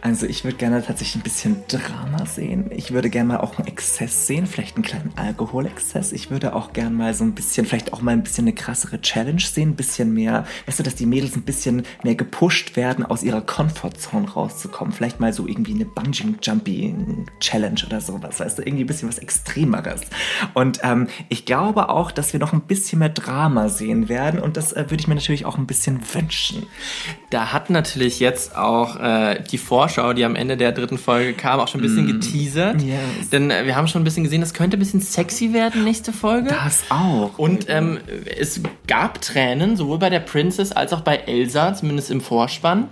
Also 0.00 0.26
ich 0.26 0.44
würde 0.44 0.56
gerne 0.56 0.84
tatsächlich 0.84 1.16
ein 1.16 1.22
bisschen 1.22 1.62
Drama 1.68 2.26
sehen. 2.26 2.70
Ich 2.70 2.92
würde 2.92 3.10
gerne 3.10 3.28
mal 3.28 3.40
auch 3.40 3.58
einen 3.58 3.68
Exzess 3.68 4.26
sehen, 4.26 4.46
vielleicht 4.46 4.76
einen 4.76 4.84
kleinen 4.84 5.12
Alkoholexzess. 5.16 6.12
Ich 6.12 6.30
würde 6.30 6.54
auch 6.54 6.72
gerne 6.72 6.94
mal 6.94 7.14
so 7.14 7.24
ein 7.24 7.34
bisschen, 7.34 7.66
vielleicht 7.66 7.92
auch 7.92 8.02
mal 8.02 8.12
ein 8.12 8.22
bisschen 8.22 8.44
eine 8.44 8.54
krassere 8.54 9.00
Challenge 9.00 9.40
sehen, 9.40 9.70
ein 9.70 9.76
bisschen 9.76 10.12
mehr, 10.12 10.44
weißt 10.66 10.78
du, 10.78 10.82
dass 10.82 10.94
die 10.94 11.06
Mädels 11.06 11.36
ein 11.36 11.42
bisschen 11.42 11.84
mehr 12.02 12.14
gepusht 12.14 12.76
werden, 12.76 13.04
aus 13.04 13.22
ihrer 13.22 13.40
Comfortzone 13.40 14.30
rauszukommen. 14.30 14.92
Vielleicht 14.92 15.20
mal 15.20 15.32
so 15.32 15.46
irgendwie 15.46 15.74
eine 15.74 15.84
Bungee-Jumping-Challenge 15.84 17.82
oder 17.86 18.00
sowas, 18.00 18.40
weißt 18.40 18.58
du, 18.58 18.62
irgendwie 18.62 18.84
ein 18.84 18.88
bisschen 18.88 19.08
was 19.08 19.18
Extremeres. 19.18 20.02
Und 20.54 20.80
ähm, 20.82 21.08
ich 21.28 21.44
glaube 21.44 21.88
auch, 21.88 22.10
dass 22.10 22.32
wir 22.32 22.40
noch 22.40 22.52
ein 22.52 22.62
bisschen 22.62 22.98
mehr 22.98 23.08
Drama 23.08 23.68
sehen 23.68 24.08
werden 24.08 24.40
und 24.40 24.56
das 24.56 24.72
äh, 24.72 24.84
würde 24.88 25.00
ich 25.00 25.08
mir 25.08 25.14
natürlich 25.14 25.44
auch 25.44 25.58
ein 25.58 25.66
bisschen 25.66 26.00
wünschen. 26.14 26.66
Da 27.30 27.52
hat 27.52 27.70
natürlich 27.70 28.20
jetzt 28.20 28.56
auch 28.56 28.96
äh, 28.96 29.42
die 29.42 29.58
Vorschau, 29.72 30.12
die 30.12 30.22
am 30.26 30.36
Ende 30.36 30.58
der 30.58 30.70
dritten 30.72 30.98
Folge 30.98 31.32
kam, 31.32 31.58
auch 31.58 31.66
schon 31.66 31.80
ein 31.80 31.84
bisschen 31.84 32.04
mm. 32.04 32.20
geteasert. 32.20 32.82
Yes. 32.82 33.30
Denn 33.30 33.50
äh, 33.50 33.64
wir 33.64 33.74
haben 33.74 33.88
schon 33.88 34.02
ein 34.02 34.04
bisschen 34.04 34.22
gesehen, 34.22 34.42
das 34.42 34.52
könnte 34.52 34.76
ein 34.76 34.80
bisschen 34.80 35.00
sexy 35.00 35.54
werden 35.54 35.82
nächste 35.82 36.12
Folge. 36.12 36.50
Das 36.50 36.84
auch. 36.90 37.38
Und 37.38 37.70
ähm, 37.70 37.98
es 38.38 38.60
gab 38.86 39.22
Tränen, 39.22 39.78
sowohl 39.78 39.98
bei 39.98 40.10
der 40.10 40.20
Princess 40.20 40.72
als 40.72 40.92
auch 40.92 41.00
bei 41.00 41.16
Elsa, 41.16 41.72
zumindest 41.72 42.10
im 42.10 42.20
Vorspann. 42.20 42.90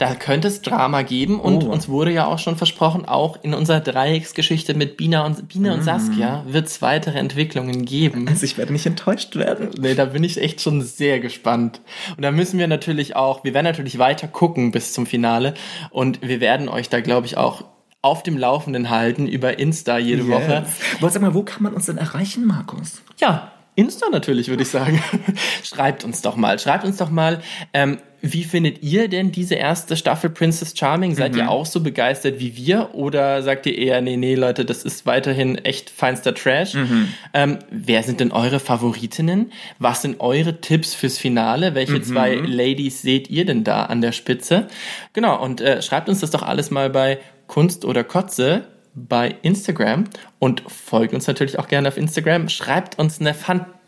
Da 0.00 0.14
könnte 0.14 0.48
es 0.48 0.62
Drama 0.62 1.02
geben 1.02 1.38
und 1.38 1.62
oh. 1.62 1.70
uns 1.70 1.86
wurde 1.86 2.10
ja 2.10 2.24
auch 2.24 2.38
schon 2.38 2.56
versprochen, 2.56 3.04
auch 3.04 3.36
in 3.42 3.52
unserer 3.52 3.80
Dreiecksgeschichte 3.80 4.72
mit 4.72 4.96
Bina 4.96 5.26
und, 5.26 5.46
Bina 5.46 5.72
mm. 5.72 5.74
und 5.74 5.82
Saskia 5.82 6.42
wird 6.48 6.68
es 6.68 6.80
weitere 6.80 7.18
Entwicklungen 7.18 7.84
geben. 7.84 8.26
Also 8.26 8.44
ich 8.46 8.56
werde 8.56 8.72
nicht 8.72 8.86
enttäuscht 8.86 9.36
werden. 9.36 9.68
Nee, 9.78 9.94
da 9.94 10.06
bin 10.06 10.24
ich 10.24 10.40
echt 10.40 10.62
schon 10.62 10.80
sehr 10.80 11.20
gespannt. 11.20 11.82
Und 12.16 12.22
da 12.22 12.30
müssen 12.30 12.58
wir 12.58 12.66
natürlich 12.66 13.14
auch, 13.14 13.44
wir 13.44 13.52
werden 13.52 13.66
natürlich 13.66 13.98
weiter 13.98 14.26
gucken 14.26 14.70
bis 14.70 14.94
zum 14.94 15.04
Finale 15.04 15.52
und 15.90 16.22
wir 16.22 16.40
werden 16.40 16.70
euch 16.70 16.88
da, 16.88 17.02
glaube 17.02 17.26
ich, 17.26 17.36
auch 17.36 17.64
auf 18.00 18.22
dem 18.22 18.38
Laufenden 18.38 18.88
halten 18.88 19.26
über 19.26 19.58
Insta 19.58 19.98
jede 19.98 20.22
yes. 20.22 20.30
Woche. 20.30 20.64
Aber 20.98 21.10
sag 21.10 21.20
mal, 21.20 21.34
wo 21.34 21.42
kann 21.42 21.62
man 21.62 21.74
uns 21.74 21.84
denn 21.84 21.98
erreichen, 21.98 22.46
Markus? 22.46 23.02
Ja, 23.18 23.52
Insta 23.74 24.06
natürlich, 24.10 24.48
würde 24.48 24.62
ich 24.62 24.70
sagen. 24.70 25.02
Schreibt 25.62 26.04
uns 26.04 26.22
doch 26.22 26.36
mal. 26.36 26.58
Schreibt 26.58 26.84
uns 26.84 26.96
doch 26.96 27.10
mal, 27.10 27.42
ähm, 27.74 27.98
wie 28.22 28.44
findet 28.44 28.82
ihr 28.82 29.08
denn 29.08 29.32
diese 29.32 29.54
erste 29.54 29.96
Staffel 29.96 30.30
Princess 30.30 30.74
Charming? 30.76 31.14
Seid 31.14 31.32
mhm. 31.32 31.38
ihr 31.38 31.50
auch 31.50 31.66
so 31.66 31.80
begeistert 31.80 32.38
wie 32.38 32.56
wir? 32.56 32.94
Oder 32.94 33.42
sagt 33.42 33.66
ihr 33.66 33.76
eher, 33.76 34.00
nee, 34.00 34.16
nee, 34.16 34.34
Leute, 34.34 34.64
das 34.64 34.84
ist 34.84 35.06
weiterhin 35.06 35.56
echt 35.58 35.90
feinster 35.90 36.34
Trash? 36.34 36.74
Mhm. 36.74 37.08
Ähm, 37.32 37.58
wer 37.70 38.02
sind 38.02 38.20
denn 38.20 38.32
eure 38.32 38.60
Favoritinnen? 38.60 39.52
Was 39.78 40.02
sind 40.02 40.20
eure 40.20 40.60
Tipps 40.60 40.94
fürs 40.94 41.18
Finale? 41.18 41.74
Welche 41.74 41.94
mhm. 41.94 42.02
zwei 42.02 42.34
Ladies 42.34 43.02
seht 43.02 43.30
ihr 43.30 43.44
denn 43.44 43.64
da 43.64 43.84
an 43.84 44.00
der 44.00 44.12
Spitze? 44.12 44.68
Genau, 45.12 45.42
und 45.42 45.60
äh, 45.60 45.80
schreibt 45.82 46.08
uns 46.08 46.20
das 46.20 46.30
doch 46.30 46.42
alles 46.42 46.70
mal 46.70 46.90
bei 46.90 47.18
Kunst 47.46 47.84
oder 47.84 48.04
Kotze 48.04 48.66
bei 48.94 49.36
Instagram 49.42 50.04
und 50.38 50.62
folgt 50.66 51.14
uns 51.14 51.26
natürlich 51.26 51.58
auch 51.58 51.68
gerne 51.68 51.88
auf 51.88 51.96
Instagram. 51.96 52.48
Schreibt 52.48 52.98
uns 52.98 53.20
eine 53.20 53.34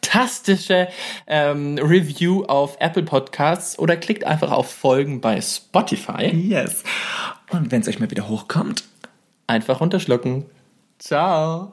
fantastische 0.03 0.89
ähm, 1.27 1.79
Review 1.79 2.45
auf 2.45 2.77
Apple 2.81 3.03
Podcasts 3.03 3.79
oder 3.79 3.97
klickt 3.97 4.25
einfach 4.25 4.51
auf 4.51 4.71
Folgen 4.73 5.21
bei 5.21 5.41
Spotify. 5.41 6.27
Yes. 6.27 6.83
Und 7.51 7.71
wenn 7.71 7.81
es 7.81 7.89
euch 7.89 7.99
mal 7.99 8.11
wieder 8.11 8.29
hochkommt, 8.29 8.85
einfach 9.47 9.81
runterschlucken. 9.81 10.45
Ciao. 10.99 11.71